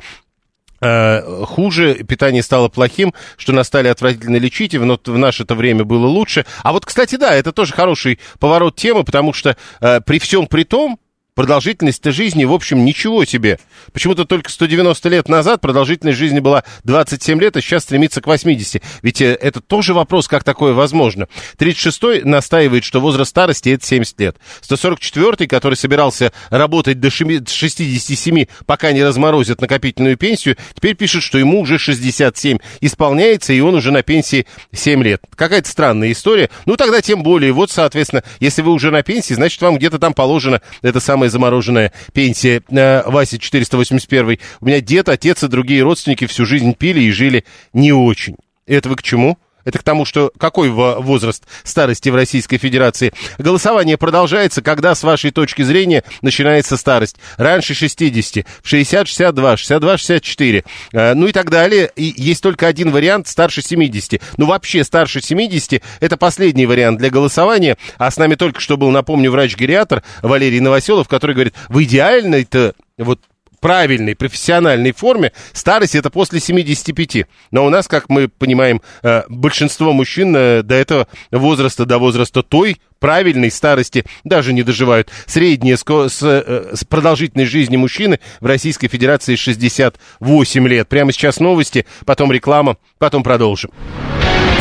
э, 0.81 1.45
хуже, 1.45 1.95
питание 2.03 2.43
стало 2.43 2.69
плохим, 2.69 3.13
что 3.37 3.53
нас 3.53 3.67
стали 3.67 3.87
отвратительно 3.87 4.37
лечить, 4.37 4.73
и 4.73 4.77
в, 4.77 4.83
в 4.83 5.17
наше 5.17 5.43
это 5.43 5.55
время 5.55 5.83
было 5.83 6.07
лучше. 6.07 6.45
А 6.61 6.73
вот, 6.73 6.85
кстати, 6.85 7.15
да, 7.15 7.33
это 7.33 7.51
тоже 7.51 7.73
хороший 7.73 8.19
поворот 8.39 8.75
темы, 8.75 9.03
потому 9.03 9.33
что 9.33 9.55
э, 9.81 10.01
при 10.01 10.19
всем 10.19 10.47
при 10.47 10.63
том, 10.63 10.99
продолжительность 11.35 12.03
жизни, 12.11 12.45
в 12.45 12.53
общем, 12.53 12.85
ничего 12.85 13.25
себе. 13.25 13.59
Почему-то 13.91 14.25
только 14.25 14.49
190 14.49 15.09
лет 15.09 15.29
назад 15.29 15.61
продолжительность 15.61 16.17
жизни 16.17 16.39
была 16.39 16.63
27 16.83 17.39
лет, 17.39 17.57
а 17.57 17.61
сейчас 17.61 17.83
стремится 17.83 18.21
к 18.21 18.27
80. 18.27 18.81
Ведь 19.01 19.21
э, 19.21 19.33
это 19.33 19.61
тоже 19.61 19.93
вопрос, 19.93 20.27
как 20.27 20.43
такое 20.43 20.73
возможно. 20.73 21.27
36-й 21.57 22.23
настаивает, 22.23 22.83
что 22.83 22.99
возраст 22.99 23.29
старости 23.31 23.69
это 23.69 23.85
70 23.85 24.19
лет. 24.19 24.37
144-й, 24.61 25.47
который 25.47 25.75
собирался 25.75 26.31
работать 26.49 26.99
до 26.99 27.07
шеми- 27.07 27.47
67, 27.47 28.45
пока 28.65 28.91
не 28.91 29.03
разморозят 29.03 29.61
накопительную 29.61 30.17
пенсию, 30.17 30.57
теперь 30.73 30.95
пишет, 30.95 31.23
что 31.23 31.37
ему 31.37 31.61
уже 31.61 31.77
67 31.77 32.57
исполняется, 32.81 33.53
и 33.53 33.59
он 33.59 33.75
уже 33.75 33.91
на 33.91 34.03
пенсии 34.03 34.45
7 34.71 35.03
лет. 35.03 35.23
Какая-то 35.35 35.69
странная 35.69 36.11
история. 36.11 36.49
Ну, 36.65 36.75
тогда 36.75 37.01
тем 37.01 37.23
более. 37.23 37.51
Вот, 37.51 37.71
соответственно, 37.71 38.23
если 38.39 38.61
вы 38.61 38.71
уже 38.71 38.91
на 38.91 39.03
пенсии, 39.03 39.33
значит, 39.33 39.61
вам 39.61 39.77
где-то 39.77 39.99
там 39.99 40.13
положена 40.13 40.61
эта 40.81 40.99
самая 41.23 41.29
замороженная 41.29 41.91
пенсия. 42.13 42.61
Э, 42.69 43.03
Вася 43.05 43.37
481. 43.37 44.39
У 44.59 44.65
меня 44.65 44.81
дед, 44.81 45.09
отец 45.09 45.43
и 45.43 45.47
другие 45.47 45.83
родственники 45.83 46.25
всю 46.25 46.45
жизнь 46.45 46.73
пили 46.73 47.01
и 47.01 47.11
жили 47.11 47.45
не 47.73 47.91
очень. 47.93 48.35
Это 48.65 48.89
вы 48.89 48.95
к 48.95 49.03
чему? 49.03 49.37
Это 49.65 49.79
к 49.79 49.83
тому, 49.83 50.05
что 50.05 50.31
какой 50.37 50.69
во- 50.69 50.99
возраст 50.99 51.43
старости 51.63 52.09
в 52.09 52.15
Российской 52.15 52.57
Федерации? 52.57 53.13
Голосование 53.37 53.97
продолжается, 53.97 54.61
когда, 54.61 54.95
с 54.95 55.03
вашей 55.03 55.31
точки 55.31 55.61
зрения, 55.61 56.03
начинается 56.21 56.77
старость? 56.77 57.17
Раньше 57.37 57.73
60, 57.73 58.45
в 58.61 58.67
60, 58.67 59.07
62, 59.07 59.57
62, 59.57 59.97
64, 59.97 60.63
э, 60.91 61.13
ну 61.13 61.27
и 61.27 61.31
так 61.31 61.49
далее. 61.49 61.91
И 61.95 62.13
есть 62.17 62.43
только 62.43 62.67
один 62.67 62.91
вариант, 62.91 63.27
старше 63.27 63.61
70. 63.61 64.21
Ну 64.37 64.45
вообще, 64.45 64.83
старше 64.83 65.21
70, 65.21 65.81
это 65.99 66.17
последний 66.17 66.65
вариант 66.65 66.99
для 66.99 67.09
голосования. 67.09 67.77
А 67.97 68.11
с 68.11 68.17
нами 68.17 68.35
только 68.35 68.59
что 68.59 68.77
был, 68.77 68.91
напомню, 68.91 69.31
врач-гериатр 69.31 70.03
Валерий 70.21 70.59
Новоселов, 70.59 71.07
который 71.07 71.33
говорит, 71.33 71.53
в 71.69 71.81
идеальной-то 71.81 72.73
вот 72.97 73.19
правильной, 73.63 74.13
профессиональной 74.13 74.91
форме, 74.91 75.31
старость 75.53 75.95
это 75.95 76.09
после 76.09 76.41
75. 76.41 77.25
Но 77.51 77.65
у 77.65 77.69
нас, 77.69 77.87
как 77.87 78.09
мы 78.09 78.27
понимаем, 78.27 78.81
э, 79.03 79.23
большинство 79.29 79.93
мужчин 79.93 80.35
э, 80.35 80.63
до 80.63 80.75
этого 80.75 81.07
возраста, 81.31 81.85
до 81.85 81.97
возраста 81.97 82.43
той 82.43 82.81
правильной 82.99 83.49
старости 83.49 84.03
даже 84.25 84.51
не 84.51 84.63
доживают. 84.63 85.09
Средняя 85.27 85.77
с, 85.77 85.85
э, 85.87 86.71
с 86.75 86.83
продолжительность 86.83 87.51
жизни 87.51 87.77
мужчины 87.77 88.19
в 88.41 88.45
Российской 88.45 88.89
Федерации 88.89 89.37
68 89.37 90.67
лет. 90.67 90.89
Прямо 90.89 91.13
сейчас 91.13 91.39
новости, 91.39 91.85
потом 92.05 92.33
реклама, 92.33 92.75
потом 92.97 93.23
продолжим. 93.23 93.71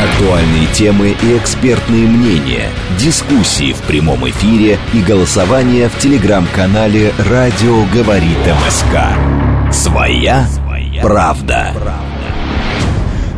Актуальные 0.03 0.67
темы 0.73 1.15
и 1.23 1.37
экспертные 1.37 2.05
мнения, 2.05 2.69
дискуссии 2.99 3.71
в 3.71 3.81
прямом 3.83 4.29
эфире 4.29 4.77
и 4.93 5.01
голосование 5.01 5.87
в 5.87 5.97
телеграм-канале 5.97 7.13
«Радио 7.29 7.85
говорит 7.85 8.37
МСК». 8.45 8.92
Своя 9.71 10.45
правда. 11.01 11.73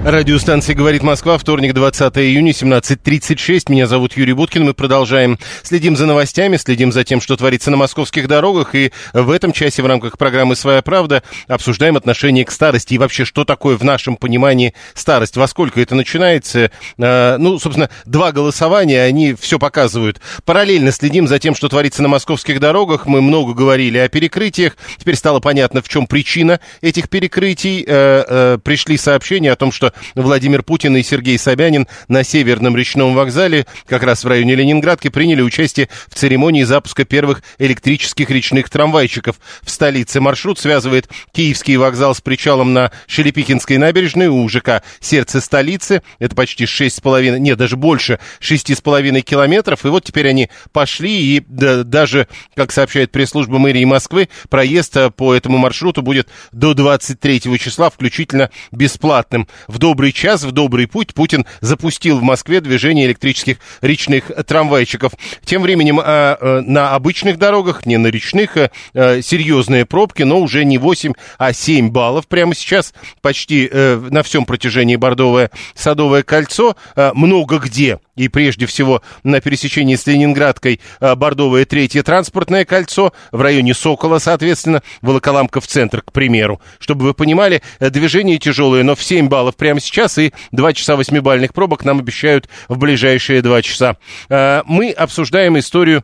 Радиостанция 0.05 0.75
«Говорит 0.75 1.01
Москва», 1.01 1.35
вторник, 1.39 1.73
20 1.73 2.15
июня, 2.19 2.51
17.36. 2.51 3.71
Меня 3.71 3.87
зовут 3.87 4.15
Юрий 4.15 4.33
Буткин. 4.33 4.63
Мы 4.63 4.75
продолжаем. 4.75 5.39
Следим 5.63 5.97
за 5.97 6.05
новостями, 6.05 6.57
следим 6.57 6.91
за 6.91 7.03
тем, 7.03 7.19
что 7.19 7.35
творится 7.35 7.71
на 7.71 7.77
московских 7.77 8.27
дорогах. 8.27 8.75
И 8.75 8.91
в 9.13 9.31
этом 9.31 9.51
часе 9.51 9.81
в 9.81 9.87
рамках 9.87 10.19
программы 10.19 10.55
«Своя 10.55 10.83
правда» 10.83 11.23
обсуждаем 11.47 11.97
отношение 11.97 12.45
к 12.45 12.51
старости. 12.51 12.93
И 12.93 12.99
вообще, 12.99 13.25
что 13.25 13.45
такое 13.45 13.77
в 13.77 13.83
нашем 13.83 14.15
понимании 14.15 14.75
старость? 14.93 15.37
Во 15.37 15.47
сколько 15.47 15.81
это 15.81 15.95
начинается? 15.95 16.69
А, 17.01 17.39
ну, 17.39 17.57
собственно, 17.57 17.89
два 18.05 18.31
голосования, 18.31 19.01
они 19.01 19.33
все 19.33 19.57
показывают. 19.57 20.21
Параллельно 20.43 20.91
следим 20.91 21.27
за 21.27 21.39
тем, 21.39 21.55
что 21.55 21.67
творится 21.67 22.03
на 22.03 22.09
московских 22.09 22.59
дорогах. 22.59 23.07
Мы 23.07 23.23
много 23.23 23.55
говорили 23.55 23.97
о 23.97 24.07
перекрытиях. 24.07 24.77
Теперь 24.99 25.15
стало 25.15 25.39
понятно, 25.39 25.81
в 25.81 25.89
чем 25.89 26.05
причина 26.05 26.59
этих 26.81 27.09
перекрытий. 27.09 27.83
Э, 27.87 28.23
э, 28.27 28.57
пришли 28.63 28.97
сообщения 28.97 29.51
о 29.51 29.55
том, 29.55 29.71
что 29.71 29.94
Владимир 30.15 30.63
Путин 30.63 30.95
и 30.97 31.03
Сергей 31.03 31.37
Собянин 31.37 31.87
на 32.07 32.23
Северном 32.23 32.75
речном 32.75 33.13
вокзале, 33.13 33.65
как 33.87 34.03
раз 34.03 34.23
в 34.23 34.27
районе 34.27 34.55
Ленинградки, 34.55 35.09
приняли 35.09 35.41
участие 35.41 35.89
в 36.07 36.15
церемонии 36.15 36.63
запуска 36.63 37.05
первых 37.05 37.43
электрических 37.59 38.29
речных 38.29 38.69
трамвайчиков 38.69 39.37
в 39.61 39.69
столице. 39.69 40.19
Маршрут 40.19 40.59
связывает 40.59 41.09
Киевский 41.31 41.77
вокзал 41.77 42.15
с 42.15 42.21
причалом 42.21 42.73
на 42.73 42.91
Шелепихинской 43.07 43.77
набережной 43.77 44.27
у 44.27 44.47
ЖК 44.49 44.83
«Сердце 44.99 45.41
столицы». 45.41 46.01
Это 46.19 46.35
почти 46.35 46.65
6,5, 46.65 47.39
нет, 47.39 47.57
даже 47.57 47.75
больше 47.77 48.19
6,5 48.41 49.21
километров. 49.21 49.85
И 49.85 49.89
вот 49.89 50.03
теперь 50.03 50.27
они 50.27 50.49
пошли, 50.71 51.37
и 51.37 51.43
да, 51.47 51.83
даже, 51.83 52.27
как 52.55 52.71
сообщает 52.71 53.11
пресс-служба 53.11 53.57
мэрии 53.57 53.85
Москвы, 53.85 54.29
проезд 54.49 54.97
э, 54.97 55.09
по 55.09 55.33
этому 55.33 55.57
маршруту 55.57 56.01
будет 56.01 56.27
до 56.51 56.73
23 56.73 57.59
числа, 57.59 57.89
включительно 57.89 58.49
бесплатным. 58.71 59.47
В 59.67 59.77
добрый 59.85 60.13
час, 60.13 60.43
в 60.43 60.51
добрый 60.51 60.87
путь 60.87 61.13
Путин 61.13 61.45
запустил 61.61 62.17
в 62.17 62.23
Москве 62.23 62.59
движение 62.59 63.05
электрических 63.05 63.57
речных 63.81 64.31
трамвайчиков. 64.47 65.11
Тем 65.43 65.61
временем 65.61 65.99
а, 65.99 66.35
а, 66.41 66.61
на 66.61 66.95
обычных 66.95 67.37
дорогах, 67.37 67.85
не 67.85 67.97
на 67.97 68.07
речных, 68.07 68.57
а, 68.57 68.71
а, 68.95 69.21
серьезные 69.21 69.85
пробки, 69.85 70.23
но 70.23 70.39
уже 70.39 70.65
не 70.65 70.79
8, 70.79 71.13
а 71.37 71.53
7 71.53 71.91
баллов 71.91 72.25
прямо 72.25 72.55
сейчас. 72.55 72.95
Почти 73.21 73.69
на 73.71 74.23
всем 74.23 74.45
протяжении 74.45 74.95
Бордовое 74.95 75.51
Садовое 75.75 76.23
кольцо. 76.23 76.75
Много 76.95 77.59
где 77.59 77.99
и 78.15 78.27
прежде 78.27 78.65
всего 78.65 79.03
на 79.23 79.41
пересечении 79.41 79.95
с 79.95 80.07
Ленинградкой 80.07 80.79
Бордовое 80.99 81.65
третье 81.65 82.01
транспортное 82.01 82.63
кольцо, 82.63 83.11
в 83.31 83.41
районе 83.41 83.73
Сокола, 83.73 84.19
соответственно, 84.19 84.81
Волоколамка 85.01 85.59
в 85.59 85.67
центр, 85.67 86.01
к 86.01 86.11
примеру. 86.11 86.61
Чтобы 86.79 87.05
вы 87.05 87.13
понимали, 87.13 87.61
движение 87.79 88.37
тяжелое, 88.37 88.83
но 88.83 88.95
в 88.95 89.03
7 89.03 89.27
баллов 89.27 89.55
прямо 89.57 89.74
сейчас, 89.79 90.17
и 90.17 90.33
2 90.51 90.73
часа 90.73 90.95
восьмибальных 90.95 91.53
пробок 91.53 91.85
нам 91.85 91.99
обещают 91.99 92.49
в 92.67 92.77
ближайшие 92.77 93.41
2 93.41 93.61
часа. 93.61 93.97
Мы 94.29 94.91
обсуждаем 94.91 95.57
историю, 95.57 96.03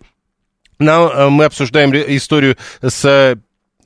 мы 0.79 1.45
обсуждаем 1.45 1.93
историю 1.93 2.57
с 2.81 3.37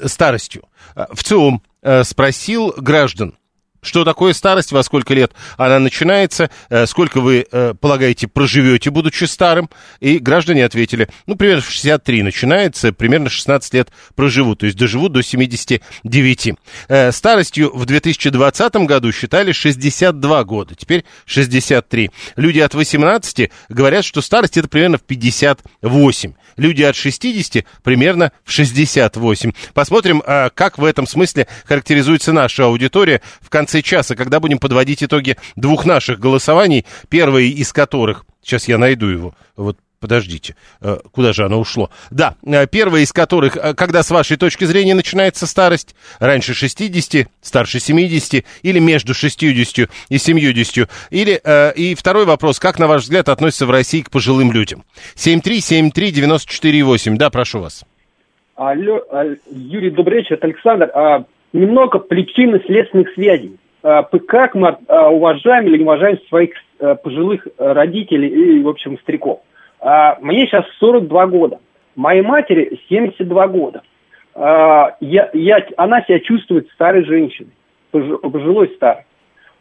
старостью. 0.03 0.63
В 1.11 1.23
ЦИОМ 1.23 1.61
спросил 2.03 2.73
граждан, 2.77 3.37
что 3.85 4.03
такое 4.03 4.33
старость, 4.33 4.71
во 4.71 4.83
сколько 4.83 5.13
лет 5.13 5.31
она 5.57 5.79
начинается, 5.79 6.49
э, 6.69 6.85
сколько 6.85 7.21
вы, 7.21 7.45
э, 7.49 7.73
полагаете, 7.79 8.27
проживете, 8.27 8.89
будучи 8.89 9.25
старым. 9.25 9.69
И 9.99 10.17
граждане 10.19 10.65
ответили, 10.65 11.07
ну, 11.27 11.35
примерно 11.35 11.61
в 11.61 11.69
63 11.69 12.23
начинается, 12.23 12.91
примерно 12.91 13.29
16 13.29 13.73
лет 13.73 13.89
проживут, 14.15 14.59
то 14.59 14.65
есть 14.65 14.77
доживут 14.77 15.13
до 15.13 15.21
79. 15.21 16.53
Э, 16.87 17.11
старостью 17.11 17.71
в 17.75 17.85
2020 17.85 18.75
году 18.85 19.11
считали 19.11 19.51
62 19.51 20.43
года, 20.43 20.75
теперь 20.75 21.05
63. 21.25 22.11
Люди 22.35 22.59
от 22.59 22.73
18 22.73 23.51
говорят, 23.69 24.03
что 24.03 24.21
старость 24.21 24.57
это 24.57 24.67
примерно 24.67 24.97
в 24.97 25.03
58 25.03 26.33
люди 26.57 26.83
от 26.83 26.95
60 26.95 27.65
примерно 27.83 28.31
в 28.43 28.51
68. 28.51 29.51
Посмотрим, 29.73 30.23
а, 30.25 30.49
как 30.49 30.77
в 30.77 30.83
этом 30.83 31.07
смысле 31.07 31.47
характеризуется 31.65 32.33
наша 32.33 32.65
аудитория 32.65 33.21
в 33.41 33.49
конце 33.49 33.81
часа, 33.81 34.15
когда 34.15 34.39
будем 34.39 34.59
подводить 34.59 35.03
итоги 35.03 35.37
двух 35.55 35.85
наших 35.85 36.19
голосований, 36.19 36.85
первое 37.09 37.43
из 37.43 37.73
которых, 37.73 38.25
сейчас 38.41 38.67
я 38.67 38.77
найду 38.77 39.07
его, 39.07 39.35
вот 39.55 39.77
Подождите, 39.99 40.55
э, 40.81 40.97
куда 41.11 41.33
же 41.33 41.45
оно 41.45 41.59
ушло? 41.59 41.89
Да, 42.11 42.35
э, 42.45 42.67
первое 42.67 43.01
из 43.01 43.11
которых, 43.13 43.57
э, 43.57 43.73
когда 43.73 44.03
с 44.03 44.11
вашей 44.11 44.37
точки 44.37 44.65
зрения 44.65 44.93
начинается 44.93 45.47
старость, 45.47 45.95
раньше 46.19 46.53
60, 46.53 47.27
старше 47.41 47.79
70 47.79 48.45
или 48.61 48.77
между 48.79 49.13
60 49.13 49.89
и 50.09 50.17
70. 50.17 50.89
Или, 51.09 51.41
и 51.75 51.95
второй 51.95 52.25
вопрос, 52.25 52.59
как, 52.59 52.77
на 52.79 52.87
ваш 52.87 53.03
взгляд, 53.03 53.29
относится 53.29 53.65
в 53.65 53.71
России 53.71 54.01
к 54.01 54.11
пожилым 54.11 54.51
людям? 54.51 54.83
7373948, 55.15 57.15
да, 57.17 57.29
прошу 57.29 57.61
вас. 57.61 57.85
Алло, 58.55 59.01
Юрий, 59.51 59.89
добрый 59.89 60.19
вечер, 60.19 60.35
это 60.35 60.47
Александр. 60.47 60.89
А, 60.93 61.25
немного 61.51 61.99
причины 61.99 62.61
следственных 62.65 63.13
связей. 63.13 63.57
А, 63.83 64.03
как 64.03 64.55
мы 64.55 64.77
а, 64.87 65.09
уважаем 65.09 65.67
или 65.67 65.79
не 65.79 65.83
уважаем 65.83 66.17
своих 66.29 66.51
пожилых 67.03 67.47
родителей 67.57 68.27
и, 68.27 68.61
в 68.61 68.69
общем, 68.69 68.97
стариков? 68.99 69.41
А, 69.85 70.17
мне 70.19 70.47
сейчас 70.47 70.65
42 70.79 71.27
года. 71.27 71.59
Моей 71.95 72.23
матери 72.23 72.79
72 72.89 73.47
года. 73.49 73.83
А, 74.33 74.95
я, 74.99 75.29
я, 75.33 75.63
она 75.77 76.01
себя 76.01 76.19
чувствует 76.21 76.67
старой 76.71 77.05
женщиной, 77.05 77.51
пожилой 77.91 78.69
старой. 78.75 79.03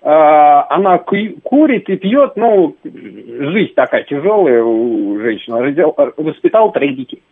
А, 0.01 0.67
она 0.71 0.97
курит 0.97 1.91
и 1.91 1.97
пьет, 1.97 2.37
ну, 2.37 2.75
жизнь 2.83 3.75
такая 3.75 4.05
тяжелая 4.05 4.65
у 4.65 5.21
женщины. 5.21 6.13
Воспитал 6.17 6.73
троих 6.73 6.97
детей. 6.97 7.23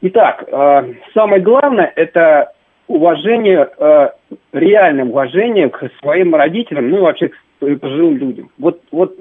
Итак, 0.00 0.48
самое 1.12 1.42
главное– 1.42 1.92
это 1.96 2.52
уважение, 2.86 3.68
реальное 4.52 5.04
уважение 5.04 5.68
к 5.68 5.90
своим 6.00 6.34
родителям, 6.34 6.90
ну 6.90 6.98
и 6.98 7.00
вообще 7.00 7.28
к 7.28 7.34
пожилым 7.58 8.16
людям. 8.16 8.50
Вот, 8.58 8.80
вот 8.92 9.14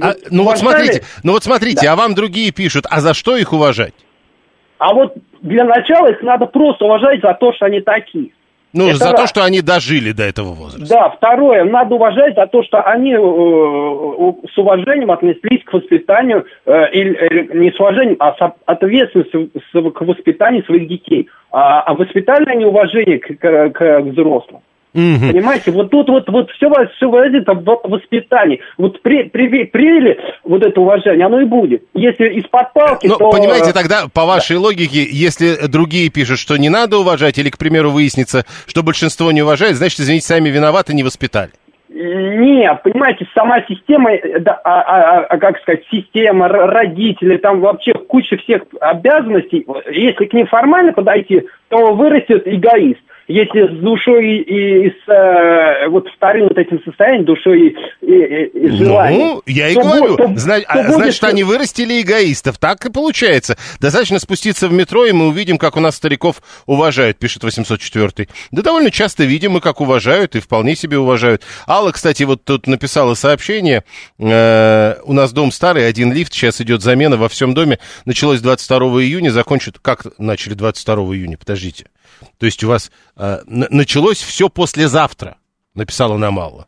а, 0.00 0.14
ну 0.30 0.44
вот 0.44 0.58
смотрите, 0.58 1.02
ну 1.22 1.32
вот 1.32 1.44
смотрите, 1.44 1.86
да. 1.86 1.92
а 1.92 1.96
вам 1.96 2.14
другие 2.14 2.52
пишут, 2.52 2.84
а 2.90 3.00
за 3.00 3.14
что 3.14 3.36
их 3.36 3.52
уважать? 3.52 3.94
А 4.78 4.92
вот 4.92 5.14
для 5.40 5.64
начала 5.64 6.10
их 6.10 6.22
надо 6.22 6.46
просто 6.46 6.84
уважать 6.84 7.20
за 7.22 7.34
то, 7.34 7.52
что 7.52 7.66
они 7.66 7.80
такие. 7.80 8.30
Ну, 8.72 8.88
Это 8.88 8.96
за 8.96 9.12
раз. 9.12 9.20
то, 9.22 9.26
что 9.26 9.44
они 9.44 9.62
дожили 9.62 10.12
до 10.12 10.24
этого 10.24 10.48
возраста. 10.48 10.94
Да, 10.94 11.08
второе, 11.08 11.64
надо 11.64 11.94
уважать 11.94 12.34
за 12.34 12.46
то, 12.46 12.62
что 12.62 12.82
они 12.82 13.12
э, 13.12 13.16
э, 13.16 14.48
с 14.52 14.58
уважением 14.58 15.10
отнеслись 15.10 15.64
к 15.64 15.72
воспитанию, 15.72 16.44
э, 16.66 16.90
или, 16.92 17.16
э, 17.16 17.58
не 17.58 17.70
с 17.70 17.80
уважением, 17.80 18.16
а 18.18 18.34
с 18.34 18.54
ответственностью 18.66 19.50
к 19.92 20.00
воспитанию 20.02 20.62
своих 20.64 20.88
детей. 20.88 21.28
А, 21.50 21.82
а 21.82 21.94
воспитали 21.94 22.50
они 22.50 22.66
уважение 22.66 23.18
к, 23.18 23.38
к, 23.38 23.70
к 23.70 24.00
взрослым. 24.00 24.60
Угу. 24.96 25.30
Понимаете, 25.30 25.70
вот 25.72 25.90
тут 25.90 26.08
вот, 26.08 26.26
вот 26.28 26.50
все, 26.52 26.70
все 26.96 27.10
выводит 27.10 27.46
в 27.46 27.80
воспитании. 27.84 28.60
Вот 28.78 29.02
при, 29.02 29.24
при, 29.24 29.64
привили 29.64 30.18
вот 30.42 30.64
это 30.64 30.80
уважение, 30.80 31.26
оно 31.26 31.42
и 31.42 31.44
будет. 31.44 31.82
Если 31.92 32.30
из-под 32.40 32.72
палки, 32.72 33.06
ну, 33.06 33.16
то... 33.16 33.30
понимаете, 33.30 33.74
тогда 33.74 34.06
по 34.10 34.24
вашей 34.24 34.56
да. 34.56 34.62
логике, 34.62 35.06
если 35.10 35.66
другие 35.68 36.08
пишут, 36.08 36.38
что 36.38 36.56
не 36.56 36.70
надо 36.70 36.96
уважать, 36.96 37.36
или, 37.36 37.50
к 37.50 37.58
примеру, 37.58 37.90
выяснится, 37.90 38.46
что 38.66 38.82
большинство 38.82 39.30
не 39.32 39.42
уважает, 39.42 39.76
значит, 39.76 40.00
извините, 40.00 40.24
сами 40.24 40.48
виноваты, 40.48 40.94
не 40.94 41.02
воспитали. 41.02 41.50
Нет, 41.90 42.82
понимаете, 42.82 43.26
сама 43.34 43.62
система, 43.68 44.10
да, 44.40 44.60
а, 44.64 44.80
а, 44.80 45.20
а, 45.24 45.38
как 45.38 45.58
сказать, 45.60 45.82
система, 45.90 46.48
родители, 46.48 47.36
там 47.36 47.60
вообще 47.60 47.92
куча 47.92 48.36
всех 48.38 48.62
обязанностей. 48.80 49.66
Если 49.90 50.24
к 50.24 50.32
ним 50.32 50.46
формально 50.46 50.92
подойти, 50.92 51.42
то 51.68 51.94
вырастет 51.94 52.42
эгоист 52.46 53.00
если 53.28 53.76
с 53.76 53.80
душой 53.80 54.38
и, 54.38 54.86
и 54.86 54.90
с 54.90 55.08
э, 55.08 55.88
вот 55.88 56.06
вторым 56.16 56.48
вот 56.48 56.58
этим 56.58 56.80
состоянием, 56.84 57.24
душой 57.24 57.68
и, 57.68 57.76
и, 58.02 58.44
и 58.46 58.68
желанием. 58.68 59.20
Ну, 59.20 59.42
я 59.46 59.68
и 59.68 59.74
то 59.74 59.80
говорю, 59.80 60.16
то, 60.16 60.32
Зна- 60.36 60.60
то 60.60 60.82
будет... 60.84 60.94
значит, 60.94 61.24
они 61.24 61.42
вырастили 61.42 62.00
эгоистов, 62.02 62.58
так 62.58 62.84
и 62.86 62.92
получается. 62.92 63.56
Достаточно 63.80 64.18
спуститься 64.18 64.68
в 64.68 64.72
метро, 64.72 65.04
и 65.06 65.12
мы 65.12 65.28
увидим, 65.28 65.58
как 65.58 65.76
у 65.76 65.80
нас 65.80 65.96
стариков 65.96 66.36
уважают, 66.66 67.18
пишет 67.18 67.42
804 67.42 68.28
Да 68.52 68.62
довольно 68.62 68.90
часто 68.90 69.24
видим, 69.24 69.56
и 69.56 69.60
как 69.60 69.80
уважают, 69.80 70.36
и 70.36 70.40
вполне 70.40 70.76
себе 70.76 70.98
уважают. 70.98 71.42
Алла, 71.66 71.90
кстати, 71.90 72.22
вот 72.22 72.44
тут 72.44 72.66
написала 72.66 73.14
сообщение, 73.14 73.82
э, 74.18 74.94
у 75.04 75.12
нас 75.12 75.32
дом 75.32 75.50
старый, 75.50 75.88
один 75.88 76.12
лифт, 76.12 76.32
сейчас 76.32 76.60
идет 76.60 76.82
замена 76.82 77.16
во 77.16 77.28
всем 77.28 77.54
доме, 77.54 77.80
началось 78.04 78.40
22 78.40 78.78
июня, 79.02 79.30
закончит, 79.30 79.78
как 79.80 80.06
начали 80.18 80.54
22 80.54 80.94
июня, 81.16 81.36
подождите. 81.36 81.86
То 82.38 82.46
есть 82.46 82.62
у 82.64 82.68
вас 82.68 82.90
началось 83.16 84.22
все 84.22 84.48
послезавтра, 84.48 85.36
написала 85.74 86.16
нам 86.16 86.38
Алла, 86.38 86.66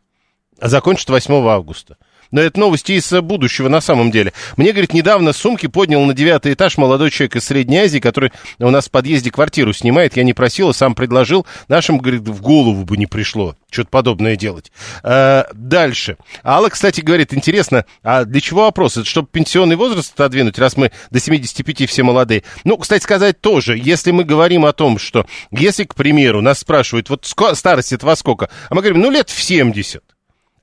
а 0.59 0.67
закончит 0.67 1.09
8 1.09 1.33
августа. 1.47 1.97
Но 2.31 2.41
это 2.41 2.59
новости 2.59 2.93
из 2.93 3.11
э, 3.11 3.21
будущего 3.21 3.69
на 3.69 3.81
самом 3.81 4.11
деле. 4.11 4.33
Мне, 4.57 4.71
говорит, 4.71 4.93
недавно 4.93 5.33
сумки 5.33 5.67
поднял 5.67 6.03
на 6.05 6.13
девятый 6.13 6.53
этаж 6.53 6.77
молодой 6.77 7.09
человек 7.09 7.37
из 7.37 7.45
Средней 7.45 7.79
Азии, 7.79 7.99
который 7.99 8.31
у 8.59 8.69
нас 8.69 8.87
в 8.87 8.91
подъезде 8.91 9.31
квартиру 9.31 9.73
снимает. 9.73 10.17
Я 10.17 10.23
не 10.23 10.33
просил, 10.33 10.69
а 10.69 10.73
сам 10.73 10.95
предложил. 10.95 11.45
Нашим, 11.67 11.97
говорит, 11.97 12.21
в 12.21 12.41
голову 12.41 12.85
бы 12.85 12.97
не 12.97 13.07
пришло 13.07 13.55
что-то 13.71 13.89
подобное 13.89 14.35
делать. 14.35 14.71
А, 15.03 15.47
дальше. 15.53 16.17
Алла, 16.43 16.69
кстати, 16.69 17.01
говорит, 17.01 17.33
интересно, 17.33 17.85
а 18.03 18.25
для 18.25 18.41
чего 18.41 18.63
вопрос? 18.63 18.97
Это 18.97 19.05
чтобы 19.05 19.27
пенсионный 19.31 19.75
возраст 19.75 20.13
отодвинуть, 20.13 20.59
раз 20.59 20.77
мы 20.77 20.91
до 21.11 21.19
75 21.19 21.89
все 21.89 22.03
молодые? 22.03 22.43
Ну, 22.63 22.77
кстати 22.77 23.03
сказать, 23.03 23.41
тоже, 23.41 23.77
если 23.77 24.11
мы 24.11 24.23
говорим 24.23 24.65
о 24.65 24.73
том, 24.73 24.97
что, 24.99 25.25
если, 25.51 25.83
к 25.83 25.95
примеру, 25.95 26.41
нас 26.41 26.59
спрашивают, 26.59 27.09
вот 27.09 27.25
старость 27.53 27.93
это 27.93 28.05
во 28.05 28.15
сколько? 28.15 28.49
А 28.69 28.75
мы 28.75 28.81
говорим, 28.81 29.01
ну, 29.01 29.11
лет 29.11 29.29
в 29.29 29.41
70. 29.41 30.03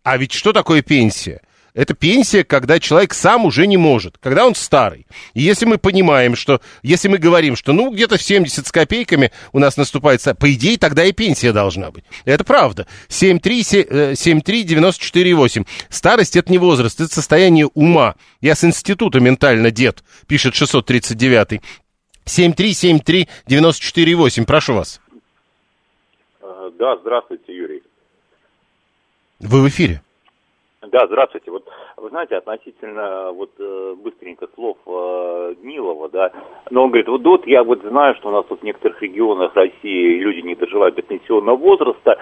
А 0.02 0.16
ведь 0.16 0.32
что 0.32 0.52
такое 0.52 0.82
пенсия? 0.82 1.40
Это 1.76 1.92
пенсия, 1.92 2.42
когда 2.42 2.80
человек 2.80 3.12
сам 3.12 3.44
уже 3.44 3.66
не 3.66 3.76
может, 3.76 4.16
когда 4.16 4.46
он 4.46 4.54
старый. 4.54 5.06
И 5.34 5.42
если 5.42 5.66
мы 5.66 5.76
понимаем, 5.76 6.34
что, 6.34 6.62
если 6.82 7.08
мы 7.08 7.18
говорим, 7.18 7.54
что 7.54 7.74
ну 7.74 7.92
где-то 7.92 8.16
в 8.16 8.22
70 8.22 8.66
с 8.66 8.72
копейками 8.72 9.30
у 9.52 9.58
нас 9.58 9.76
наступает, 9.76 10.22
по 10.38 10.54
идее, 10.54 10.78
тогда 10.78 11.04
и 11.04 11.12
пенсия 11.12 11.52
должна 11.52 11.90
быть. 11.90 12.04
Это 12.24 12.44
правда. 12.44 12.86
73948. 13.08 15.62
Э, 15.62 15.64
Старость 15.90 16.36
это 16.36 16.50
не 16.50 16.56
возраст, 16.56 16.98
это 16.98 17.12
состояние 17.12 17.66
ума. 17.66 18.14
Я 18.40 18.54
с 18.54 18.64
института 18.64 19.20
ментально 19.20 19.70
дед, 19.70 20.02
пишет 20.26 20.54
639. 20.54 21.60
7373948. 22.24 24.46
Прошу 24.46 24.72
вас. 24.72 25.02
Э, 26.40 26.70
да, 26.78 26.96
здравствуйте, 27.02 27.54
Юрий. 27.54 27.82
Вы 29.40 29.60
в 29.60 29.68
эфире. 29.68 30.00
Да, 30.96 31.06
здравствуйте. 31.08 31.50
Вот 31.50 31.68
вы 31.98 32.10
знаете, 32.10 32.36
относительно 32.36 33.32
вот 33.32 33.50
э, 33.58 33.94
быстренько 33.96 34.46
слов 34.54 34.76
э, 34.86 35.54
Гнилова, 35.62 36.10
да, 36.10 36.30
но 36.70 36.84
он 36.84 36.90
говорит, 36.90 37.08
вот, 37.08 37.24
вот 37.24 37.46
я 37.46 37.64
вот 37.64 37.80
знаю, 37.82 38.14
что 38.16 38.28
у 38.28 38.32
нас 38.32 38.44
тут 38.46 38.60
в 38.60 38.64
некоторых 38.64 39.00
регионах 39.00 39.54
России 39.54 40.18
люди 40.18 40.40
не 40.40 40.54
доживают 40.54 40.94
до 40.96 41.02
пенсионного 41.02 41.56
возраста, 41.56 42.18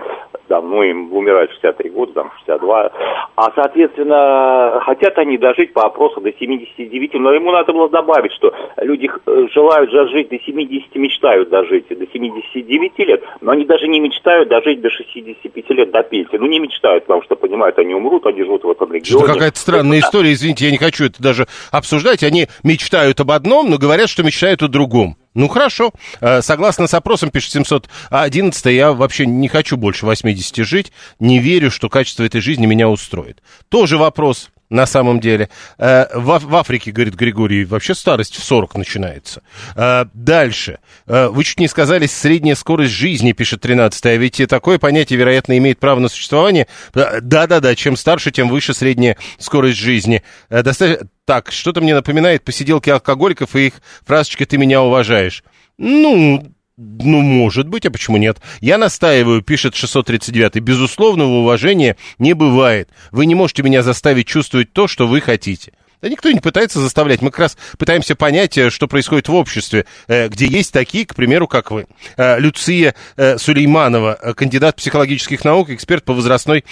да, 0.48 0.60
ну 0.60 0.82
им 0.82 1.12
умирают 1.12 1.50
63 1.52 1.90
года, 1.90 2.12
там 2.12 2.30
62, 2.38 2.92
а 3.36 3.52
соответственно 3.56 4.80
хотят 4.84 5.18
они 5.18 5.38
дожить 5.38 5.72
по 5.72 5.82
опросу 5.82 6.20
до 6.20 6.32
79, 6.32 7.14
но 7.14 7.32
ему 7.32 7.50
надо 7.50 7.72
было 7.72 7.88
добавить, 7.88 8.32
что 8.32 8.54
люди 8.76 9.10
э, 9.26 9.46
желают 9.52 9.90
дожить 9.90 10.28
до 10.28 10.38
70, 10.38 10.94
мечтают 10.94 11.48
дожить 11.48 11.88
до 11.88 12.06
79 12.06 12.98
лет, 13.00 13.24
но 13.40 13.50
они 13.50 13.64
даже 13.64 13.88
не 13.88 13.98
мечтают 13.98 14.48
дожить 14.48 14.80
до 14.80 14.90
65 14.90 15.70
лет 15.70 15.90
до 15.90 16.04
пенсии, 16.04 16.36
ну 16.36 16.46
не 16.46 16.60
мечтают, 16.60 17.04
потому 17.06 17.22
что 17.22 17.34
понимают, 17.34 17.76
они 17.78 17.92
умрут, 17.92 18.24
они 18.26 18.44
живут 18.44 18.62
в 18.62 18.70
этом 18.70 18.92
регионе. 18.92 19.24
Что 19.24 19.32
какая-то 19.32 19.64
странная 19.74 20.00
история, 20.00 20.32
извините, 20.32 20.66
я 20.66 20.70
не 20.70 20.78
хочу 20.78 21.06
это 21.06 21.22
даже 21.22 21.48
обсуждать. 21.70 22.22
Они 22.22 22.48
мечтают 22.62 23.20
об 23.20 23.30
одном, 23.30 23.70
но 23.70 23.78
говорят, 23.78 24.08
что 24.08 24.22
мечтают 24.22 24.62
о 24.62 24.68
другом. 24.68 25.16
Ну, 25.34 25.48
хорошо. 25.48 25.92
Э, 26.20 26.42
согласно 26.42 26.86
с 26.86 26.94
опросом, 26.94 27.30
пишет 27.30 27.52
711, 27.52 28.66
я 28.66 28.92
вообще 28.92 29.26
не 29.26 29.48
хочу 29.48 29.76
больше 29.76 30.06
80 30.06 30.64
жить, 30.64 30.92
не 31.18 31.40
верю, 31.40 31.70
что 31.70 31.88
качество 31.88 32.22
этой 32.22 32.40
жизни 32.40 32.66
меня 32.66 32.88
устроит. 32.88 33.42
Тоже 33.68 33.98
вопрос 33.98 34.50
на 34.70 34.86
самом 34.86 35.20
деле. 35.20 35.48
Э, 35.78 36.06
в, 36.14 36.38
в 36.38 36.56
Африке, 36.56 36.90
говорит 36.90 37.14
Григорий, 37.14 37.64
вообще 37.64 37.94
старость 37.94 38.36
в 38.36 38.44
40 38.44 38.76
начинается. 38.76 39.42
Э, 39.76 40.06
дальше. 40.12 40.78
Э, 41.06 41.28
вы 41.28 41.44
чуть 41.44 41.60
не 41.60 41.68
сказали 41.68 42.06
средняя 42.06 42.54
скорость 42.54 42.92
жизни, 42.92 43.32
пишет 43.32 43.60
13 43.60 44.06
а 44.06 44.16
ведь 44.16 44.42
такое 44.48 44.78
понятие, 44.78 45.18
вероятно, 45.18 45.56
имеет 45.58 45.78
право 45.78 46.00
на 46.00 46.08
существование. 46.08 46.66
Да-да-да, 46.92 47.74
чем 47.74 47.96
старше, 47.96 48.30
тем 48.30 48.48
выше 48.48 48.74
средняя 48.74 49.16
скорость 49.38 49.78
жизни. 49.78 50.22
Достаточно... 50.50 51.08
Так, 51.24 51.50
что-то 51.52 51.80
мне 51.80 51.94
напоминает 51.94 52.44
посиделки 52.44 52.90
алкоголиков 52.90 53.56
и 53.56 53.68
их 53.68 53.74
фразочка 54.04 54.44
«ты 54.44 54.58
меня 54.58 54.82
уважаешь». 54.82 55.42
Ну, 55.78 56.53
ну, 56.76 57.20
может 57.20 57.68
быть, 57.68 57.86
а 57.86 57.90
почему 57.90 58.16
нет? 58.16 58.38
Я 58.60 58.78
настаиваю, 58.78 59.42
пишет 59.42 59.76
639 59.76 60.56
безусловного 60.56 61.28
уважения 61.28 61.96
не 62.18 62.32
бывает. 62.32 62.88
Вы 63.12 63.26
не 63.26 63.36
можете 63.36 63.62
меня 63.62 63.82
заставить 63.82 64.26
чувствовать 64.26 64.72
то, 64.72 64.88
что 64.88 65.06
вы 65.06 65.20
хотите. 65.20 65.72
Да 66.02 66.08
никто 66.08 66.30
не 66.32 66.40
пытается 66.40 66.80
заставлять. 66.80 67.22
Мы 67.22 67.30
как 67.30 67.38
раз 67.38 67.58
пытаемся 67.78 68.16
понять, 68.16 68.58
э, 68.58 68.70
что 68.70 68.88
происходит 68.88 69.28
в 69.28 69.34
обществе, 69.34 69.86
э, 70.08 70.28
где 70.28 70.46
есть 70.46 70.72
такие, 70.72 71.06
к 71.06 71.14
примеру, 71.14 71.46
как 71.46 71.70
вы. 71.70 71.86
Э, 72.16 72.40
Люция 72.40 72.94
Сулейманова, 73.16 74.34
кандидат 74.36 74.76
психологических 74.76 75.44
наук, 75.44 75.70
эксперт 75.70 76.04
по 76.04 76.12
возрастной 76.12 76.64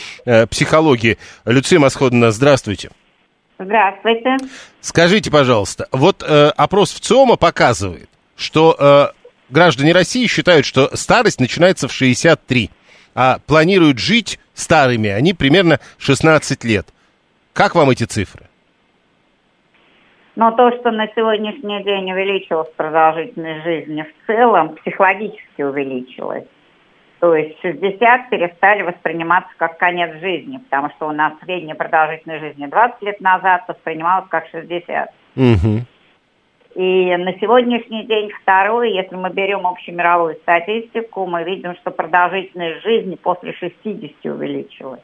психологии. 0.50 1.16
Люция 1.46 1.78
Масходовна, 1.78 2.32
здравствуйте. 2.32 2.90
Здравствуйте. 3.58 4.36
Скажите, 4.80 5.30
пожалуйста, 5.30 5.86
вот 5.92 6.24
опрос 6.24 6.92
в 6.92 7.00
ЦИОМа 7.00 7.36
показывает, 7.36 8.08
что 8.36 9.14
граждане 9.52 9.92
России 9.92 10.26
считают, 10.26 10.66
что 10.66 10.94
старость 10.96 11.40
начинается 11.40 11.88
в 11.88 11.92
63, 11.92 12.70
а 13.14 13.38
планируют 13.46 13.98
жить 13.98 14.38
старыми 14.54 15.10
они 15.10 15.34
примерно 15.34 15.78
16 15.98 16.64
лет. 16.64 16.86
Как 17.52 17.74
вам 17.74 17.90
эти 17.90 18.04
цифры? 18.04 18.46
Но 20.34 20.50
то, 20.52 20.70
что 20.78 20.90
на 20.90 21.06
сегодняшний 21.08 21.84
день 21.84 22.10
увеличилась 22.10 22.68
продолжительность 22.76 23.64
жизни 23.64 24.02
в 24.02 24.26
целом, 24.26 24.76
психологически 24.76 25.60
увеличилась. 25.62 26.44
То 27.20 27.36
есть 27.36 27.60
60 27.60 28.30
перестали 28.30 28.82
восприниматься 28.82 29.50
как 29.58 29.78
конец 29.78 30.18
жизни, 30.20 30.56
потому 30.56 30.90
что 30.96 31.08
у 31.08 31.12
нас 31.12 31.34
средняя 31.44 31.76
продолжительность 31.76 32.42
жизни 32.42 32.66
20 32.66 33.02
лет 33.02 33.20
назад 33.20 33.62
воспринималась 33.68 34.28
как 34.28 34.48
60. 34.48 35.08
Угу. 35.36 35.84
И 36.74 37.16
на 37.16 37.34
сегодняшний 37.38 38.04
день 38.04 38.30
второе, 38.42 38.88
если 38.88 39.14
мы 39.14 39.28
берем 39.30 39.66
общемировую 39.66 40.36
статистику, 40.36 41.26
мы 41.26 41.44
видим, 41.44 41.74
что 41.76 41.90
продолжительность 41.90 42.82
жизни 42.82 43.16
после 43.16 43.52
60 43.52 44.24
увеличилась. 44.24 45.00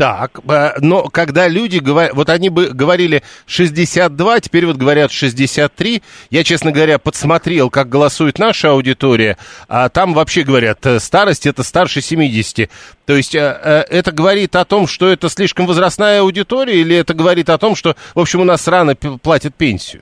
Так, 0.00 0.40
э, 0.48 0.78
но 0.80 1.10
когда 1.10 1.46
люди 1.46 1.76
говорят, 1.76 2.14
вот 2.14 2.30
они 2.30 2.48
бы 2.48 2.70
говорили 2.70 3.22
62, 3.44 4.40
теперь 4.40 4.64
вот 4.64 4.76
говорят 4.76 5.12
63. 5.12 6.02
Я, 6.30 6.42
честно 6.42 6.72
говоря, 6.72 6.98
подсмотрел, 6.98 7.68
как 7.68 7.90
голосует 7.90 8.38
наша 8.38 8.70
аудитория, 8.70 9.36
а 9.68 9.90
там 9.90 10.14
вообще 10.14 10.42
говорят, 10.42 10.86
э, 10.86 11.00
старость 11.00 11.46
это 11.46 11.62
старше 11.62 12.00
70. 12.00 12.70
То 13.04 13.14
есть 13.14 13.34
э, 13.34 13.84
это 13.90 14.10
говорит 14.10 14.56
о 14.56 14.64
том, 14.64 14.86
что 14.86 15.06
это 15.06 15.28
слишком 15.28 15.66
возрастная 15.66 16.22
аудитория, 16.22 16.80
или 16.80 16.96
это 16.96 17.12
говорит 17.12 17.50
о 17.50 17.58
том, 17.58 17.76
что, 17.76 17.94
в 18.14 18.20
общем, 18.20 18.40
у 18.40 18.44
нас 18.44 18.66
рано 18.68 18.94
платят 18.96 19.54
пенсию? 19.54 20.00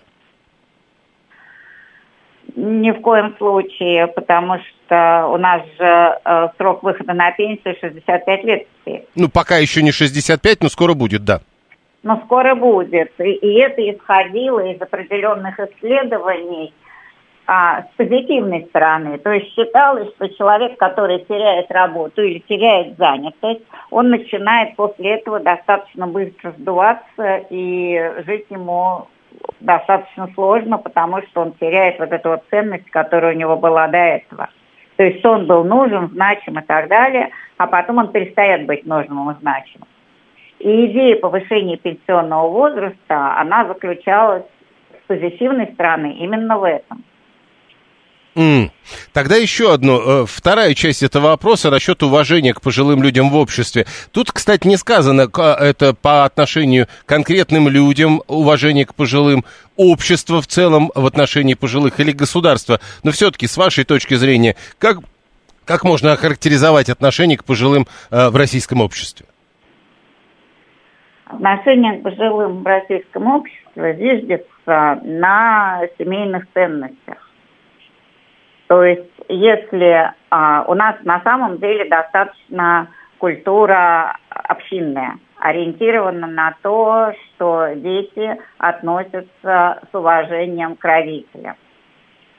Ни 2.55 2.93
в 2.93 3.01
коем 3.01 3.35
случае, 3.37 4.07
потому 4.07 4.59
что 4.89 5.29
у 5.33 5.37
нас 5.37 5.63
же 5.79 6.19
э, 6.25 6.49
срок 6.57 6.83
выхода 6.83 7.13
на 7.13 7.31
пенсию 7.33 7.77
65 7.81 8.45
лет. 8.45 8.67
Ну, 9.15 9.29
пока 9.29 9.59
еще 9.59 9.83
не 9.83 9.93
65, 9.93 10.63
но 10.63 10.69
скоро 10.69 10.95
будет, 10.95 11.25
да. 11.25 11.41
Но 12.03 12.21
скоро 12.25 12.55
будет. 12.55 13.13
И, 13.19 13.31
и 13.31 13.59
это 13.61 13.83
исходило 13.91 14.61
из 14.61 14.81
определенных 14.81 15.61
исследований 15.61 16.73
а, 17.47 17.83
с 17.83 17.87
позитивной 17.97 18.67
стороны. 18.71 19.19
То 19.19 19.31
есть 19.31 19.53
считалось, 19.55 20.09
что 20.17 20.29
человек, 20.31 20.79
который 20.79 21.21
теряет 21.21 21.71
работу 21.71 22.23
или 22.23 22.39
теряет 22.49 22.97
занятость, 22.97 23.63
он 23.91 24.11
начинает 24.11 24.77
после 24.77 25.17
этого 25.17 25.41
достаточно 25.41 26.07
быстро 26.07 26.53
сдуваться 26.59 27.43
и 27.51 28.23
жить 28.27 28.47
ему 28.49 29.07
достаточно 29.61 30.31
сложно, 30.35 30.79
потому 30.79 31.23
что 31.23 31.43
он 31.43 31.53
теряет 31.53 31.99
вот 31.99 32.13
эту 32.13 32.31
вот 32.31 32.45
ценность, 32.51 32.89
которая 32.91 33.35
у 33.35 33.39
него 33.39 33.57
была 33.57 33.89
до 33.89 33.99
этого. 33.99 34.49
То 34.99 35.05
есть 35.05 35.25
он 35.25 35.47
был 35.47 35.63
нужен, 35.63 36.09
значим 36.09 36.59
и 36.59 36.63
так 36.63 36.89
далее, 36.89 37.31
а 37.57 37.69
потом 37.69 37.99
он 37.99 38.11
перестает 38.11 38.67
быть 38.67 38.85
нужным 38.85 39.31
и 39.31 39.35
значимым. 39.39 39.87
И 40.59 40.87
идея 40.87 41.17
повышения 41.21 41.77
пенсионного 41.77 42.49
возраста, 42.51 43.39
она 43.39 43.65
заключалась 43.69 44.43
с 44.91 45.07
позитивной 45.07 45.73
стороны 45.73 46.17
именно 46.19 46.59
в 46.59 46.65
этом. 46.65 47.05
Mm. 48.35 48.71
Тогда 49.13 49.37
еще 49.37 49.73
одно, 49.73 50.23
э, 50.23 50.27
вторая 50.27 50.75
часть 50.75 51.03
этого 51.03 51.29
вопроса 51.29 51.71
насчет 51.71 52.03
уважения 52.03 52.53
к 52.53 52.61
пожилым 52.61 53.03
людям 53.03 53.31
в 53.31 53.37
обществе. 53.37 53.87
Тут, 54.13 54.33
кстати, 54.33 54.67
не 54.67 54.77
сказано, 54.77 55.23
это 55.23 55.95
по 55.95 56.25
отношению 56.25 56.87
к 56.87 57.09
конкретным 57.09 57.69
людям, 57.69 58.23
уважение 58.27 58.85
к 58.85 58.95
пожилым, 58.95 59.45
общество 59.77 60.43
в 60.43 60.47
целом 60.47 60.91
в 60.95 61.07
отношении 61.07 61.55
пожилых 61.55 62.01
или 62.01 62.13
государства. 62.13 62.81
Но 63.03 63.11
все-таки, 63.11 63.47
с 63.47 63.57
вашей 63.57 63.85
точки 63.85 64.15
зрения, 64.15 64.57
как, 64.79 64.99
как 65.65 65.85
можно 65.85 66.13
охарактеризовать 66.13 66.91
отношение 66.91 67.39
к 67.39 67.45
пожилым 67.45 67.87
э, 68.11 68.29
в 68.29 68.37
российском 68.37 68.81
обществе? 68.81 69.27
Отношение 71.27 71.99
к 71.99 72.03
пожилым 72.03 72.63
в 72.63 72.67
российском 72.67 73.27
обществе 73.27 73.97
зиждется 73.99 75.01
на 75.05 75.83
семейных 75.99 76.47
ценностях 76.55 77.28
то 78.69 78.85
есть, 78.85 79.11
если 79.29 80.13
а, 80.31 80.65
у 80.69 80.75
нас 80.75 80.97
на 81.03 81.21
самом 81.23 81.59
деле 81.59 81.89
достаточно 81.89 82.89
культура 83.17 84.17
общинная, 84.29 85.19
ориентирована 85.37 86.27
на 86.27 86.55
то, 86.63 87.13
что 87.35 87.73
дети 87.75 88.39
относятся 88.59 89.81
с 89.91 89.95
уважением 89.95 90.77
к 90.77 90.85
родителям. 90.85 91.57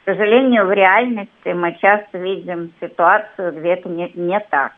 К 0.04 0.12
сожалению, 0.12 0.68
в 0.68 0.72
реальности 0.72 1.50
мы 1.54 1.76
часто 1.82 2.18
видим 2.20 2.74
ситуацию, 2.80 3.60
где 3.60 3.70
это 3.70 3.90
не, 3.90 4.12
не 4.14 4.40
так. 4.40 4.74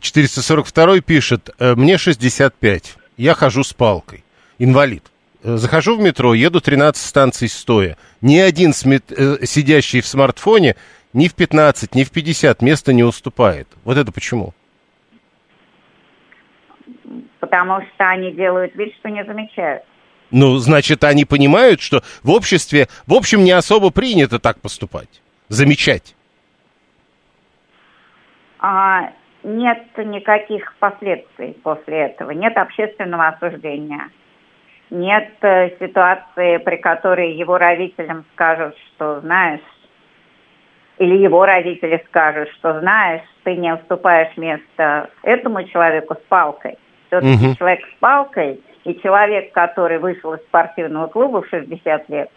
442 0.00 1.00
пишет, 1.00 1.50
«Э, 1.58 1.74
мне 1.74 1.96
65, 1.96 2.96
я 3.16 3.34
хожу 3.34 3.62
с 3.62 3.72
палкой, 3.72 4.24
инвалид. 4.58 5.04
Э, 5.42 5.56
захожу 5.56 5.96
в 5.96 6.00
метро, 6.00 6.34
еду 6.34 6.60
13 6.60 7.02
станций 7.02 7.48
стоя. 7.48 7.96
Ни 8.20 8.38
один. 8.38 8.70
Э, 8.70 9.44
сидящий 9.44 10.00
в 10.00 10.06
смартфоне 10.06 10.76
ни 11.12 11.28
в 11.28 11.34
15, 11.34 11.94
ни 11.94 12.04
в 12.04 12.10
50 12.10 12.62
места 12.62 12.92
не 12.92 13.02
уступает. 13.02 13.68
Вот 13.84 13.96
это 13.96 14.12
почему? 14.12 14.52
Потому 17.40 17.80
что 17.80 18.08
они 18.08 18.32
делают 18.32 18.74
вид, 18.74 18.94
что 18.98 19.08
не 19.08 19.24
замечают. 19.24 19.82
Ну, 20.30 20.56
значит, 20.56 21.04
они 21.04 21.24
понимают, 21.24 21.80
что 21.80 22.02
в 22.22 22.30
обществе, 22.30 22.88
в 23.06 23.14
общем, 23.14 23.44
не 23.44 23.52
особо 23.52 23.90
принято 23.90 24.38
так 24.38 24.60
поступать, 24.60 25.22
замечать. 25.48 26.14
А, 28.58 29.12
нет 29.44 29.86
никаких 29.96 30.74
последствий 30.80 31.52
после 31.62 32.06
этого, 32.06 32.32
нет 32.32 32.56
общественного 32.56 33.28
осуждения, 33.28 34.08
нет 34.90 35.30
э, 35.40 35.70
ситуации, 35.78 36.58
при 36.58 36.76
которой 36.76 37.32
его 37.32 37.58
родителям 37.58 38.24
скажут, 38.34 38.74
что 38.94 39.20
знаешь, 39.20 39.60
или 40.98 41.16
его 41.16 41.44
родители 41.44 42.02
скажут, 42.08 42.48
что 42.58 42.80
знаешь, 42.80 43.22
ты 43.44 43.56
не 43.56 43.72
уступаешь 43.74 44.34
место 44.36 45.10
этому 45.22 45.64
человеку 45.64 46.14
с 46.14 46.28
палкой. 46.28 46.78
Все-таки 47.08 47.48
угу. 47.48 47.56
человек 47.56 47.80
с 47.80 47.98
палкой 48.00 48.60
и 48.84 48.94
человек, 49.00 49.52
который 49.52 49.98
вышел 49.98 50.34
из 50.34 50.40
спортивного 50.40 51.08
клуба 51.08 51.42
в 51.42 51.48
60 51.48 52.08
лет. 52.08 52.30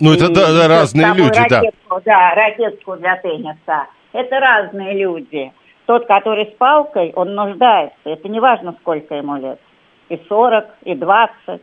Ну, 0.00 0.14
это 0.14 0.32
да, 0.32 0.52
да, 0.52 0.68
разные 0.68 1.12
люди, 1.14 1.38
ракетку, 1.38 2.00
да. 2.00 2.00
Да, 2.04 2.34
ракетку 2.34 2.96
для 2.96 3.16
тенниса. 3.16 3.86
Это 4.12 4.40
разные 4.40 4.98
люди. 4.98 5.52
Тот, 5.86 6.06
который 6.06 6.46
с 6.46 6.56
палкой, 6.56 7.12
он 7.14 7.34
нуждается. 7.34 7.98
Это 8.04 8.28
не 8.28 8.40
важно, 8.40 8.74
сколько 8.80 9.14
ему 9.14 9.36
лет. 9.36 9.60
И 10.08 10.20
40, 10.28 10.64
и 10.84 10.94
20. 10.94 11.60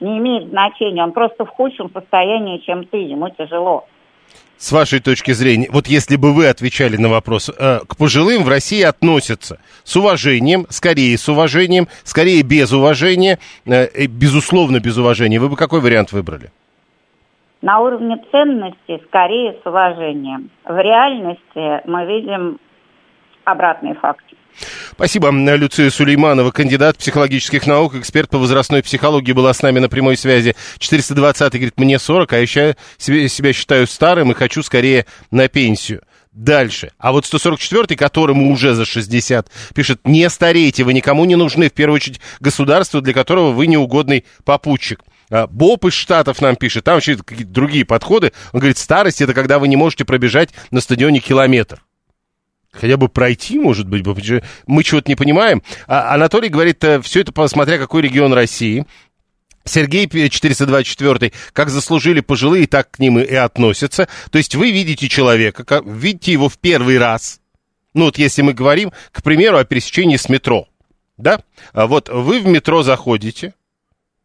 Не 0.00 0.18
имеет 0.18 0.48
значения. 0.48 1.02
Он 1.02 1.12
просто 1.12 1.44
в 1.44 1.48
худшем 1.48 1.90
состоянии, 1.92 2.58
чем 2.58 2.84
ты. 2.84 2.98
Ему 2.98 3.30
тяжело 3.30 3.84
с 4.58 4.72
вашей 4.72 5.00
точки 5.00 5.30
зрения, 5.30 5.68
вот 5.72 5.86
если 5.86 6.16
бы 6.16 6.34
вы 6.34 6.48
отвечали 6.48 6.96
на 6.96 7.08
вопрос, 7.08 7.48
э, 7.48 7.78
к 7.88 7.96
пожилым 7.96 8.42
в 8.42 8.48
России 8.48 8.82
относятся 8.82 9.60
с 9.84 9.96
уважением, 9.96 10.66
скорее 10.68 11.16
с 11.16 11.28
уважением, 11.28 11.86
скорее 12.02 12.42
без 12.42 12.72
уважения, 12.72 13.38
э, 13.64 14.06
безусловно 14.06 14.80
без 14.80 14.98
уважения, 14.98 15.38
вы 15.38 15.48
бы 15.48 15.56
какой 15.56 15.80
вариант 15.80 16.12
выбрали? 16.12 16.50
На 17.62 17.80
уровне 17.80 18.16
ценностей 18.30 19.02
скорее 19.06 19.56
с 19.62 19.66
уважением. 19.66 20.50
В 20.64 20.76
реальности 20.76 21.88
мы 21.88 22.06
видим 22.06 22.58
обратные 23.44 23.94
факты. 23.94 24.37
Спасибо. 24.92 25.30
Люция 25.30 25.90
Сулейманова, 25.90 26.50
кандидат 26.50 26.98
психологических 26.98 27.66
наук, 27.66 27.94
эксперт 27.94 28.30
по 28.30 28.38
возрастной 28.38 28.82
психологии, 28.82 29.32
была 29.32 29.52
с 29.52 29.62
нами 29.62 29.78
на 29.78 29.88
прямой 29.88 30.16
связи. 30.16 30.56
420 30.78 31.52
говорит, 31.52 31.78
мне 31.78 31.98
40, 31.98 32.32
а 32.32 32.38
я 32.38 32.46
себя, 32.46 33.28
себя 33.28 33.52
считаю 33.52 33.86
старым 33.86 34.32
и 34.32 34.34
хочу 34.34 34.62
скорее 34.62 35.06
на 35.30 35.48
пенсию. 35.48 36.02
Дальше. 36.32 36.92
А 36.98 37.10
вот 37.10 37.24
144-й, 37.24 37.96
которому 37.96 38.52
уже 38.52 38.74
за 38.74 38.84
60, 38.84 39.50
пишет, 39.74 40.00
не 40.04 40.28
старейте, 40.30 40.84
вы 40.84 40.92
никому 40.92 41.24
не 41.24 41.34
нужны, 41.34 41.68
в 41.68 41.72
первую 41.72 41.96
очередь 41.96 42.20
государству, 42.38 43.00
для 43.00 43.12
которого 43.12 43.50
вы 43.50 43.66
неугодный 43.66 44.24
попутчик. 44.44 45.00
А, 45.30 45.46
Боб 45.48 45.84
из 45.86 45.94
Штатов 45.94 46.40
нам 46.40 46.54
пишет, 46.54 46.84
там 46.84 46.94
вообще 46.94 47.16
какие-то 47.16 47.52
другие 47.52 47.84
подходы. 47.84 48.32
Он 48.52 48.60
говорит, 48.60 48.78
старость 48.78 49.20
это 49.20 49.34
когда 49.34 49.58
вы 49.58 49.66
не 49.66 49.76
можете 49.76 50.04
пробежать 50.04 50.50
на 50.70 50.80
стадионе 50.80 51.18
километр 51.18 51.82
хотя 52.78 52.96
бы 52.96 53.08
пройти, 53.08 53.58
может 53.58 53.88
быть, 53.88 54.04
мы 54.66 54.82
чего-то 54.82 55.10
не 55.10 55.16
понимаем. 55.16 55.62
А 55.86 56.14
Анатолий 56.14 56.48
говорит, 56.48 56.82
э, 56.84 57.00
все 57.02 57.20
это 57.20 57.32
посмотря 57.32 57.78
какой 57.78 58.02
регион 58.02 58.32
России. 58.32 58.86
Сергей 59.64 60.08
424, 60.08 61.32
как 61.52 61.68
заслужили 61.68 62.20
пожилые, 62.20 62.66
так 62.66 62.90
к 62.90 62.98
ним 62.98 63.18
и 63.18 63.34
относятся. 63.34 64.08
То 64.30 64.38
есть 64.38 64.54
вы 64.54 64.70
видите 64.70 65.08
человека, 65.08 65.64
как, 65.64 65.84
видите 65.86 66.32
его 66.32 66.48
в 66.48 66.58
первый 66.58 66.98
раз. 66.98 67.40
Ну 67.94 68.06
вот 68.06 68.18
если 68.18 68.42
мы 68.42 68.54
говорим, 68.54 68.92
к 69.12 69.22
примеру, 69.22 69.58
о 69.58 69.64
пересечении 69.64 70.16
с 70.16 70.28
метро. 70.28 70.68
Да? 71.16 71.42
А 71.72 71.86
вот 71.86 72.08
вы 72.08 72.40
в 72.40 72.46
метро 72.46 72.82
заходите, 72.82 73.54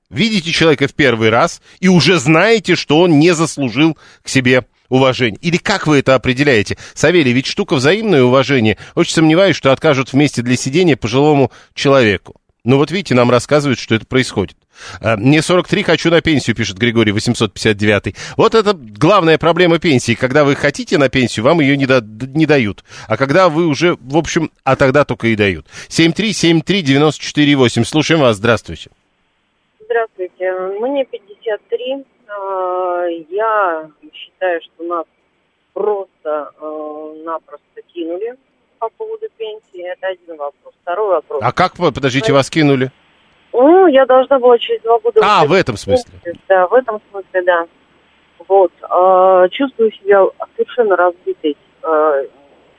видите 0.09 0.51
человека 0.51 0.87
в 0.87 0.93
первый 0.93 1.29
раз 1.29 1.61
и 1.79 1.87
уже 1.87 2.19
знаете, 2.19 2.75
что 2.75 2.99
он 2.99 3.19
не 3.19 3.33
заслужил 3.33 3.97
к 4.21 4.29
себе 4.29 4.65
уважение? 4.93 5.39
Или 5.41 5.57
как 5.57 5.87
вы 5.87 5.97
это 5.99 6.15
определяете? 6.15 6.77
Савелий, 6.93 7.33
ведь 7.33 7.47
штука 7.47 7.75
взаимное 7.75 8.23
уважение. 8.23 8.77
Очень 8.95 9.13
сомневаюсь, 9.13 9.55
что 9.55 9.71
откажут 9.71 10.13
вместе 10.13 10.41
для 10.43 10.55
сидения 10.55 10.95
пожилому 10.95 11.51
человеку. 11.73 12.35
Ну 12.63 12.77
вот 12.77 12.91
видите, 12.91 13.13
нам 13.13 13.29
рассказывают, 13.29 13.77
что 13.77 13.93
это 13.95 14.05
происходит. 14.05 14.55
А, 15.01 15.17
мне 15.17 15.41
43, 15.41 15.83
хочу 15.83 16.09
на 16.09 16.21
пенсию, 16.21 16.55
пишет 16.55 16.77
Григорий 16.77 17.11
859. 17.11 18.15
Вот 18.37 18.55
это 18.55 18.73
главная 18.73 19.37
проблема 19.37 19.79
пенсии. 19.79 20.13
Когда 20.13 20.45
вы 20.45 20.55
хотите 20.55 20.97
на 20.97 21.09
пенсию, 21.09 21.43
вам 21.43 21.59
ее 21.59 21.75
не, 21.75 21.85
да, 21.87 21.99
не 22.01 22.45
дают. 22.45 22.85
А 23.07 23.17
когда 23.17 23.49
вы 23.49 23.67
уже, 23.67 23.97
в 23.99 24.15
общем, 24.15 24.49
а 24.63 24.77
тогда 24.77 25.03
только 25.03 25.27
и 25.27 25.35
дают. 25.35 25.65
7373948. 25.89 27.83
Слушаем 27.83 28.21
вас. 28.21 28.37
Здравствуйте. 28.37 28.91
Здравствуйте. 29.81 30.49
Мне 30.79 31.03
53. 31.03 32.05
А, 32.35 33.05
я 33.29 33.89
считаю, 34.13 34.61
что 34.61 34.83
нас 34.83 35.05
просто-напросто 35.73 37.63
э, 37.75 37.81
кинули 37.93 38.35
по 38.79 38.89
поводу 38.89 39.25
пенсии. 39.37 39.91
Это 39.91 40.07
один 40.07 40.37
вопрос. 40.37 40.73
Второй 40.81 41.15
вопрос. 41.15 41.41
А 41.43 41.51
как 41.51 41.77
вы, 41.79 41.91
подождите, 41.91 42.33
вас 42.33 42.49
кинули? 42.49 42.91
Ну, 43.53 43.87
я 43.87 44.05
должна 44.05 44.39
была 44.39 44.57
через 44.57 44.81
два 44.81 44.99
года... 44.99 45.21
А, 45.23 45.45
в 45.45 45.53
этом 45.53 45.77
смысле? 45.77 46.11
Да, 46.49 46.67
в 46.67 46.73
этом 46.73 46.99
смысле, 47.11 47.41
да. 47.43 47.67
Вот. 48.47 48.71
Э, 48.81 49.47
чувствую 49.51 49.91
себя 49.91 50.25
совершенно 50.55 50.95
разбитой 50.95 51.55
э, 51.83 52.25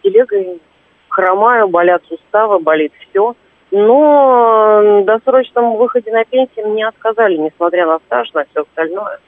телегой, 0.02 0.60
хромаю, 1.08 1.68
болят 1.68 2.02
суставы, 2.08 2.58
болит 2.58 2.92
все. 3.08 3.34
Но 3.70 5.02
досрочном 5.04 5.76
выходе 5.76 6.12
на 6.12 6.24
пенсию 6.24 6.68
мне 6.68 6.86
отказали, 6.86 7.36
несмотря 7.36 7.86
на 7.86 7.98
стаж, 8.06 8.32
на 8.32 8.44
все 8.44 8.62
остальное. 8.62 9.18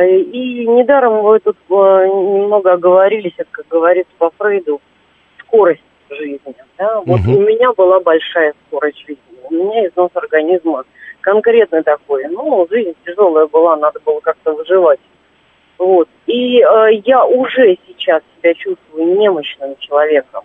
Э, 0.00 0.16
и 0.16 0.66
недаром 0.66 1.22
вы 1.22 1.40
тут 1.40 1.56
э, 1.68 1.72
немного 1.72 2.72
оговорились, 2.72 3.34
это, 3.36 3.48
как 3.50 3.68
говорится 3.68 4.12
по 4.18 4.30
Фрейду, 4.38 4.80
скорость 5.40 5.82
жизни. 6.08 6.54
Да? 6.78 7.00
Вот 7.04 7.20
угу. 7.20 7.32
у 7.32 7.40
меня 7.40 7.72
была 7.72 8.00
большая 8.00 8.54
скорость 8.66 8.98
жизни. 9.00 9.18
У 9.44 9.52
меня 9.52 9.86
износ 9.86 10.10
организма 10.14 10.84
конкретно 11.20 11.82
такой. 11.82 12.26
Ну, 12.28 12.66
жизнь 12.70 12.94
тяжелая 13.04 13.46
была, 13.46 13.76
надо 13.76 14.00
было 14.00 14.20
как-то 14.20 14.54
выживать. 14.54 15.00
Вот. 15.76 16.08
И 16.26 16.60
э, 16.60 16.92
я 17.04 17.26
уже 17.26 17.76
сейчас 17.86 18.22
себя 18.38 18.54
чувствую 18.54 19.18
немощным 19.18 19.76
человеком. 19.80 20.44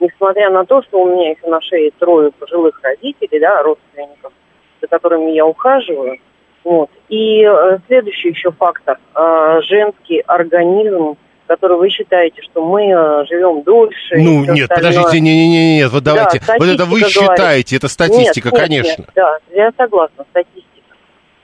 Несмотря 0.00 0.50
на 0.50 0.64
то, 0.64 0.82
что 0.82 1.02
у 1.02 1.06
меня 1.06 1.30
еще 1.30 1.46
на 1.46 1.60
шее 1.60 1.92
трое 1.98 2.32
пожилых 2.32 2.80
родителей, 2.82 3.38
да, 3.38 3.62
родственников, 3.62 4.32
за 4.80 4.88
которыми 4.88 5.30
я 5.32 5.46
ухаживаю, 5.46 6.18
вот. 6.64 6.90
И 7.08 7.42
э, 7.42 7.78
следующий 7.86 8.30
еще 8.30 8.50
фактор. 8.52 8.98
Э, 9.14 9.60
женский 9.62 10.20
организм, 10.26 11.16
который 11.46 11.78
вы 11.78 11.88
считаете, 11.88 12.42
что 12.42 12.64
мы 12.64 12.84
э, 12.84 13.24
живем 13.26 13.62
дольше. 13.62 14.16
Ну, 14.16 14.44
нет, 14.44 14.70
остальное. 14.70 14.92
подождите, 14.92 15.20
не, 15.20 15.36
не, 15.36 15.48
не, 15.48 15.76
нет, 15.78 15.90
вот 15.90 16.02
давайте. 16.02 16.40
Да, 16.46 16.56
вот 16.58 16.68
это 16.68 16.84
вы 16.84 17.00
говорит. 17.00 17.08
считаете, 17.08 17.76
это 17.76 17.88
статистика, 17.88 18.50
нет, 18.50 18.60
конечно. 18.60 19.02
Нет, 19.02 19.10
да, 19.14 19.38
я 19.50 19.72
согласна, 19.76 20.24
статистика. 20.30 20.68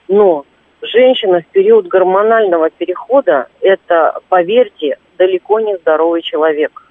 Но 0.08 0.44
женщина 0.82 1.40
в 1.40 1.46
период 1.46 1.86
гормонального 1.86 2.70
перехода, 2.70 3.48
это, 3.60 4.20
поверьте, 4.28 4.98
далеко 5.18 5.60
не 5.60 5.76
здоровый 5.78 6.22
человек. 6.22 6.82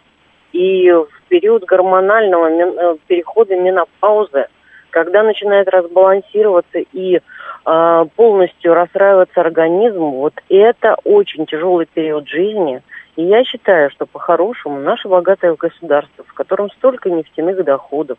И 0.52 0.90
в 0.92 1.08
период 1.30 1.64
гормонального 1.66 2.48
э, 2.48 2.98
перехода 3.08 3.56
менопаузы, 3.56 4.48
когда 4.94 5.24
начинает 5.24 5.68
разбалансироваться 5.68 6.78
и 6.94 7.20
а, 7.66 8.06
полностью 8.16 8.76
расстраиваться 8.76 9.42
организм, 9.42 10.02
вот 10.02 10.36
это 10.50 10.96
очень 11.04 11.48
тяжелый 11.48 11.88
период 11.92 12.28
жизни. 12.30 12.82
И 13.16 13.24
я 13.24 13.44
считаю, 13.44 13.90
что 13.90 14.06
по-хорошему 14.06 14.80
наше 14.80 15.08
богатое 15.08 15.56
государство, 15.56 16.24
в 16.28 16.34
котором 16.34 16.70
столько 16.78 17.10
нефтяных 17.10 17.64
доходов, 17.64 18.18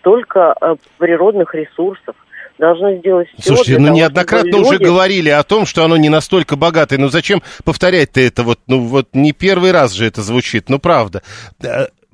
столько 0.00 0.54
э, 0.60 0.76
природных 0.98 1.54
ресурсов, 1.54 2.16
должно 2.58 2.94
сделать 2.94 3.28
все 3.38 3.54
Слушайте, 3.54 3.78
ну 3.78 3.86
того, 3.86 3.96
неоднократно 3.98 4.48
чтобы 4.50 4.62
уже 4.62 4.78
люди- 4.78 4.84
говорили 4.84 5.28
о 5.30 5.42
том, 5.42 5.66
что 5.66 5.84
оно 5.84 5.96
не 5.96 6.08
настолько 6.08 6.56
богатое. 6.56 6.98
Ну 6.98 7.08
зачем 7.08 7.42
повторять-то 7.64 8.20
это? 8.20 8.42
Вот, 8.42 8.58
ну 8.66 8.80
вот 8.80 9.08
не 9.12 9.32
первый 9.32 9.72
раз 9.72 9.92
же 9.92 10.06
это 10.06 10.22
звучит, 10.22 10.68
ну 10.68 10.78
правда. 10.78 11.22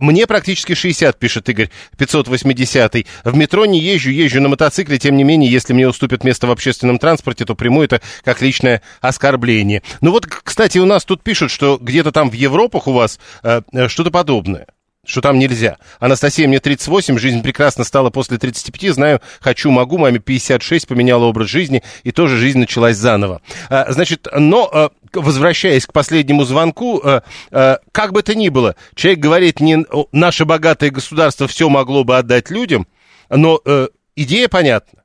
Мне 0.02 0.26
практически 0.26 0.74
60, 0.74 1.16
пишет 1.16 1.48
Игорь 1.48 1.70
580. 1.96 3.06
В 3.22 3.36
метро 3.36 3.66
не 3.66 3.78
езжу, 3.78 4.10
езжу 4.10 4.40
на 4.40 4.48
мотоцикле. 4.48 4.98
Тем 4.98 5.16
не 5.16 5.22
менее, 5.22 5.48
если 5.48 5.72
мне 5.74 5.86
уступят 5.86 6.24
место 6.24 6.48
в 6.48 6.50
общественном 6.50 6.98
транспорте, 6.98 7.44
то 7.44 7.54
приму 7.54 7.84
это 7.84 8.00
как 8.24 8.42
личное 8.42 8.82
оскорбление. 9.00 9.84
Ну 10.00 10.10
вот, 10.10 10.26
кстати, 10.26 10.78
у 10.78 10.86
нас 10.86 11.04
тут 11.04 11.22
пишут, 11.22 11.52
что 11.52 11.78
где-то 11.80 12.10
там 12.10 12.30
в 12.30 12.32
Европах 12.32 12.88
у 12.88 12.92
вас 12.92 13.20
э, 13.44 13.62
э, 13.72 13.86
что-то 13.86 14.10
подобное 14.10 14.66
что 15.04 15.20
там 15.20 15.38
нельзя. 15.38 15.78
Анастасия, 15.98 16.46
мне 16.46 16.60
38, 16.60 17.18
жизнь 17.18 17.42
прекрасно 17.42 17.82
стала 17.82 18.10
после 18.10 18.38
35, 18.38 18.94
знаю, 18.94 19.20
хочу, 19.40 19.70
могу, 19.70 19.98
маме 19.98 20.20
56, 20.20 20.86
поменяла 20.86 21.24
образ 21.24 21.48
жизни, 21.48 21.82
и 22.04 22.12
тоже 22.12 22.36
жизнь 22.36 22.58
началась 22.58 22.96
заново. 22.96 23.42
А, 23.68 23.90
значит, 23.92 24.28
но, 24.32 24.70
а, 24.72 24.90
возвращаясь 25.12 25.86
к 25.86 25.92
последнему 25.92 26.44
звонку, 26.44 27.00
а, 27.02 27.24
а, 27.50 27.80
как 27.90 28.12
бы 28.12 28.22
то 28.22 28.36
ни 28.36 28.48
было, 28.48 28.76
человек 28.94 29.18
говорит, 29.18 29.60
не, 29.60 29.84
наше 30.12 30.44
богатое 30.44 30.90
государство 30.90 31.48
все 31.48 31.68
могло 31.68 32.04
бы 32.04 32.16
отдать 32.16 32.50
людям, 32.50 32.86
но 33.28 33.60
э, 33.64 33.88
идея 34.14 34.48
понятна. 34.48 35.02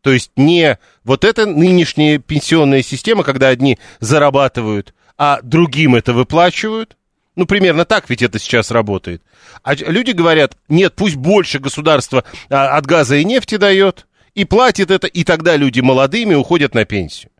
То 0.00 0.12
есть 0.12 0.30
не 0.36 0.78
вот 1.04 1.24
эта 1.24 1.44
нынешняя 1.44 2.18
пенсионная 2.18 2.82
система, 2.82 3.24
когда 3.24 3.48
одни 3.48 3.78
зарабатывают, 4.00 4.94
а 5.18 5.40
другим 5.42 5.94
это 5.96 6.12
выплачивают. 6.12 6.97
Ну, 7.38 7.46
примерно 7.46 7.84
так 7.84 8.10
ведь 8.10 8.20
это 8.20 8.40
сейчас 8.40 8.72
работает. 8.72 9.22
А 9.62 9.76
люди 9.76 10.10
говорят, 10.10 10.56
нет, 10.68 10.94
пусть 10.96 11.14
больше 11.14 11.60
государство 11.60 12.24
а, 12.50 12.76
от 12.76 12.84
газа 12.84 13.14
и 13.14 13.24
нефти 13.24 13.54
дает, 13.54 14.08
и 14.34 14.44
платит 14.44 14.90
это, 14.90 15.06
и 15.06 15.22
тогда 15.22 15.54
люди 15.54 15.78
молодыми 15.78 16.34
уходят 16.34 16.74
на 16.74 16.84
пенсию. 16.84 17.30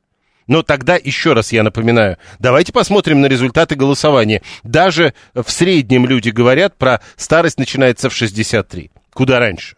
Но 0.47 0.63
тогда, 0.63 0.95
еще 0.95 1.33
раз 1.33 1.51
я 1.51 1.65
напоминаю, 1.65 2.17
давайте 2.39 2.73
посмотрим 2.73 3.21
на 3.23 3.27
результаты 3.27 3.75
голосования. 3.75 4.43
Даже 4.63 5.15
в 5.35 5.51
среднем 5.51 6.07
люди 6.07 6.31
говорят 6.31 6.77
про 6.77 7.01
старость 7.17 7.59
начинается 7.59 8.09
в 8.09 8.15
63. 8.15 8.93
Куда 9.13 9.41
раньше? 9.41 9.75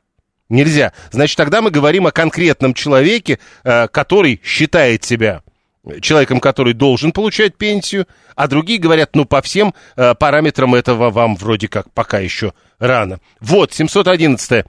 Нельзя. 0.50 0.92
Значит, 1.12 1.38
тогда 1.38 1.62
мы 1.62 1.70
говорим 1.70 2.06
о 2.06 2.12
конкретном 2.12 2.74
человеке, 2.74 3.38
э, 3.64 3.88
который 3.88 4.38
считает 4.44 5.02
себя 5.02 5.42
человеком, 6.00 6.40
который 6.40 6.74
должен 6.74 7.12
получать 7.12 7.56
пенсию, 7.56 8.06
а 8.36 8.48
другие 8.48 8.78
говорят, 8.78 9.16
ну, 9.16 9.24
по 9.24 9.42
всем 9.42 9.74
э, 9.96 10.14
параметрам 10.14 10.74
этого 10.74 11.10
вам 11.10 11.36
вроде 11.36 11.68
как 11.68 11.90
пока 11.92 12.18
еще 12.18 12.52
рано. 12.78 13.20
Вот, 13.40 13.72
711 13.72 14.66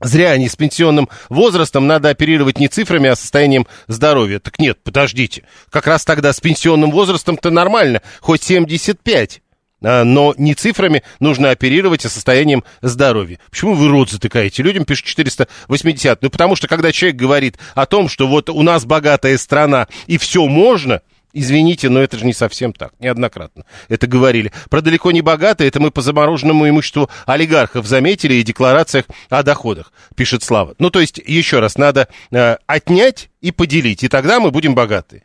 Зря 0.00 0.32
они 0.32 0.48
с 0.48 0.56
пенсионным 0.56 1.08
возрастом 1.30 1.86
надо 1.86 2.10
оперировать 2.10 2.58
не 2.58 2.68
цифрами, 2.68 3.08
а 3.08 3.16
состоянием 3.16 3.66
здоровья. 3.88 4.40
Так 4.40 4.58
нет, 4.58 4.78
подождите. 4.82 5.44
Как 5.70 5.86
раз 5.86 6.04
тогда 6.04 6.34
с 6.34 6.40
пенсионным 6.40 6.90
возрастом-то 6.90 7.50
нормально, 7.50 8.02
хоть 8.20 8.42
75. 8.42 9.40
А, 9.82 10.04
Но 10.04 10.34
не 10.38 10.54
цифрами 10.54 11.02
нужно 11.20 11.50
оперировать, 11.50 12.04
а 12.04 12.08
состоянием 12.08 12.64
здоровья. 12.82 13.38
Почему 13.50 13.74
вы 13.74 13.88
рот 13.88 14.10
затыкаете? 14.10 14.62
Людям 14.62 14.84
пишут 14.84 15.06
480. 15.06 16.22
Ну, 16.22 16.30
потому 16.30 16.56
что, 16.56 16.68
когда 16.68 16.92
человек 16.92 17.16
говорит 17.16 17.58
о 17.74 17.86
том, 17.86 18.08
что 18.08 18.26
вот 18.26 18.50
у 18.50 18.62
нас 18.62 18.84
богатая 18.84 19.36
страна 19.38 19.86
и 20.06 20.18
все 20.18 20.46
можно, 20.46 21.02
Извините, 21.38 21.90
но 21.90 22.00
это 22.00 22.16
же 22.16 22.24
не 22.24 22.32
совсем 22.32 22.72
так, 22.72 22.94
неоднократно 22.98 23.66
это 23.90 24.06
говорили. 24.06 24.52
Про 24.70 24.80
далеко 24.80 25.12
не 25.12 25.20
богатые, 25.20 25.68
это 25.68 25.80
мы 25.80 25.90
по 25.90 26.00
замороженному 26.00 26.66
имуществу 26.66 27.10
олигархов 27.26 27.86
заметили 27.86 28.36
и 28.36 28.42
декларациях 28.42 29.04
о 29.28 29.42
доходах, 29.42 29.92
пишет 30.14 30.42
Слава. 30.42 30.74
Ну, 30.78 30.88
то 30.88 30.98
есть, 30.98 31.18
еще 31.18 31.60
раз, 31.60 31.76
надо 31.76 32.08
э, 32.30 32.56
отнять 32.66 33.28
и 33.42 33.52
поделить, 33.52 34.02
и 34.02 34.08
тогда 34.08 34.40
мы 34.40 34.50
будем 34.50 34.74
богаты. 34.74 35.24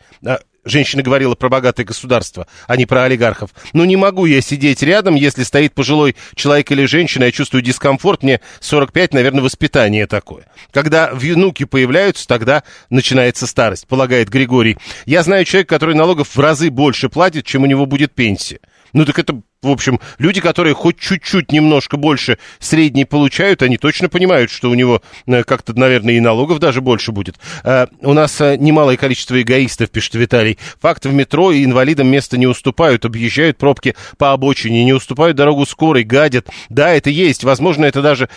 Женщина 0.64 1.02
говорила 1.02 1.34
про 1.34 1.50
богатое 1.50 1.86
государство, 1.86 2.46
а 2.68 2.76
не 2.76 2.86
про 2.86 3.04
олигархов. 3.04 3.50
Ну, 3.74 3.84
не 3.84 3.96
могу 3.96 4.26
я 4.26 4.42
сидеть 4.42 4.84
рядом, 4.84 5.16
если 5.16 5.44
стоит 5.44 5.74
пожилой 5.74 6.16
человек 6.36 6.72
или 6.72 6.86
женщина, 6.86 7.24
я 7.24 7.32
чувствую 7.32 7.64
дискомфорт, 7.64 8.22
мне 8.22 8.42
45, 8.60 9.14
наверное, 9.14 9.42
воспитание 9.42 10.06
такое. 10.06 10.46
Когда 10.72 11.10
внуки 11.14 11.64
появляются, 11.64 12.28
тогда 12.28 12.64
начинается 12.92 13.48
старость, 13.48 13.88
полагает 13.88 14.30
Григорий. 14.30 14.78
Я 15.06 15.24
знаю 15.24 15.46
человека, 15.46 15.74
который 15.76 15.96
налогов 15.96 16.36
в 16.36 16.40
разы 16.40 16.70
больше 16.70 17.10
платит, 17.10 17.46
чем 17.46 17.64
у 17.64 17.66
него 17.66 17.88
будет 17.88 18.14
пенсия. 18.14 18.60
Ну, 18.94 19.06
так 19.06 19.20
это, 19.20 19.42
в 19.62 19.70
общем, 19.70 20.00
люди, 20.18 20.42
которые 20.42 20.74
хоть 20.74 21.00
чуть-чуть 21.00 21.52
немножко 21.52 21.98
больше 21.98 22.38
средней 22.60 23.06
получают, 23.06 23.62
они 23.62 23.78
точно 23.78 24.10
понимают, 24.10 24.52
что 24.52 24.70
у 24.70 24.74
него 24.74 25.02
э, 25.28 25.44
как-то, 25.44 25.78
наверное, 25.78 26.16
и 26.16 26.20
налогов 26.20 26.60
даже 26.60 26.82
больше 26.82 27.12
будет. 27.12 27.38
Э, 27.64 27.88
у 28.02 28.14
нас 28.14 28.40
э, 28.42 28.58
немалое 28.58 28.98
количество 28.98 29.42
эгоистов, 29.42 29.90
пишет 29.90 30.16
Виталий. 30.16 30.58
Факт, 30.82 31.06
в 31.06 31.14
метро 31.14 31.52
и 31.52 31.64
инвалидам 31.64 32.08
место 32.08 32.38
не 32.38 32.48
уступают, 32.48 33.06
объезжают 33.06 33.58
пробки 33.58 33.96
по 34.18 34.34
обочине, 34.34 34.84
не 34.84 34.94
уступают 34.94 35.38
дорогу 35.38 35.66
скорой, 35.66 36.04
гадят. 36.04 36.48
Да, 36.70 36.92
это 36.92 37.10
есть. 37.10 37.44
Возможно, 37.44 37.86
это 37.86 38.02
даже 38.02 38.30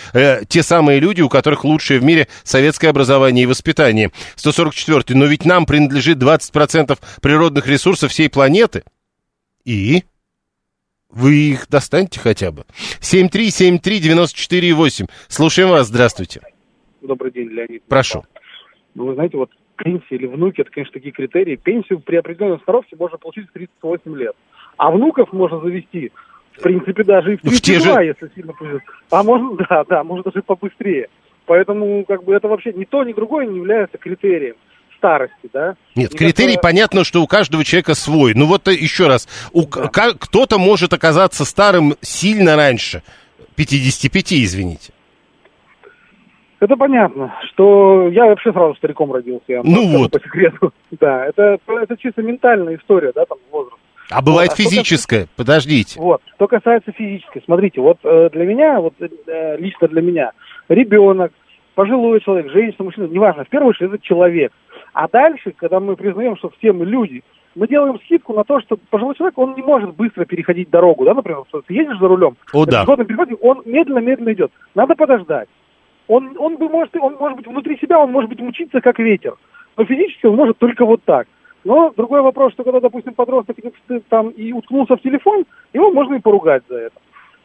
те 0.48 0.62
самые 0.62 1.00
люди, 1.00 1.20
у 1.20 1.28
которых 1.28 1.64
лучшее 1.64 2.00
в 2.00 2.05
мире 2.05 2.28
советское 2.44 2.88
образование 2.88 3.44
и 3.44 3.46
воспитание. 3.46 4.12
144. 4.36 5.18
Но 5.18 5.26
ведь 5.26 5.44
нам 5.44 5.66
принадлежит 5.66 6.18
20% 6.18 6.98
природных 7.20 7.66
ресурсов 7.66 8.12
всей 8.12 8.28
планеты. 8.28 8.84
И... 9.64 10.05
Вы 11.14 11.50
их 11.52 11.68
достаньте 11.68 12.20
хотя 12.20 12.50
бы. 12.50 12.64
7373948. 13.00 15.08
Слушаем 15.28 15.68
вас. 15.70 15.86
Здравствуйте. 15.86 16.40
Добрый 17.02 17.30
день, 17.30 17.48
Леонид. 17.50 17.82
Прошу. 17.88 18.24
Ну, 18.94 19.06
вы 19.06 19.14
знаете, 19.14 19.36
вот 19.36 19.50
пенсия 19.76 20.16
или 20.16 20.26
внуки, 20.26 20.60
это, 20.60 20.70
конечно, 20.70 20.92
такие 20.92 21.12
критерии. 21.12 21.56
Пенсию 21.56 22.00
при 22.00 22.16
определенной 22.16 22.58
сноровке 22.64 22.96
можно 22.98 23.18
получить 23.18 23.48
в 23.48 23.52
38 23.52 24.16
лет. 24.16 24.34
А 24.76 24.90
внуков 24.90 25.32
можно 25.32 25.60
завести, 25.60 26.10
в 26.52 26.62
принципе, 26.62 27.04
даже 27.04 27.34
и 27.34 27.36
в 27.36 27.44
В 27.44 27.60
те 27.60 27.74
32, 27.78 27.94
же- 28.00 28.04
если 28.06 28.30
сильно 28.34 28.52
повезет. 28.52 28.82
А 29.10 29.22
можно, 29.22 29.56
да, 29.68 29.84
да, 29.88 30.04
может 30.04 30.24
даже 30.24 30.42
побыстрее. 30.42 31.08
Поэтому, 31.46 32.04
как 32.06 32.24
бы, 32.24 32.34
это 32.34 32.48
вообще 32.48 32.72
ни 32.72 32.84
то, 32.84 33.04
ни 33.04 33.12
другое 33.12 33.46
не 33.46 33.58
является 33.58 33.98
критерием 33.98 34.56
старости, 35.05 35.50
да. 35.52 35.76
Нет, 35.94 36.14
И 36.14 36.16
критерий 36.16 36.55
бы- 36.55 36.62
понятно, 36.62 37.05
что 37.05 37.22
у 37.22 37.26
каждого 37.26 37.62
человека 37.62 37.94
свой. 37.94 38.32
Ну 38.34 38.46
вот 38.46 38.66
еще 38.68 39.07
раз, 39.07 39.28
у 39.52 39.66
ка- 39.66 40.14
кто-то 40.18 40.59
может 40.59 40.94
оказаться 40.94 41.44
старым 41.44 41.94
сильно 42.00 42.57
раньше 42.57 43.02
55, 43.57 44.32
извините. 44.44 44.92
Это 46.61 46.76
понятно, 46.76 47.34
что 47.52 48.09
я 48.09 48.24
вообще 48.24 48.50
сразу 48.52 48.74
стариком 48.76 49.12
родился. 49.12 49.44
Я 49.48 49.61
Ну 49.62 49.98
вот. 49.98 50.12
По 50.12 50.20
секрету. 50.20 50.72
Да, 50.98 51.26
это, 51.26 51.59
это 51.68 51.96
чисто 51.98 52.22
ментальная 52.22 52.76
история, 52.76 53.12
да, 53.14 53.26
там, 53.26 53.36
возраст. 53.50 53.76
А 54.11 54.22
бывает 54.22 54.50
Вот, 54.50 54.59
а 54.59 54.62
что 54.62 54.70
физическое. 54.70 55.26
Подождите. 55.36 56.00
Вот. 56.00 56.22
Что 56.36 56.46
касается 56.46 56.92
физической, 56.92 57.42
смотрите, 57.44 57.80
вот 57.80 57.98
э, 58.05 58.30
для 58.32 58.44
меня, 58.46 58.80
вот 58.80 58.94
э, 59.00 59.57
лично 59.59 59.88
для 59.88 60.00
меня, 60.00 60.30
ребенок, 60.68 61.32
пожилой 61.74 62.20
человек, 62.20 62.50
женщина, 62.52 62.84
мужчина, 62.84 63.07
неважно, 63.07 63.44
в 63.44 63.48
первую 63.48 63.70
очередь 63.70 63.92
это 63.94 64.02
человек. 64.02 64.52
А 64.95 65.09
дальше, 65.09 65.53
когда 65.57 65.80
мы 65.80 65.97
признаем, 65.97 66.36
что 66.36 66.51
все 66.51 66.72
мы 66.72 66.86
люди, 66.86 67.22
мы 67.57 67.68
делаем 67.68 67.99
скидку 68.01 68.32
на 68.32 68.45
то, 68.45 68.61
что 68.61 68.76
пожилой 68.90 69.16
человек, 69.16 69.36
он 69.36 69.55
не 69.55 69.62
может 69.62 69.95
быстро 69.95 70.24
переходить 70.24 70.70
дорогу, 70.70 71.05
да, 71.05 71.14
например, 71.14 71.42
ты 71.66 71.74
едешь 71.74 71.99
за 71.99 72.09
рулем, 72.09 72.36
О, 72.53 72.64
да. 72.64 72.84
переходе, 72.84 73.34
он 73.40 73.62
медленно-медленно 73.64 74.32
идет. 74.32 74.53
Надо 74.74 74.95
подождать. 74.95 75.49
Он, 76.07 76.36
он 76.38 76.57
бы 76.57 76.68
может, 76.68 76.95
он 76.97 77.16
может 77.16 77.38
быть 77.38 77.47
внутри 77.47 77.76
себя, 77.78 77.99
он 77.99 78.12
может 78.12 78.30
быть 78.30 78.40
мучиться 78.40 78.80
как 78.80 78.99
ветер. 78.99 79.34
Но 79.76 79.84
физически 79.84 80.26
он 80.26 80.36
может 80.36 80.59
только 80.59 80.84
вот 80.84 81.03
так. 81.05 81.26
Но 81.64 81.92
другой 81.97 82.20
вопрос, 82.20 82.53
что 82.53 82.62
когда, 82.62 82.78
допустим, 82.78 83.14
подросток 83.14 83.57
там 84.09 84.28
и 84.28 84.53
уткнулся 84.53 84.97
в 84.97 85.03
телефон, 85.03 85.45
его 85.72 85.90
можно 85.90 86.14
и 86.14 86.20
поругать 86.20 86.62
за 86.68 86.76
это. 86.76 86.97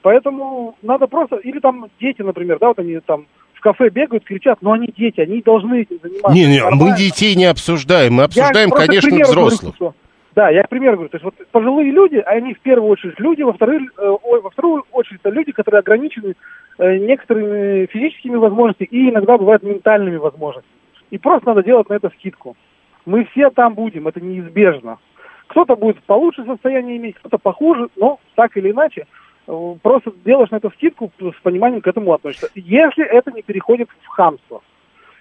Поэтому 0.01 0.75
надо 0.81 1.07
просто, 1.07 1.37
или 1.37 1.59
там 1.59 1.87
дети, 1.99 2.21
например, 2.21 2.59
да, 2.59 2.67
вот 2.67 2.79
они 2.79 2.99
там 2.99 3.25
в 3.59 3.61
кафе 3.61 3.89
бегают, 3.89 4.23
кричат, 4.23 4.59
но 4.61 4.71
они 4.71 4.87
дети, 4.95 5.19
они 5.19 5.41
должны 5.41 5.81
этим 5.81 5.99
заниматься. 6.01 6.31
Не, 6.33 6.45
не, 6.47 6.59
Нормально. 6.61 6.85
мы 6.91 6.97
детей 6.97 7.35
не 7.35 7.45
обсуждаем, 7.45 8.13
мы 8.13 8.19
Я 8.21 8.25
обсуждаем, 8.25 8.69
к 8.69 8.77
конечно, 8.77 9.09
примеру 9.09 9.25
говорю, 9.31 9.45
взрослых. 9.47 9.75
что- 9.75 9.93
да, 10.35 10.49
я 10.49 10.63
к 10.63 10.69
примеру 10.69 10.93
говорю, 10.95 11.09
то 11.09 11.15
есть 11.17 11.25
вот 11.25 11.35
пожилые 11.51 11.91
люди, 11.91 12.23
они 12.25 12.53
в 12.53 12.59
первую 12.61 12.89
очередь 12.91 13.19
люди, 13.19 13.41
во 13.41 13.51
вторую, 13.51 13.81
э, 13.97 14.15
во 14.21 14.49
вторую 14.49 14.85
очередь 14.93 15.19
это 15.21 15.29
люди, 15.35 15.51
которые 15.51 15.79
ограничены 15.79 16.35
э, 16.77 16.97
некоторыми 16.99 17.87
физическими 17.87 18.37
возможностями 18.37 18.87
и 18.91 19.09
иногда 19.09 19.37
бывают 19.37 19.63
ментальными 19.63 20.15
возможностями. 20.15 20.73
И 21.11 21.17
просто 21.17 21.47
надо 21.49 21.61
делать 21.61 21.89
на 21.89 21.95
это 21.95 22.09
скидку. 22.17 22.55
Мы 23.05 23.25
все 23.25 23.49
там 23.49 23.73
будем, 23.73 24.07
это 24.07 24.21
неизбежно. 24.21 24.97
Кто-то 25.47 25.75
будет 25.75 26.01
получше 26.03 26.45
состояние 26.45 26.95
иметь, 26.95 27.15
кто-то 27.17 27.37
похуже, 27.37 27.89
но 27.97 28.19
так 28.35 28.55
или 28.55 28.71
иначе, 28.71 29.07
просто 29.81 30.11
делаешь 30.25 30.51
на 30.51 30.57
это 30.57 30.69
скидку, 30.71 31.11
с 31.19 31.41
пониманием 31.41 31.81
к 31.81 31.87
этому 31.87 32.13
относишься. 32.13 32.49
Если 32.55 33.05
это 33.05 33.31
не 33.31 33.41
переходит 33.41 33.89
в 34.03 34.07
хамство. 34.07 34.61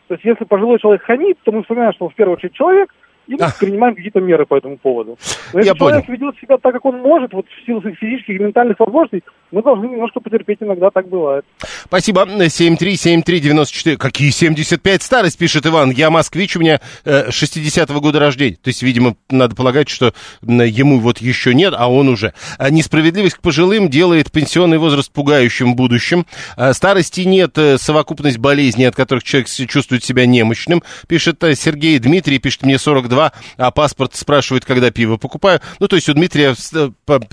То 0.09 0.14
есть 0.14 0.24
если 0.24 0.45
пожилой 0.45 0.79
человек 0.79 1.03
хамит, 1.03 1.39
то 1.43 1.53
мы 1.53 1.62
вспоминаем, 1.62 1.93
что 1.93 2.07
он 2.07 2.11
в 2.11 2.14
первую 2.14 2.37
очередь 2.37 2.55
человек, 2.55 2.95
и 3.26 3.33
мы 3.33 3.47
принимаем 3.61 3.95
какие-то 3.95 4.20
меры 4.20 4.47
по 4.47 4.57
этому 4.57 4.79
поводу. 4.79 5.18
Но 5.53 5.59
если 5.59 5.72
Я 5.72 5.79
человек 5.79 6.09
ведет 6.09 6.37
себя 6.39 6.57
так, 6.57 6.72
как 6.72 6.85
он 6.87 6.99
может, 6.99 7.35
вот 7.35 7.47
в 7.47 7.66
силу 7.66 7.83
своих 7.83 7.99
физических 7.99 8.41
и 8.41 8.43
ментальных 8.43 8.81
возможностей, 8.81 9.22
мы 9.51 9.62
должны 9.62 9.86
немножко 9.86 10.20
потерпеть, 10.20 10.59
иногда 10.61 10.90
так 10.90 11.09
бывает. 11.09 11.44
Спасибо. 11.84 12.22
7373948. 12.22 13.96
Какие 13.96 14.30
75 14.30 15.03
старость, 15.03 15.38
пишет 15.38 15.66
Иван. 15.66 15.90
Я 15.90 16.11
москвич, 16.11 16.57
у 16.57 16.61
меня 16.61 16.80
э, 17.05 17.28
60-го 17.28 18.01
года 18.01 18.18
рождения. 18.20 18.57
То 18.57 18.68
есть, 18.68 18.82
видимо, 18.82 19.16
надо 19.30 19.55
полагать, 19.55 19.88
что 19.88 20.12
ему 20.42 21.01
вот 21.01 21.18
еще 21.18 21.55
нет, 21.55 21.74
а 21.76 21.90
он 21.90 22.09
уже. 22.09 22.34
А 22.59 22.70
несправедливость 22.70 23.36
к 23.36 23.40
пожилым 23.40 23.88
делает 23.88 24.30
пенсионный 24.30 24.78
возраст 24.78 25.11
пугающим 25.11 25.72
в 25.72 25.76
будущем. 25.76 26.26
А 26.57 26.74
старости 26.74 27.22
нет, 27.22 27.57
э, 27.57 27.78
совокупность 27.78 28.38
болезней, 28.38 28.84
от 28.84 28.94
которых 28.94 29.24
человек 29.24 29.49
чувствует 29.49 30.05
себя 30.05 30.26
немощным. 30.26 30.82
Пишет 31.07 31.42
э, 31.44 31.55
Сергей 31.55 31.99
Дмитрий, 31.99 32.38
пишет 32.38 32.64
мне 32.64 32.78
42, 32.78 33.32
а 33.57 33.70
паспорт 33.70 34.14
спрашивает, 34.14 34.64
когда 34.64 34.90
пиво 34.90 35.16
покупаю. 35.16 35.61
Ну, 35.80 35.88
то 35.88 35.96
есть 35.96 36.09
у 36.09 36.14
Дмитрия 36.14 36.55
э, 36.74 36.90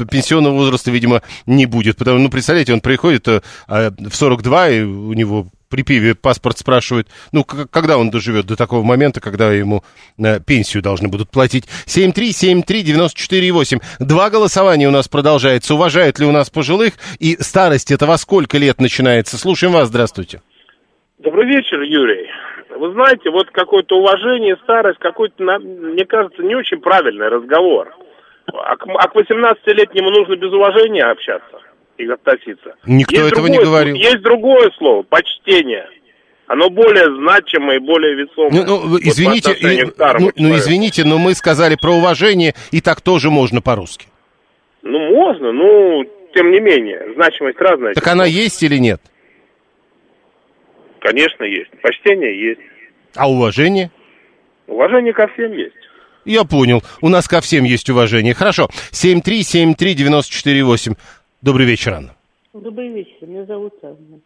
пенсионного 0.10 0.54
возраста, 0.54 0.92
видимо, 0.92 1.22
не 1.46 1.66
будет 1.66 2.05
Потому, 2.06 2.20
ну, 2.20 2.30
представляете, 2.30 2.72
он 2.72 2.82
приходит 2.82 3.28
э, 3.28 3.42
а, 3.68 3.90
в 3.90 4.14
42, 4.14 4.70
и 4.70 4.84
у 4.84 5.14
него 5.14 5.48
при 5.72 5.82
пиве 5.82 6.14
паспорт 6.14 6.56
спрашивает, 6.56 7.08
ну, 7.32 7.44
когда 7.44 7.98
он 7.98 8.12
доживет 8.12 8.46
до 8.46 8.56
такого 8.56 8.84
момента, 8.84 9.22
когда 9.22 9.52
ему 9.52 9.82
э, 10.20 10.40
пенсию 10.40 10.84
должны 10.84 11.08
будут 11.08 11.32
платить. 11.32 11.66
7373948. 11.88 13.82
Два 13.98 14.30
голосования 14.30 14.88
у 14.88 14.92
нас 14.92 15.08
продолжается. 15.08 15.74
Уважают 15.74 16.20
ли 16.20 16.28
у 16.28 16.32
нас 16.32 16.52
пожилых? 16.52 16.94
И 17.18 17.38
старость 17.40 17.90
это 17.90 18.06
во 18.06 18.20
сколько 18.20 18.60
лет 18.60 18.80
начинается? 18.80 19.36
Слушаем 19.40 19.74
вас, 19.74 19.88
здравствуйте. 19.88 20.44
Добрый 21.18 21.48
вечер, 21.48 21.82
Юрий. 21.82 22.30
Вы 22.78 22.94
знаете, 22.94 23.32
вот 23.32 23.50
какое-то 23.50 23.98
уважение, 23.98 24.58
старость, 24.62 25.00
какой-то, 25.00 25.42
мне 25.42 26.06
кажется, 26.06 26.44
не 26.44 26.54
очень 26.54 26.82
правильный 26.82 27.30
разговор. 27.30 27.96
А 28.54 28.76
к, 28.76 28.86
а 28.88 29.08
к 29.08 29.16
18-летнему 29.16 30.12
нужно 30.12 30.36
без 30.36 30.54
уважения 30.54 31.02
общаться 31.06 31.65
и 31.98 32.08
относиться. 32.08 32.76
Никто 32.86 33.16
есть 33.16 33.32
этого 33.32 33.48
другое, 33.48 33.52
не 33.52 33.66
говорил. 33.66 33.96
Есть 33.96 34.22
другое 34.22 34.72
слово, 34.78 35.04
почтение. 35.04 35.88
Оно 36.48 36.70
более 36.70 37.06
значимое 37.06 37.78
и 37.78 37.80
более 37.80 38.16
весомое. 38.16 38.66
Ну, 38.66 38.86
ну 38.86 38.98
извините, 39.00 39.54
и, 39.54 39.86
ну, 40.20 40.32
ну, 40.36 40.56
извините, 40.56 41.04
но 41.04 41.18
мы 41.18 41.34
сказали 41.34 41.76
про 41.76 41.94
уважение, 41.94 42.54
и 42.72 42.82
так 42.82 43.02
тоже 43.02 43.32
можно 43.32 43.62
по-русски. 43.62 44.08
Ну, 44.84 45.00
можно, 45.16 45.52
но 45.52 46.04
тем 46.36 46.52
не 46.52 46.60
менее, 46.60 47.02
значимость 47.16 47.60
разная. 47.60 47.96
Так 47.96 48.08
она 48.08 48.26
есть 48.26 48.62
или 48.62 48.78
нет? 48.78 49.02
Конечно, 51.00 51.44
есть. 51.44 51.72
Почтение 51.82 52.50
есть. 52.50 52.62
А 53.16 53.30
уважение? 53.30 53.90
Уважение 54.68 55.14
ко 55.14 55.28
всем 55.28 55.54
есть. 55.54 55.76
Я 56.26 56.44
понял. 56.44 56.84
У 57.02 57.10
нас 57.10 57.28
ко 57.28 57.42
всем 57.42 57.64
есть 57.64 57.90
уважение. 57.90 58.34
Хорошо. 58.34 58.68
7373948. 58.92 60.96
Добрый 61.42 61.66
вечер, 61.66 61.94
Анна. 61.94 62.16
Добрый 62.54 62.90
вечер, 62.90 63.28
меня 63.28 63.44
зовут 63.46 63.74
Анна. 63.84 64.20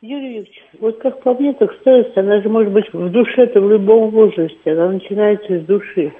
Юрий 0.00 0.36
Юрьевич, 0.36 0.62
вот 0.78 0.98
как 0.98 1.22
по 1.22 1.34
мне, 1.34 1.52
так 1.54 1.72
старость, 1.80 2.16
она 2.16 2.40
же 2.40 2.48
может 2.48 2.72
быть 2.72 2.92
в 2.92 3.10
душе-то 3.10 3.60
в 3.60 3.68
любом 3.68 4.10
возрасте, 4.10 4.72
она 4.72 4.90
начинается 4.90 5.54
из 5.54 5.64
души. 5.64 6.12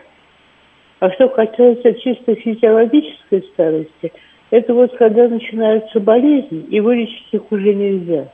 А 0.99 1.11
что 1.13 1.29
касается 1.29 1.95
чисто 1.95 2.35
физиологической 2.35 3.43
старости, 3.53 4.13
это 4.51 4.75
вот 4.75 4.97
когда 4.97 5.29
начинаются 5.29 6.01
болезни, 6.01 6.67
и 6.71 6.81
вылечить 6.81 7.29
их 7.31 7.53
уже 7.53 7.75
нельзя. 7.75 8.33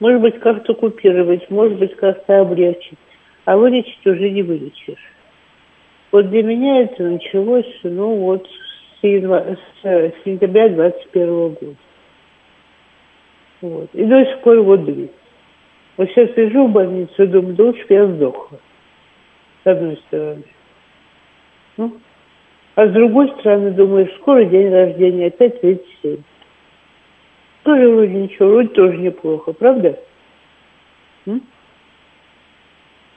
Может 0.00 0.22
быть, 0.22 0.40
как-то 0.40 0.72
купировать, 0.72 1.50
может 1.50 1.78
быть, 1.78 1.94
как-то 1.96 2.40
облегчить, 2.40 2.98
а 3.44 3.56
вылечить 3.56 4.06
уже 4.06 4.30
не 4.30 4.42
вылечишь. 4.42 5.12
Вот 6.12 6.30
для 6.30 6.42
меня 6.42 6.82
это 6.82 7.02
началось, 7.02 7.78
ну 7.82 8.14
вот, 8.16 8.46
с 8.46 8.71
сентября 9.02 10.68
21 10.68 11.48
года. 11.48 11.76
Вот. 13.60 13.90
И 13.94 14.04
до 14.04 14.24
сих 14.24 14.40
пор 14.40 14.60
вот 14.62 14.84
длится. 14.84 15.14
Вот 15.96 16.08
сейчас 16.08 16.36
лежу 16.36 16.66
в 16.66 16.72
больнице 16.72 17.26
думаю, 17.26 17.54
да 17.54 17.64
лучше 17.64 17.86
бы 17.86 17.94
я 17.94 18.06
сдохла. 18.06 18.58
С 19.62 19.66
одной 19.66 19.96
стороны. 20.08 20.44
Ну, 21.76 21.96
а 22.74 22.86
с 22.86 22.92
другой 22.92 23.30
стороны, 23.38 23.70
думаю, 23.70 24.10
скоро 24.20 24.44
день 24.44 24.70
рождения, 24.70 25.26
опять 25.26 25.60
37. 25.60 26.22
Тоже 27.62 27.88
вроде 27.88 28.14
ничего, 28.14 28.48
вроде 28.48 28.68
тоже 28.68 28.96
неплохо, 28.98 29.52
правда? 29.52 29.98
М? 31.26 31.42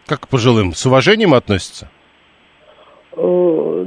Как 0.05 0.21
к 0.21 0.27
пожилым? 0.27 0.73
С 0.73 0.85
уважением 0.85 1.33
относятся? 1.33 1.89
Э, 3.13 3.21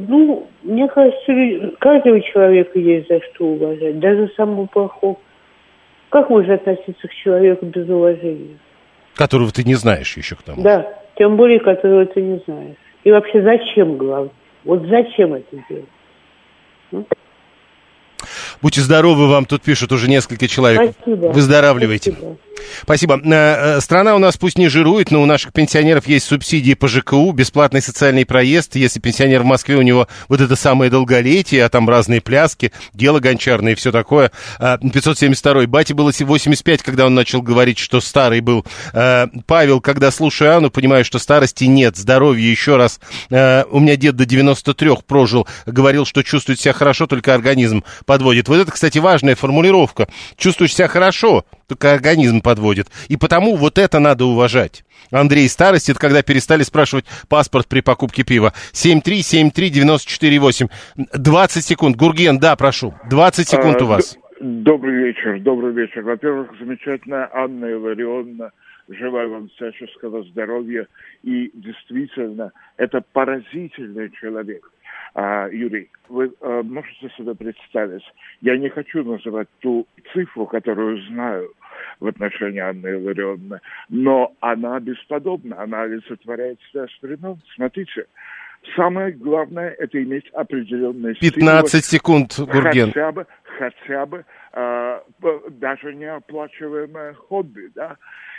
ну, 0.09 0.49
мне 0.69 0.89
кажется, 0.89 1.77
каждого 1.79 2.21
человека 2.21 2.79
есть 2.79 3.09
за 3.09 3.21
что 3.23 3.47
уважать, 3.47 3.99
даже 3.99 4.31
самого 4.37 4.66
плохого. 4.66 5.16
Как 6.11 6.31
можно 6.31 6.55
относиться 6.55 7.09
к 7.09 7.14
человеку 7.23 7.66
без 7.66 7.89
уважения? 7.89 8.59
Которого 9.14 9.51
ты 9.51 9.64
не 9.64 9.75
знаешь 9.75 10.16
еще 10.16 10.37
к 10.37 10.43
тому. 10.43 10.62
Да, 10.62 10.87
тем 11.16 11.37
более, 11.37 11.61
которого 11.61 12.07
ты 12.07 12.21
не 12.21 12.41
знаешь. 12.47 12.77
И 13.05 13.11
вообще 13.11 13.43
зачем, 13.43 13.97
главное? 13.97 14.31
Вот 14.64 14.83
зачем 14.87 15.35
это 15.35 15.57
делать? 15.69 17.07
Будьте 18.61 18.81
здоровы, 18.81 19.29
вам 19.29 19.45
тут 19.45 19.62
пишут 19.62 19.93
уже 19.93 20.09
несколько 20.09 20.49
человек. 20.49 20.93
Спасибо. 21.01 21.27
Выздоравливайте. 21.27 22.12
Спасибо. 22.12 22.37
Спасибо. 22.83 23.21
Э, 23.25 23.77
э, 23.77 23.81
страна 23.81 24.15
у 24.15 24.19
нас 24.19 24.37
пусть 24.37 24.59
не 24.59 24.69
жирует, 24.69 25.11
но 25.11 25.23
у 25.23 25.27
наших 25.27 25.53
пенсионеров 25.53 26.07
есть 26.07 26.27
субсидии 26.27 26.75
по 26.75 26.89
ЖКУ, 26.89 27.33
бесплатный 27.33 27.83
социальный 27.83 28.25
проезд. 28.25 28.77
Если 28.77 29.01
пенсионер 29.01 29.43
в 29.43 29.47
Москве, 29.47 29.77
у 29.77 29.83
него 29.83 30.09
вот 30.29 30.41
это 30.41 30.57
самое 30.57 30.91
долголетие, 30.91 31.65
а 31.65 31.69
там 31.69 31.89
разные 31.89 32.21
пляски, 32.21 32.73
дело 32.95 33.21
гончарное 33.21 33.73
и 33.73 33.75
все 33.75 33.93
такое. 33.93 34.31
572-й. 34.61 35.65
Э, 35.65 35.67
Бате 35.67 35.95
было 35.95 36.13
85, 36.19 36.83
когда 36.83 37.07
он 37.07 37.15
начал 37.15 37.43
говорить, 37.43 37.79
что 37.79 38.01
старый 38.01 38.41
был. 38.41 38.65
Павел, 39.47 39.81
когда 39.81 40.11
слушаю 40.11 40.57
Анну, 40.57 40.71
понимаю, 40.71 41.05
что 41.05 41.19
старости 41.19 41.65
нет, 41.65 41.97
здоровья 41.97 42.49
еще 42.49 42.77
раз. 42.77 43.01
У 43.31 43.81
меня 43.81 43.97
дед 43.97 44.17
до 44.17 44.25
93 44.25 44.91
прожил, 45.07 45.47
говорил, 45.67 46.05
что 46.05 46.23
чувствует 46.23 46.61
себя 46.61 46.73
хорошо, 46.73 47.07
только 47.07 47.35
организм 47.35 47.85
подводит. 48.07 48.49
Вот 48.49 48.57
это, 48.57 48.73
кстати, 48.73 48.99
важная 48.99 49.35
формулировка. 49.35 50.09
Чувствуешь 50.37 50.75
себя 50.75 50.89
хорошо, 50.89 51.45
только 51.69 51.93
организм 51.93 52.41
подводит. 52.41 52.89
И 53.09 53.16
потому 53.16 53.55
вот 53.57 53.79
это 53.79 54.01
надо 54.01 54.25
уважать. 54.25 54.85
Андрей, 55.11 55.49
старость, 55.49 55.91
это 55.91 56.01
когда 56.01 56.23
перестали 56.23 56.62
спрашивать 56.62 57.05
паспорт 57.29 57.69
при 57.69 57.81
покупке 57.81 58.25
пива. 58.25 58.55
7373948. 58.73 60.69
20 61.12 61.64
секунд. 61.64 61.97
Гурген, 61.97 62.39
да, 62.39 62.57
прошу. 62.57 62.95
20 63.11 63.47
секунд 63.47 63.81
а, 63.81 63.85
у 63.85 63.87
вас. 63.87 64.19
Добрый 64.41 64.95
вечер, 65.05 65.39
добрый 65.41 65.73
вечер. 65.73 66.03
Во-первых, 66.03 66.51
замечательная 66.59 67.29
Анна 67.33 67.66
Илларионовна. 67.66 68.51
Желаю 68.89 69.31
вам 69.31 69.49
всяческого 69.51 70.23
здоровья. 70.25 70.87
И 71.23 71.51
действительно, 71.53 72.53
это 72.79 73.03
поразительный 73.12 74.11
человек. 74.19 74.66
А, 75.14 75.49
Юрий, 75.49 75.91
вы 76.09 76.33
а, 76.41 76.62
можете 76.62 77.11
себе 77.16 77.35
представить, 77.35 78.05
я 78.41 78.57
не 78.57 78.69
хочу 78.69 79.03
называть 79.05 79.49
ту 79.61 79.87
цифру, 80.12 80.47
которую 80.47 81.03
знаю 81.09 81.51
в 82.01 82.07
отношении 82.07 82.61
Анны 82.61 82.89
Илларионовны, 82.89 83.61
но 83.89 84.35
она 84.41 84.79
бесподобна, 84.81 85.61
она 85.62 85.83
олицетворяет 85.83 86.59
себя 86.70 86.87
старином. 86.97 87.41
Смотрите, 87.55 88.07
самое 88.76 89.12
главное– 89.12 89.70
это 89.79 90.03
иметь 90.03 90.29
определенные 90.31 91.14
15 91.14 91.70
силы, 91.70 91.83
секунд, 91.83 92.39
Гурген. 92.39 92.89
Хотя 92.89 93.12
бы, 93.12 93.26
хотя 93.59 94.07
бы 94.07 94.24
э, 94.53 95.01
даже 95.51 95.95
неоплачиваемое 95.95 97.14
хобби, 97.14 97.70
да, 97.74 97.97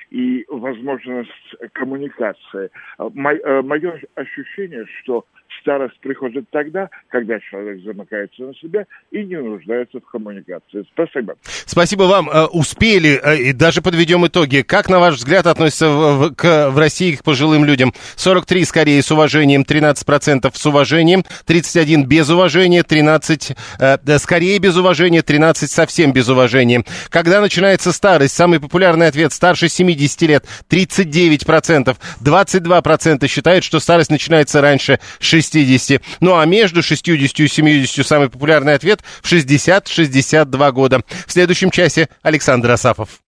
и 0.10 0.46
возможность 0.50 1.30
коммуникации. 1.74 2.72
Мое 2.98 4.02
ощущение, 4.16 4.86
что 5.02 5.26
Старость 5.62 6.00
приходит 6.00 6.46
тогда, 6.52 6.90
когда 7.10 7.40
человек 7.40 7.84
замыкается 7.84 8.44
на 8.44 8.54
себя 8.56 8.86
и 9.12 9.24
не 9.24 9.38
нуждается 9.38 10.00
в 10.00 10.06
коммуникации. 10.10 10.86
Спасибо. 10.94 11.36
Спасибо 11.66 12.04
вам. 12.04 12.30
Э, 12.30 12.46
успели, 12.46 13.20
э, 13.22 13.38
и 13.38 13.54
даже 13.54 13.82
подведем 13.82 14.26
итоги. 14.28 14.62
Как, 14.62 14.90
на 14.90 15.00
ваш 15.00 15.16
взгляд, 15.16 15.48
относятся 15.48 15.90
в, 15.90 16.36
к, 16.36 16.70
в 16.70 16.78
России 16.78 17.16
к 17.16 17.24
пожилым 17.24 17.66
людям? 17.66 17.94
43 18.16 18.64
скорее 18.66 19.02
с 19.02 19.12
уважением, 19.12 19.64
13% 19.68 20.52
с 20.54 20.66
уважением, 20.66 21.24
31 21.46 22.06
без 22.06 22.30
уважения, 22.30 22.84
13 22.84 23.58
э, 23.80 24.18
скорее 24.20 24.60
без 24.60 24.78
уважения, 24.78 25.24
13 25.24 25.70
совсем 25.70 26.14
без 26.14 26.30
уважения. 26.30 26.84
Когда 27.10 27.42
начинается 27.42 27.92
старость? 27.92 28.36
Самый 28.36 28.60
популярный 28.60 29.08
ответ 29.08 29.34
старше 29.34 29.68
70 29.68 30.22
лет, 30.24 30.46
39%. 30.70 31.98
22% 32.22 33.28
считают, 33.28 33.64
что 33.64 33.80
старость 33.80 34.12
начинается 34.12 34.62
раньше 34.62 35.00
60 35.20 35.39
60. 35.42 36.02
Ну 36.20 36.38
а 36.38 36.46
между 36.46 36.82
60 36.82 37.40
и 37.40 37.48
70 37.48 38.06
самый 38.06 38.30
популярный 38.30 38.74
ответ 38.74 39.02
в 39.22 39.32
60-62 39.32 40.72
года. 40.72 41.02
В 41.26 41.32
следующем 41.32 41.72
часе 41.72 42.10
Александр 42.22 42.72
Асафов. 42.72 43.10